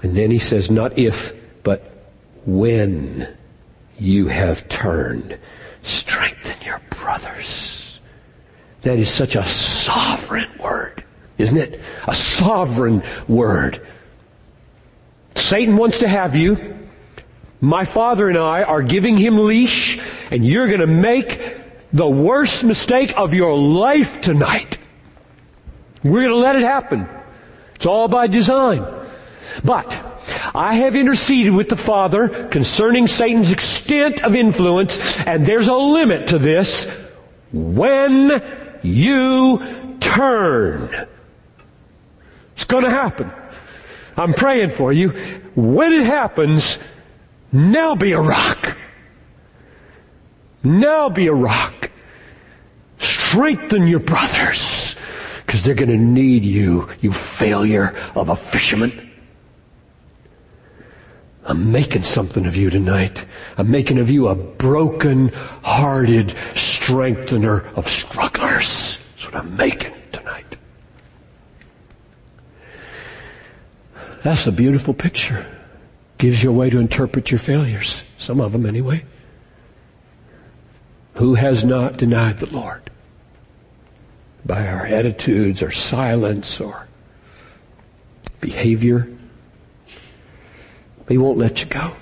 And 0.03 0.15
then 0.15 0.31
he 0.31 0.39
says, 0.39 0.71
not 0.71 0.97
if, 0.97 1.33
but 1.63 1.81
when 2.45 3.35
you 3.99 4.27
have 4.27 4.69
turned, 4.69 5.37
strengthen 5.81 6.65
your 6.65 6.81
brothers. 6.91 7.66
That 8.81 8.99
is 8.99 9.09
such 9.09 9.35
a 9.35 9.43
sovereign 9.43 10.49
word, 10.59 11.03
isn't 11.37 11.57
it? 11.57 11.81
A 12.07 12.15
sovereign 12.15 13.03
word. 13.27 13.85
Satan 15.35 15.77
wants 15.77 15.99
to 15.99 16.07
have 16.07 16.35
you. 16.35 16.77
My 17.59 17.85
father 17.85 18.27
and 18.29 18.37
I 18.37 18.63
are 18.63 18.83
giving 18.83 19.17
him 19.17 19.39
leash, 19.39 19.99
and 20.29 20.45
you're 20.45 20.67
going 20.67 20.79
to 20.79 20.87
make 20.87 21.57
the 21.91 22.07
worst 22.07 22.63
mistake 22.63 23.17
of 23.17 23.33
your 23.33 23.57
life 23.57 24.21
tonight. 24.21 24.77
We're 26.03 26.21
going 26.21 26.29
to 26.29 26.35
let 26.35 26.55
it 26.55 26.61
happen. 26.61 27.07
It's 27.75 27.85
all 27.85 28.07
by 28.07 28.27
design. 28.27 28.85
But 29.63 30.03
I 30.53 30.75
have 30.75 30.95
interceded 30.95 31.53
with 31.53 31.69
the 31.69 31.75
Father 31.75 32.47
concerning 32.47 33.07
Satan's 33.07 33.51
extent 33.51 34.23
of 34.23 34.35
influence, 34.35 35.19
and 35.21 35.45
there's 35.45 35.67
a 35.67 35.75
limit 35.75 36.27
to 36.27 36.37
this. 36.37 36.85
When 37.51 38.41
you 38.87 39.97
turn. 39.99 40.89
It's 42.53 42.65
gonna 42.65 42.89
happen. 42.89 43.31
I'm 44.15 44.33
praying 44.33 44.71
for 44.71 44.91
you. 44.91 45.09
When 45.55 45.93
it 45.93 46.05
happens, 46.05 46.79
now 47.51 47.95
be 47.95 48.13
a 48.13 48.21
rock. 48.21 48.77
Now 50.63 51.09
be 51.09 51.27
a 51.27 51.33
rock. 51.33 51.91
Strengthen 52.97 53.87
your 53.87 53.99
brothers, 53.99 54.95
because 55.45 55.63
they're 55.63 55.75
gonna 55.75 55.97
need 55.97 56.43
you, 56.43 56.89
you 56.99 57.11
failure 57.11 57.93
of 58.15 58.29
a 58.29 58.35
fisherman. 58.35 59.11
I'm 61.45 61.71
making 61.71 62.03
something 62.03 62.45
of 62.45 62.55
you 62.57 62.69
tonight. 62.69 63.25
I'm 63.57 63.71
making 63.71 63.99
of 63.99 64.09
you 64.09 64.27
a 64.27 64.35
broken 64.35 65.29
hearted 65.63 66.35
strengthener 66.53 67.61
of 67.75 67.87
strugglers. 67.87 68.46
I'm 69.37 69.55
making 69.55 69.93
tonight. 70.11 70.57
That's 74.23 74.47
a 74.47 74.51
beautiful 74.51 74.93
picture. 74.93 75.45
Gives 76.17 76.41
you 76.41 76.49
a 76.49 76.53
way 76.53 76.71
to 76.71 76.79
interpret 76.79 77.29
your 77.29 77.39
failures. 77.39 78.03
Some 78.17 78.41
of 78.41 78.51
them 78.51 78.65
anyway. 78.65 79.05
Who 81.15 81.35
has 81.35 81.63
not 81.63 81.97
denied 81.97 82.39
the 82.39 82.47
Lord? 82.47 82.89
By 84.43 84.67
our 84.67 84.85
attitudes 84.85 85.61
or 85.61 85.71
silence 85.71 86.59
or 86.59 86.87
behavior 88.39 89.07
he 91.07 91.17
won't 91.17 91.37
let 91.37 91.61
you 91.61 91.67
go. 91.67 91.93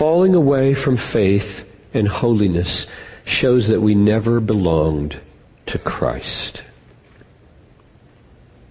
Falling 0.00 0.34
away 0.34 0.72
from 0.72 0.96
faith 0.96 1.70
and 1.92 2.08
holiness 2.08 2.86
shows 3.26 3.68
that 3.68 3.82
we 3.82 3.94
never 3.94 4.40
belonged 4.40 5.20
to 5.66 5.78
Christ. 5.78 6.64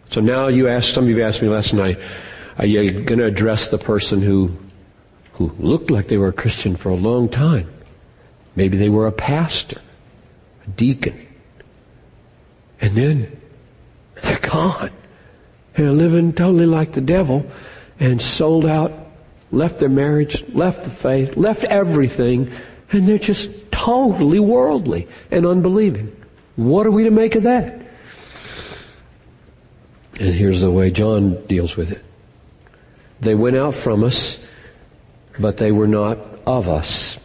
So 0.08 0.22
now 0.22 0.48
you 0.48 0.68
ask, 0.68 0.92
some 0.92 1.04
of 1.04 1.10
you 1.12 1.24
asked 1.24 1.44
me 1.44 1.50
last 1.50 1.72
night, 1.72 2.00
are 2.58 2.66
you 2.66 3.04
going 3.04 3.20
to 3.20 3.26
address 3.26 3.68
the 3.68 3.78
person 3.78 4.24
who 4.24 4.58
who 5.40 5.56
looked 5.58 5.90
like 5.90 6.10
they 6.10 6.18
were 6.18 6.28
a 6.28 6.34
Christian 6.34 6.76
for 6.76 6.90
a 6.90 6.96
long 6.96 7.30
time. 7.30 7.72
Maybe 8.58 8.76
they 8.76 8.90
were 8.90 9.08
a 9.08 9.12
pastor, 9.12 9.80
a 10.66 10.70
deacon. 10.72 11.28
And 12.82 12.94
then 12.94 13.40
they're 14.22 14.40
gone. 14.40 14.92
They're 15.76 15.92
living 15.92 16.34
totally 16.34 16.66
like 16.66 16.92
the 16.92 17.02
devil 17.02 17.50
and 18.02 18.22
sold 18.22 18.66
out, 18.66 18.92
left 19.52 19.80
their 19.80 19.90
marriage, 19.90 20.48
left 20.50 20.84
the 20.84 20.90
faith, 20.90 21.38
left 21.38 21.64
everything, 21.66 22.52
and 22.92 23.08
they're 23.08 23.18
just 23.18 23.72
totally 23.72 24.40
worldly 24.40 25.08
and 25.32 25.46
unbelieving. 25.46 26.16
What 26.56 26.86
are 26.86 26.92
we 26.92 27.04
to 27.06 27.12
make 27.12 27.36
of 27.36 27.44
that? 27.44 27.74
And 30.20 30.36
here's 30.36 30.62
the 30.62 30.72
way 30.72 30.92
John 30.92 31.46
deals 31.46 31.78
with 31.78 31.92
it. 31.92 32.04
They 33.22 33.36
went 33.36 33.56
out 33.56 33.74
from 33.74 34.04
us, 34.04 34.46
but 35.40 35.58
they 35.58 35.72
were 35.72 35.88
not 35.88 36.18
of 36.46 36.68
us. 36.68 37.20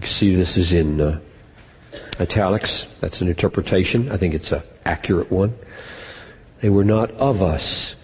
You 0.00 0.06
see 0.06 0.34
this 0.34 0.56
is 0.56 0.72
in 0.72 1.00
uh, 1.00 1.20
italics. 2.18 2.88
That's 3.00 3.20
an 3.20 3.28
interpretation. 3.28 4.10
I 4.10 4.16
think 4.16 4.34
it's 4.34 4.52
an 4.52 4.62
accurate 4.84 5.30
one. 5.30 5.54
They 6.60 6.70
were 6.70 6.84
not 6.84 7.10
of 7.12 7.42
us. 7.42 7.96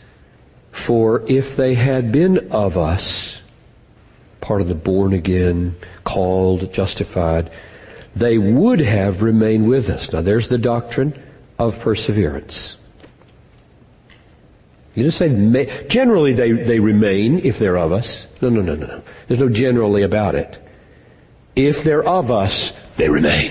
For 0.71 1.25
if 1.27 1.57
they 1.57 1.75
had 1.75 2.13
been 2.13 2.53
of 2.53 2.77
us, 2.77 3.36
part 4.47 4.61
of 4.61 4.69
the 4.69 4.77
born 4.77 5.13
again, 5.13 5.75
called, 6.05 6.73
justified, 6.73 7.51
they 8.15 8.39
would 8.39 8.79
have 8.79 9.21
remained 9.21 9.67
with 9.67 9.91
us. 9.91 10.13
Now 10.13 10.21
there's 10.21 10.47
the 10.47 10.57
doctrine 10.57 11.21
of 11.59 11.81
perseverance. 11.81 12.79
You 14.95 15.03
just 15.03 15.19
say, 15.19 15.35
may, 15.35 15.67
generally 15.89 16.33
they, 16.33 16.53
they 16.53 16.79
remain 16.79 17.41
if 17.41 17.59
they're 17.59 17.77
of 17.77 17.91
us. 17.91 18.29
No, 18.41 18.49
no, 18.49 18.63
no, 18.63 18.77
no, 18.77 18.87
no. 18.87 19.03
There's 19.27 19.41
no 19.41 19.49
generally 19.49 20.03
about 20.03 20.37
it. 20.37 20.63
If 21.57 21.83
they're 21.83 22.09
of 22.09 22.31
us, 22.31 22.71
they 22.97 23.09
remain. 23.09 23.51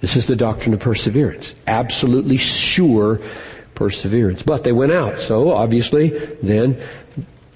This 0.00 0.16
is 0.16 0.26
the 0.26 0.34
doctrine 0.34 0.74
of 0.74 0.80
perseverance. 0.80 1.54
Absolutely 1.68 2.36
sure 2.36 3.20
perseverance. 3.76 4.42
But 4.42 4.64
they 4.64 4.72
went 4.72 4.90
out, 4.90 5.20
so 5.20 5.52
obviously 5.52 6.08
then 6.42 6.82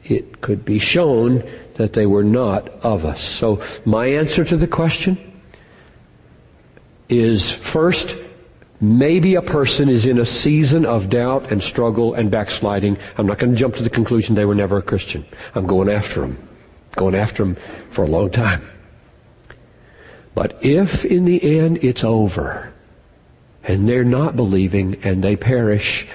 it 0.08 0.40
could 0.40 0.64
be 0.64 0.78
shown 0.78 1.42
that 1.74 1.92
they 1.92 2.06
were 2.06 2.24
not 2.24 2.68
of 2.84 3.04
us. 3.04 3.22
So 3.22 3.62
my 3.84 4.06
answer 4.06 4.44
to 4.44 4.56
the 4.56 4.66
question 4.66 5.16
is 7.08 7.50
first, 7.50 8.16
Maybe 8.80 9.34
a 9.34 9.42
person 9.42 9.88
is 9.88 10.06
in 10.06 10.18
a 10.18 10.26
season 10.26 10.86
of 10.86 11.10
doubt 11.10 11.50
and 11.50 11.60
struggle 11.60 12.14
and 12.14 12.30
backsliding. 12.30 12.96
I'm 13.16 13.26
not 13.26 13.38
going 13.38 13.52
to 13.52 13.58
jump 13.58 13.74
to 13.76 13.82
the 13.82 13.90
conclusion 13.90 14.36
they 14.36 14.44
were 14.44 14.54
never 14.54 14.78
a 14.78 14.82
Christian. 14.82 15.24
I'm 15.56 15.66
going 15.66 15.88
after 15.88 16.20
them. 16.20 16.48
Going 16.92 17.16
after 17.16 17.44
them 17.44 17.56
for 17.90 18.04
a 18.04 18.06
long 18.06 18.30
time. 18.30 18.62
But 20.34 20.64
if 20.64 21.04
in 21.04 21.24
the 21.24 21.58
end 21.58 21.82
it's 21.82 22.04
over 22.04 22.72
and 23.64 23.88
they're 23.88 24.04
not 24.04 24.36
believing 24.36 25.00
and 25.02 25.24
they 25.24 25.34
perish 25.34 26.06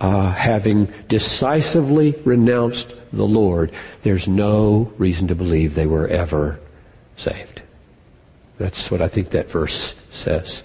uh, 0.00 0.32
having 0.32 0.92
decisively 1.06 2.16
renounced 2.24 2.94
the 3.12 3.26
Lord, 3.26 3.72
there's 4.02 4.28
no 4.28 4.92
reason 4.98 5.28
to 5.28 5.34
believe 5.34 5.74
they 5.74 5.86
were 5.86 6.08
ever 6.08 6.60
saved. 7.16 7.62
That's 8.58 8.90
what 8.90 9.00
I 9.00 9.08
think 9.08 9.30
that 9.30 9.50
verse 9.50 9.94
says. 10.10 10.64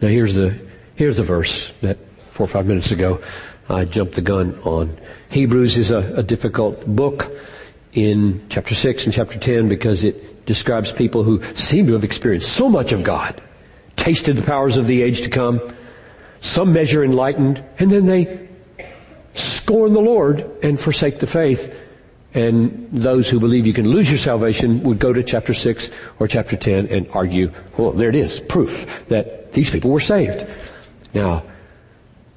Now 0.00 0.08
here's 0.08 0.34
the, 0.34 0.58
here's 0.96 1.16
the 1.16 1.24
verse 1.24 1.72
that 1.80 1.98
four 2.30 2.44
or 2.44 2.48
five 2.48 2.66
minutes 2.66 2.90
ago 2.90 3.22
I 3.68 3.86
jumped 3.86 4.14
the 4.14 4.20
gun 4.20 4.58
on. 4.64 4.98
Hebrews 5.30 5.78
is 5.78 5.90
a, 5.90 5.98
a 6.16 6.22
difficult 6.22 6.86
book 6.86 7.30
in 7.94 8.44
chapter 8.50 8.74
6 8.74 9.06
and 9.06 9.14
chapter 9.14 9.38
10 9.38 9.68
because 9.68 10.04
it 10.04 10.44
describes 10.44 10.92
people 10.92 11.22
who 11.22 11.42
seem 11.54 11.86
to 11.86 11.94
have 11.94 12.04
experienced 12.04 12.52
so 12.52 12.68
much 12.68 12.92
of 12.92 13.02
God, 13.02 13.40
tasted 13.96 14.36
the 14.36 14.42
powers 14.42 14.76
of 14.76 14.86
the 14.86 15.00
age 15.00 15.22
to 15.22 15.30
come, 15.30 15.60
some 16.40 16.72
measure 16.72 17.02
enlightened, 17.02 17.64
and 17.78 17.90
then 17.90 18.04
they 18.04 18.48
scorn 19.64 19.94
the 19.94 20.00
Lord 20.00 20.44
and 20.62 20.78
forsake 20.78 21.20
the 21.20 21.26
faith. 21.26 21.74
And 22.34 22.88
those 22.92 23.30
who 23.30 23.40
believe 23.40 23.66
you 23.66 23.72
can 23.72 23.88
lose 23.88 24.10
your 24.10 24.18
salvation 24.18 24.82
would 24.82 24.98
go 24.98 25.12
to 25.12 25.22
chapter 25.22 25.54
6 25.54 25.90
or 26.18 26.28
chapter 26.28 26.54
10 26.54 26.88
and 26.88 27.08
argue, 27.12 27.50
well, 27.78 27.92
there 27.92 28.10
it 28.10 28.14
is, 28.14 28.40
proof 28.40 29.06
that 29.08 29.54
these 29.54 29.70
people 29.70 29.90
were 29.90 30.00
saved. 30.00 30.46
Now, 31.14 31.44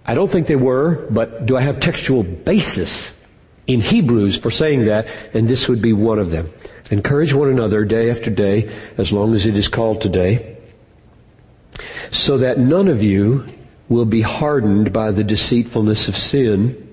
I 0.05 0.13
don't 0.13 0.31
think 0.31 0.47
they 0.47 0.55
were, 0.55 1.05
but 1.09 1.45
do 1.45 1.57
I 1.57 1.61
have 1.61 1.81
textual 1.81 2.23
basis 2.23 3.13
in 3.65 3.81
Hebrews 3.81 4.39
for 4.39 4.49
saying 4.49 4.85
that? 4.85 5.09
And 5.33 5.49
this 5.49 5.67
would 5.67 5.81
be 5.81 5.91
one 5.91 6.19
of 6.19 6.31
them. 6.31 6.49
Encourage 6.91 7.33
one 7.33 7.49
another 7.49 7.83
day 7.83 8.09
after 8.09 8.29
day, 8.29 8.71
as 8.97 9.11
long 9.11 9.33
as 9.33 9.45
it 9.45 9.57
is 9.57 9.67
called 9.67 9.99
today, 9.99 10.55
so 12.09 12.37
that 12.37 12.57
none 12.57 12.87
of 12.87 13.03
you 13.03 13.45
will 13.89 14.05
be 14.05 14.21
hardened 14.21 14.93
by 14.93 15.11
the 15.11 15.25
deceitfulness 15.25 16.07
of 16.07 16.15
sin. 16.15 16.86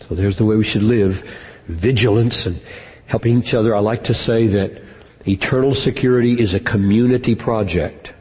So 0.00 0.14
there's 0.14 0.38
the 0.38 0.44
way 0.44 0.56
we 0.56 0.64
should 0.64 0.82
live. 0.82 1.22
Vigilance 1.66 2.46
and 2.46 2.60
helping 3.06 3.38
each 3.38 3.54
other. 3.54 3.74
I 3.74 3.78
like 3.78 4.04
to 4.04 4.14
say 4.14 4.46
that 4.48 4.82
eternal 5.26 5.74
security 5.74 6.40
is 6.40 6.54
a 6.54 6.60
community 6.60 7.34
project. 7.34 8.12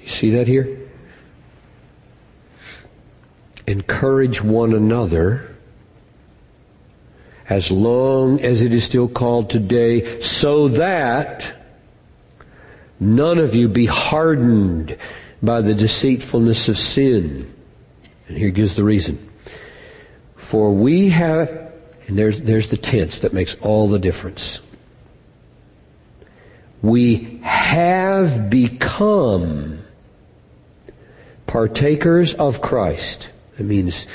You 0.00 0.08
see 0.08 0.30
that 0.30 0.46
here? 0.46 0.78
Encourage 3.66 4.42
one 4.42 4.74
another 4.74 5.48
as 7.48 7.70
long 7.70 8.40
as 8.40 8.62
it 8.62 8.72
is 8.72 8.84
still 8.84 9.08
called 9.08 9.50
today, 9.50 10.20
so 10.20 10.68
that 10.68 11.52
none 12.98 13.38
of 13.38 13.54
you 13.54 13.68
be 13.68 13.84
hardened 13.84 14.96
by 15.42 15.60
the 15.60 15.74
deceitfulness 15.74 16.68
of 16.68 16.78
sin. 16.78 17.52
And 18.28 18.38
here 18.38 18.50
gives 18.50 18.76
the 18.76 18.84
reason. 18.84 19.30
For 20.36 20.72
we 20.72 21.10
have, 21.10 21.48
and 22.06 22.18
there's, 22.18 22.40
there's 22.40 22.70
the 22.70 22.76
tense 22.76 23.18
that 23.18 23.32
makes 23.32 23.54
all 23.56 23.88
the 23.88 23.98
difference. 23.98 24.60
We 26.82 27.40
have 27.42 28.50
become 28.50 29.84
partakers 31.46 32.34
of 32.34 32.60
Christ. 32.60 33.30
That 33.56 33.64
means 33.64 34.06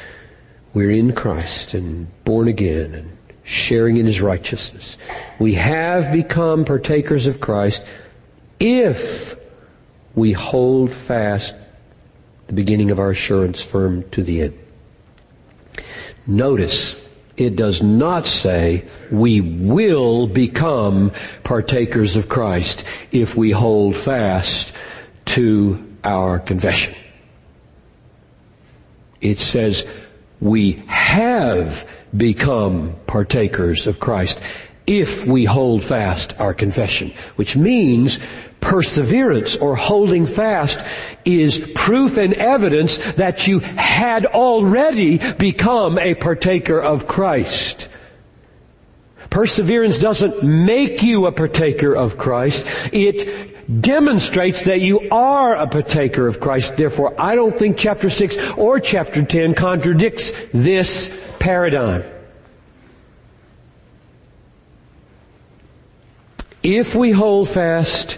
we're 0.73 0.91
in 0.91 1.13
Christ 1.13 1.73
and 1.73 2.07
born 2.23 2.47
again 2.47 2.93
and 2.93 3.17
sharing 3.43 3.97
in 3.97 4.05
His 4.05 4.21
righteousness. 4.21 4.97
We 5.39 5.53
have 5.53 6.11
become 6.11 6.65
partakers 6.65 7.25
of 7.25 7.39
Christ 7.39 7.85
if 8.59 9.35
we 10.13 10.33
hold 10.33 10.91
fast 10.91 11.55
the 12.47 12.53
beginning 12.53 12.91
of 12.91 12.99
our 12.99 13.11
assurance 13.11 13.63
firm 13.63 14.09
to 14.11 14.23
the 14.23 14.41
end. 14.41 14.59
Notice, 16.25 16.95
it 17.37 17.55
does 17.55 17.83
not 17.83 18.25
say 18.25 18.85
we 19.11 19.41
will 19.41 20.27
become 20.27 21.11
partakers 21.43 22.17
of 22.17 22.27
Christ 22.27 22.83
if 23.11 23.35
we 23.35 23.51
hold 23.51 23.95
fast 23.95 24.73
to 25.25 25.83
our 26.03 26.39
confession. 26.39 26.95
It 29.21 29.39
says, 29.39 29.85
we 30.39 30.83
have 30.87 31.87
become 32.15 32.95
partakers 33.07 33.87
of 33.87 33.99
Christ 33.99 34.39
if 34.85 35.25
we 35.25 35.45
hold 35.45 35.83
fast 35.83 36.39
our 36.39 36.53
confession, 36.53 37.11
which 37.35 37.57
means 37.57 38.19
perseverance 38.61 39.55
or 39.55 39.75
holding 39.75 40.25
fast 40.25 40.79
is 41.25 41.59
proof 41.75 42.17
and 42.17 42.33
evidence 42.33 42.97
that 43.13 43.47
you 43.47 43.59
had 43.59 44.25
already 44.25 45.19
become 45.33 45.97
a 45.97 46.15
partaker 46.15 46.79
of 46.79 47.07
Christ. 47.07 47.89
Perseverance 49.29 49.99
doesn't 49.99 50.43
make 50.43 51.03
you 51.03 51.27
a 51.27 51.31
partaker 51.31 51.95
of 51.95 52.17
Christ. 52.17 52.65
It 52.93 53.81
demonstrates 53.81 54.63
that 54.63 54.79
you 54.79 55.09
are 55.11 55.55
a 55.55 55.67
partaker 55.67 56.27
of 56.27 56.39
Christ. 56.39 56.77
Therefore, 56.77 57.13
I 57.19 57.35
don't 57.35 57.57
think 57.57 57.77
chapter 57.77 58.09
6 58.09 58.37
or 58.57 58.79
chapter 58.79 59.23
10 59.23 59.53
contradicts 59.55 60.31
this 60.53 61.15
paradigm. 61.39 62.03
If 66.63 66.95
we 66.95 67.11
hold 67.11 67.49
fast 67.49 68.17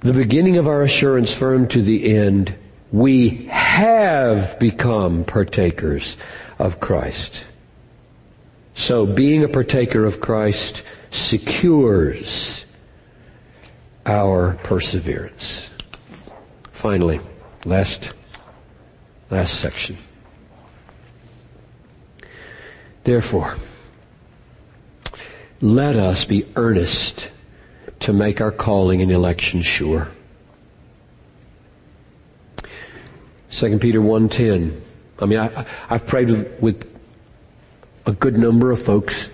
the 0.00 0.12
beginning 0.12 0.56
of 0.56 0.68
our 0.68 0.82
assurance 0.82 1.34
firm 1.34 1.66
to 1.68 1.82
the 1.82 2.14
end, 2.14 2.54
we 2.92 3.46
have 3.50 4.58
become 4.58 5.24
partakers 5.24 6.16
of 6.58 6.80
Christ. 6.80 7.44
So 8.74 9.06
being 9.06 9.42
a 9.42 9.48
partaker 9.48 10.04
of 10.04 10.20
Christ 10.20 10.84
secures 11.10 12.64
our 14.06 14.54
perseverance. 14.62 15.68
Finally, 16.70 17.20
last, 17.64 18.12
last 19.30 19.58
section. 19.58 19.98
Therefore, 23.02 23.56
let 25.60 25.96
us 25.96 26.24
be 26.24 26.46
earnest 26.54 27.32
to 28.00 28.12
make 28.12 28.40
our 28.40 28.52
calling 28.52 29.02
and 29.02 29.10
election 29.10 29.62
sure. 29.62 30.08
2 33.50 33.78
Peter 33.78 34.00
1.10. 34.00 34.80
I 35.20 35.26
mean, 35.26 35.38
I, 35.38 35.66
have 35.88 36.06
prayed 36.06 36.30
with, 36.30 36.60
with 36.60 36.98
a 38.06 38.12
good 38.12 38.38
number 38.38 38.70
of 38.70 38.80
folks 38.80 39.30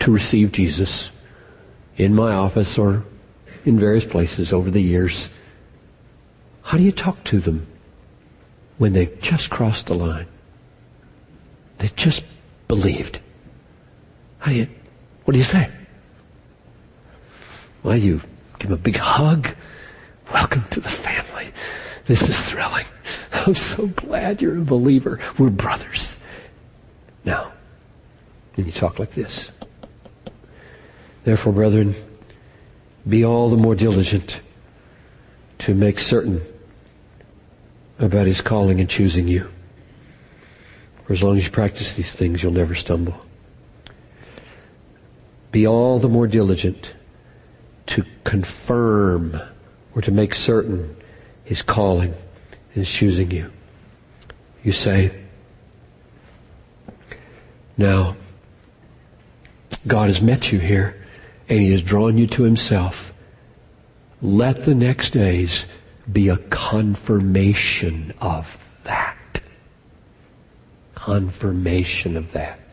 to 0.00 0.12
receive 0.12 0.52
Jesus 0.52 1.10
in 1.96 2.14
my 2.14 2.32
office 2.32 2.78
or 2.78 3.04
in 3.64 3.78
various 3.78 4.04
places 4.04 4.52
over 4.52 4.70
the 4.70 4.82
years. 4.82 5.30
How 6.62 6.78
do 6.78 6.84
you 6.84 6.92
talk 6.92 7.22
to 7.24 7.40
them 7.40 7.66
when 8.78 8.92
they've 8.92 9.20
just 9.20 9.50
crossed 9.50 9.88
the 9.88 9.94
line? 9.94 10.26
They 11.78 11.88
just 11.88 12.24
believed. 12.68 13.20
How 14.38 14.50
do 14.50 14.58
you, 14.58 14.68
what 15.24 15.32
do 15.32 15.38
you 15.38 15.44
say? 15.44 15.70
Well, 17.82 17.96
you 17.96 18.20
give 18.58 18.70
them 18.70 18.72
a 18.72 18.82
big 18.82 18.96
hug. 18.96 19.54
Welcome 20.32 20.64
to 20.70 20.80
the 20.80 20.88
family. 20.88 21.52
This 22.06 22.22
is 22.28 22.50
thrilling. 22.50 22.86
I'm 23.32 23.54
so 23.54 23.86
glad 23.88 24.42
you're 24.42 24.58
a 24.58 24.64
believer. 24.64 25.20
We're 25.38 25.50
brothers. 25.50 26.18
Now, 27.24 27.52
then 28.54 28.66
you 28.66 28.72
talk 28.72 28.98
like 28.98 29.12
this. 29.12 29.52
Therefore, 31.24 31.52
brethren, 31.52 31.94
be 33.08 33.24
all 33.24 33.48
the 33.48 33.56
more 33.56 33.74
diligent 33.74 34.40
to 35.58 35.74
make 35.74 35.98
certain 35.98 36.40
about 37.98 38.26
his 38.26 38.40
calling 38.40 38.80
and 38.80 38.88
choosing 38.88 39.28
you. 39.28 39.50
For 41.04 41.12
as 41.12 41.22
long 41.22 41.36
as 41.36 41.44
you 41.44 41.50
practice 41.50 41.94
these 41.94 42.14
things, 42.14 42.42
you'll 42.42 42.52
never 42.52 42.74
stumble. 42.74 43.14
Be 45.52 45.66
all 45.66 45.98
the 45.98 46.08
more 46.08 46.26
diligent 46.26 46.94
to 47.88 48.04
confirm 48.24 49.40
or 49.94 50.02
to 50.02 50.10
make 50.10 50.34
certain 50.34 50.96
his 51.44 51.62
calling 51.62 52.14
and 52.74 52.86
choosing 52.86 53.30
you. 53.30 53.50
You 54.62 54.72
say, 54.72 55.24
now, 57.76 58.16
God 59.86 60.08
has 60.08 60.20
met 60.20 60.52
you 60.52 60.58
here 60.58 61.06
and 61.48 61.58
he 61.58 61.70
has 61.70 61.82
drawn 61.82 62.18
you 62.18 62.26
to 62.28 62.42
himself. 62.42 63.14
Let 64.20 64.64
the 64.64 64.74
next 64.74 65.10
days 65.10 65.66
be 66.12 66.28
a 66.28 66.36
confirmation 66.36 68.12
of 68.20 68.78
that. 68.84 69.42
Confirmation 70.94 72.16
of 72.16 72.32
that. 72.32 72.67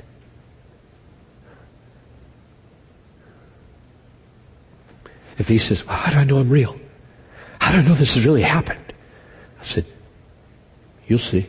If 5.38 5.48
he 5.48 5.58
says, 5.58 5.86
well, 5.86 5.98
how 5.98 6.12
do 6.12 6.20
I 6.20 6.24
know 6.24 6.40
I'm 6.40 6.50
real? 6.50 6.80
How 7.60 7.72
do 7.72 7.80
I 7.80 7.82
know 7.82 7.94
this 7.94 8.16
has 8.16 8.26
really 8.26 8.42
happened? 8.42 8.94
I 9.60 9.64
said, 9.64 9.86
you'll 11.08 11.20
see. 11.20 11.48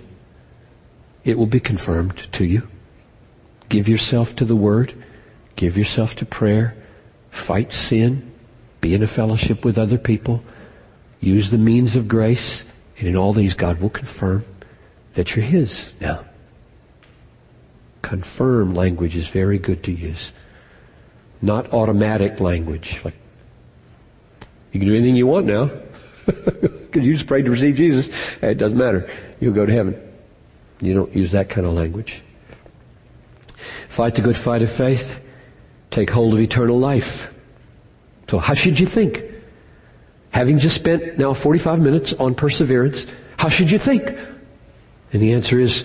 It 1.24 1.38
will 1.38 1.46
be 1.46 1.60
confirmed 1.60 2.16
to 2.32 2.44
you. 2.44 2.68
Give 3.68 3.88
yourself 3.88 4.36
to 4.36 4.44
the 4.44 4.56
Word. 4.56 4.94
Give 5.56 5.76
yourself 5.76 6.14
to 6.16 6.26
prayer. 6.26 6.76
Fight 7.30 7.72
sin. 7.72 8.32
Be 8.80 8.94
in 8.94 9.02
a 9.02 9.08
fellowship 9.08 9.64
with 9.64 9.78
other 9.78 9.98
people. 9.98 10.44
Use 11.20 11.50
the 11.50 11.58
means 11.58 11.96
of 11.96 12.06
grace. 12.06 12.64
And 12.98 13.08
in 13.08 13.16
all 13.16 13.32
these, 13.32 13.54
God 13.54 13.80
will 13.80 13.90
confirm 13.90 14.44
that 15.14 15.34
you're 15.34 15.44
His 15.44 15.92
now. 16.00 16.24
Confirm 18.02 18.74
language 18.74 19.16
is 19.16 19.28
very 19.28 19.58
good 19.58 19.82
to 19.84 19.92
use. 19.92 20.32
Not 21.42 21.72
automatic 21.72 22.38
language. 22.38 23.00
Like, 23.04 23.16
you 24.72 24.80
can 24.80 24.88
do 24.88 24.94
anything 24.94 25.16
you 25.16 25.26
want 25.26 25.46
now. 25.46 25.70
Because 26.96 27.06
you 27.06 27.12
just 27.12 27.26
prayed 27.26 27.44
to 27.44 27.50
receive 27.50 27.76
Jesus. 27.76 28.08
Eh, 28.42 28.50
it 28.50 28.58
doesn't 28.58 28.78
matter. 28.78 29.10
You'll 29.38 29.52
go 29.52 29.66
to 29.66 29.72
heaven. 29.72 30.00
You 30.80 30.94
don't 30.94 31.14
use 31.14 31.30
that 31.32 31.50
kind 31.50 31.66
of 31.66 31.74
language. 31.74 32.22
Fight 33.88 34.14
the 34.14 34.22
good 34.22 34.36
fight 34.36 34.62
of 34.62 34.72
faith. 34.72 35.22
Take 35.90 36.08
hold 36.08 36.32
of 36.32 36.40
eternal 36.40 36.78
life. 36.78 37.34
So 38.28 38.38
how 38.38 38.54
should 38.54 38.80
you 38.80 38.86
think? 38.86 39.22
Having 40.30 40.58
just 40.58 40.76
spent 40.76 41.18
now 41.18 41.32
45 41.32 41.80
minutes 41.80 42.12
on 42.14 42.34
perseverance, 42.34 43.06
how 43.38 43.48
should 43.48 43.70
you 43.70 43.78
think? 43.78 44.10
And 45.12 45.22
the 45.22 45.32
answer 45.32 45.58
is, 45.58 45.84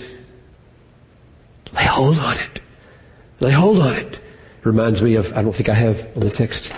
lay 1.74 1.86
hold 1.86 2.20
on 2.20 2.36
it. 2.36 2.62
Lay 3.40 3.52
hold 3.52 3.80
on 3.80 3.94
it. 3.94 4.20
Reminds 4.64 5.02
me 5.02 5.16
of, 5.16 5.34
I 5.34 5.42
don't 5.42 5.54
think 5.54 5.70
I 5.70 5.74
have 5.74 6.06
on 6.16 6.22
the 6.22 6.30
text, 6.30 6.74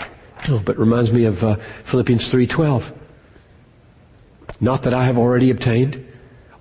no, 0.49 0.59
but 0.59 0.77
reminds 0.77 1.11
me 1.11 1.25
of 1.25 1.43
uh, 1.43 1.55
Philippians 1.83 2.31
3.12. 2.31 2.93
Not 4.59 4.83
that 4.83 4.93
I 4.93 5.05
have 5.05 5.17
already 5.17 5.49
obtained 5.49 6.05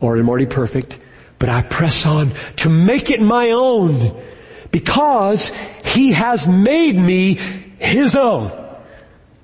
or 0.01 0.16
am 0.16 0.28
already 0.28 0.47
perfect, 0.47 0.99
but 1.39 1.49
I 1.49 1.62
press 1.62 2.07
on 2.07 2.30
to 2.57 2.68
make 2.68 3.11
it 3.11 3.20
my 3.20 3.51
own 3.51 4.20
because 4.70 5.49
He 5.85 6.12
has 6.12 6.47
made 6.47 6.97
me 6.97 7.35
His 7.78 8.16
own. 8.16 8.62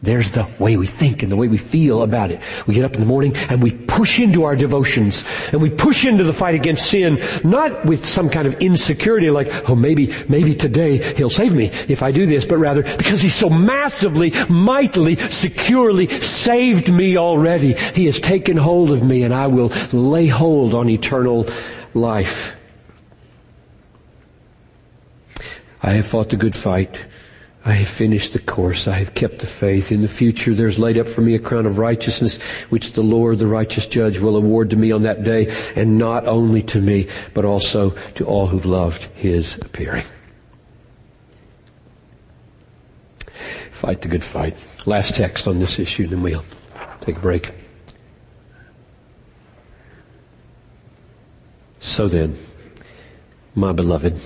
There's 0.00 0.30
the 0.30 0.46
way 0.60 0.76
we 0.76 0.86
think 0.86 1.24
and 1.24 1.32
the 1.32 1.36
way 1.36 1.48
we 1.48 1.58
feel 1.58 2.04
about 2.04 2.30
it. 2.30 2.40
We 2.68 2.74
get 2.74 2.84
up 2.84 2.94
in 2.94 3.00
the 3.00 3.06
morning 3.06 3.34
and 3.50 3.60
we 3.60 3.72
push 3.72 4.20
into 4.20 4.44
our 4.44 4.54
devotions 4.54 5.24
and 5.50 5.60
we 5.60 5.70
push 5.70 6.04
into 6.04 6.22
the 6.22 6.32
fight 6.32 6.54
against 6.54 6.88
sin, 6.88 7.20
not 7.42 7.84
with 7.84 8.06
some 8.06 8.30
kind 8.30 8.46
of 8.46 8.54
insecurity 8.62 9.28
like, 9.30 9.68
oh, 9.68 9.74
maybe, 9.74 10.14
maybe 10.28 10.54
today 10.54 10.98
he'll 11.14 11.30
save 11.30 11.52
me 11.52 11.66
if 11.88 12.04
I 12.04 12.12
do 12.12 12.26
this, 12.26 12.44
but 12.44 12.58
rather 12.58 12.84
because 12.96 13.20
he's 13.20 13.34
so 13.34 13.50
massively, 13.50 14.32
mightily, 14.48 15.16
securely 15.16 16.06
saved 16.06 16.92
me 16.92 17.16
already. 17.16 17.72
He 17.72 18.06
has 18.06 18.20
taken 18.20 18.56
hold 18.56 18.92
of 18.92 19.02
me 19.02 19.24
and 19.24 19.34
I 19.34 19.48
will 19.48 19.72
lay 19.92 20.28
hold 20.28 20.74
on 20.74 20.88
eternal 20.88 21.48
life. 21.92 22.54
I 25.82 25.90
have 25.94 26.06
fought 26.06 26.30
the 26.30 26.36
good 26.36 26.54
fight. 26.54 27.04
I 27.68 27.72
have 27.72 27.88
finished 27.88 28.32
the 28.32 28.38
course. 28.38 28.88
I 28.88 28.92
have 28.92 29.12
kept 29.12 29.40
the 29.40 29.46
faith. 29.46 29.92
In 29.92 30.00
the 30.00 30.08
future, 30.08 30.54
there's 30.54 30.78
laid 30.78 30.96
up 30.96 31.06
for 31.06 31.20
me 31.20 31.34
a 31.34 31.38
crown 31.38 31.66
of 31.66 31.76
righteousness, 31.76 32.42
which 32.70 32.94
the 32.94 33.02
Lord, 33.02 33.40
the 33.40 33.46
righteous 33.46 33.86
judge, 33.86 34.18
will 34.18 34.38
award 34.38 34.70
to 34.70 34.76
me 34.76 34.90
on 34.90 35.02
that 35.02 35.22
day, 35.22 35.54
and 35.76 35.98
not 35.98 36.26
only 36.26 36.62
to 36.62 36.80
me, 36.80 37.08
but 37.34 37.44
also 37.44 37.90
to 38.14 38.24
all 38.24 38.46
who've 38.46 38.64
loved 38.64 39.02
his 39.14 39.56
appearing. 39.56 40.04
Fight 43.70 44.00
the 44.00 44.08
good 44.08 44.24
fight. 44.24 44.56
Last 44.86 45.16
text 45.16 45.46
on 45.46 45.58
this 45.58 45.78
issue, 45.78 46.06
then 46.06 46.22
we'll 46.22 46.46
take 47.02 47.18
a 47.18 47.20
break. 47.20 47.52
So 51.80 52.08
then, 52.08 52.38
my 53.54 53.72
beloved, 53.72 54.18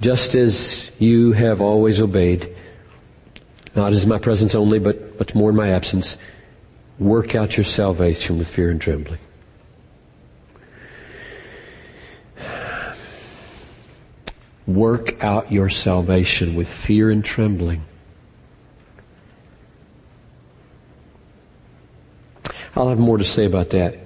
just 0.00 0.34
as 0.34 0.90
you 0.98 1.32
have 1.32 1.60
always 1.60 2.00
obeyed, 2.00 2.54
not 3.74 3.92
as 3.92 4.06
my 4.06 4.18
presence 4.18 4.54
only, 4.54 4.78
but 4.78 5.18
much 5.18 5.34
more 5.34 5.50
in 5.50 5.56
my 5.56 5.68
absence, 5.70 6.18
work 6.98 7.34
out 7.34 7.56
your 7.56 7.64
salvation 7.64 8.38
with 8.38 8.48
fear 8.48 8.70
and 8.70 8.80
trembling. 8.80 9.18
Work 14.66 15.22
out 15.22 15.52
your 15.52 15.68
salvation 15.68 16.54
with 16.54 16.68
fear 16.68 17.10
and 17.10 17.22
trembling. 17.24 17.82
I'll 22.76 22.88
have 22.88 22.98
more 22.98 23.18
to 23.18 23.24
say 23.24 23.44
about 23.44 23.70
that 23.70 23.98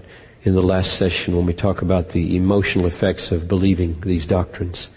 in 0.43 0.55
the 0.55 0.63
last 0.63 0.95
session 0.95 1.37
when 1.37 1.47
we 1.47 1.55
talk 1.55 1.81
about 1.81 2.11
the 2.11 2.37
emotional 2.37 2.87
effects 2.87 3.33
of 3.33 3.49
believing 3.49 4.01
these 4.01 4.27
doctrines. 4.27 4.91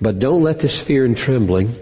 But 0.00 0.18
don't 0.18 0.42
let 0.42 0.60
this 0.60 0.82
fear 0.82 1.04
and 1.04 1.16
trembling 1.16 1.74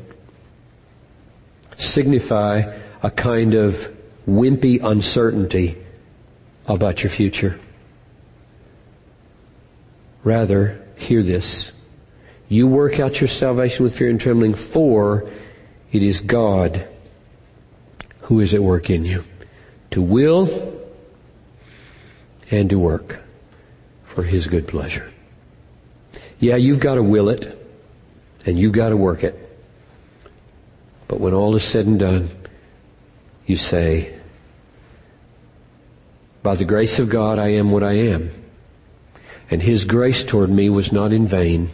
signify 1.76 2.76
a 3.02 3.10
kind 3.10 3.54
of 3.54 3.88
wimpy 4.26 4.82
uncertainty 4.82 5.76
about 6.66 7.02
your 7.02 7.10
future. 7.10 7.58
Rather, 10.22 10.80
hear 10.96 11.22
this. 11.22 11.72
You 12.48 12.68
work 12.68 13.00
out 13.00 13.20
your 13.20 13.28
salvation 13.28 13.84
with 13.84 13.96
fear 13.96 14.08
and 14.08 14.20
trembling, 14.20 14.54
for 14.54 15.28
it 15.92 16.02
is 16.02 16.20
God 16.20 16.86
who 18.22 18.40
is 18.40 18.54
at 18.54 18.62
work 18.62 18.88
in 18.88 19.04
you 19.04 19.24
to 19.90 20.00
will 20.00 20.80
and 22.50 22.70
to 22.70 22.78
work 22.78 23.20
for 24.04 24.22
His 24.22 24.46
good 24.46 24.66
pleasure. 24.66 25.12
Yeah, 26.38 26.56
you've 26.56 26.80
got 26.80 26.94
to 26.94 27.02
will 27.02 27.28
it 27.28 27.63
and 28.46 28.58
you've 28.58 28.72
got 28.72 28.90
to 28.90 28.96
work 28.96 29.24
it. 29.24 29.40
But 31.08 31.20
when 31.20 31.34
all 31.34 31.54
is 31.56 31.64
said 31.64 31.86
and 31.86 31.98
done, 31.98 32.30
you 33.46 33.56
say, 33.56 34.18
by 36.42 36.54
the 36.54 36.64
grace 36.64 36.98
of 36.98 37.08
God, 37.08 37.38
I 37.38 37.48
am 37.48 37.70
what 37.70 37.82
I 37.82 37.92
am. 37.92 38.30
And 39.50 39.62
His 39.62 39.84
grace 39.84 40.24
toward 40.24 40.50
me 40.50 40.68
was 40.68 40.92
not 40.92 41.12
in 41.12 41.26
vain, 41.26 41.70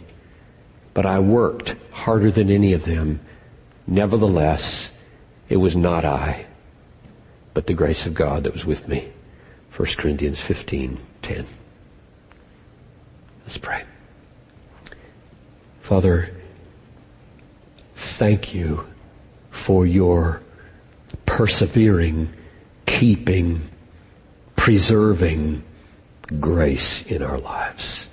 but 0.93 1.05
I 1.05 1.19
worked 1.19 1.75
harder 1.91 2.31
than 2.31 2.49
any 2.49 2.73
of 2.73 2.85
them. 2.85 3.19
Nevertheless, 3.87 4.93
it 5.49 5.57
was 5.57 5.75
not 5.75 6.05
I, 6.05 6.45
but 7.53 7.67
the 7.67 7.73
grace 7.73 8.05
of 8.05 8.13
God 8.13 8.43
that 8.43 8.53
was 8.53 8.65
with 8.65 8.87
me. 8.87 9.11
1 9.75 9.87
Corinthians 9.97 10.39
15, 10.39 10.99
10. 11.21 11.45
Let's 13.43 13.57
pray. 13.57 13.83
Father, 15.79 16.29
thank 18.01 18.53
you 18.53 18.85
for 19.49 19.85
your 19.85 20.41
persevering, 21.25 22.33
keeping, 22.85 23.61
preserving 24.55 25.63
grace 26.39 27.03
in 27.03 27.21
our 27.21 27.37
lives. 27.37 28.09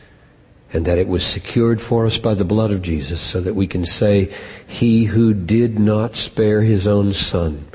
And 0.73 0.85
that 0.85 0.99
it 0.99 1.09
was 1.09 1.25
secured 1.25 1.81
for 1.81 2.05
us 2.05 2.19
by 2.19 2.35
the 2.35 2.45
blood 2.45 2.71
of 2.71 2.83
Jesus 2.83 3.21
so 3.21 3.41
that 3.41 3.55
we 3.55 3.67
can 3.67 3.87
say, 3.87 4.33
He 4.67 5.05
who 5.05 5.33
did 5.33 5.79
not 5.79 6.15
spare 6.15 6.61
His 6.61 6.87
own 6.87 7.15
Son, 7.15 7.67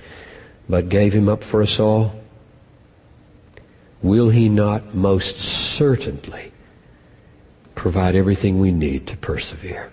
but 0.69 0.89
gave 0.89 1.13
Him 1.13 1.27
up 1.27 1.43
for 1.43 1.61
us 1.61 1.79
all, 1.79 2.13
will 4.03 4.29
He 4.29 4.49
not 4.49 4.93
most 4.93 5.37
certainly 5.37 6.51
provide 7.73 8.15
everything 8.15 8.59
we 8.59 8.71
need 8.71 9.07
to 9.07 9.17
persevere? 9.17 9.92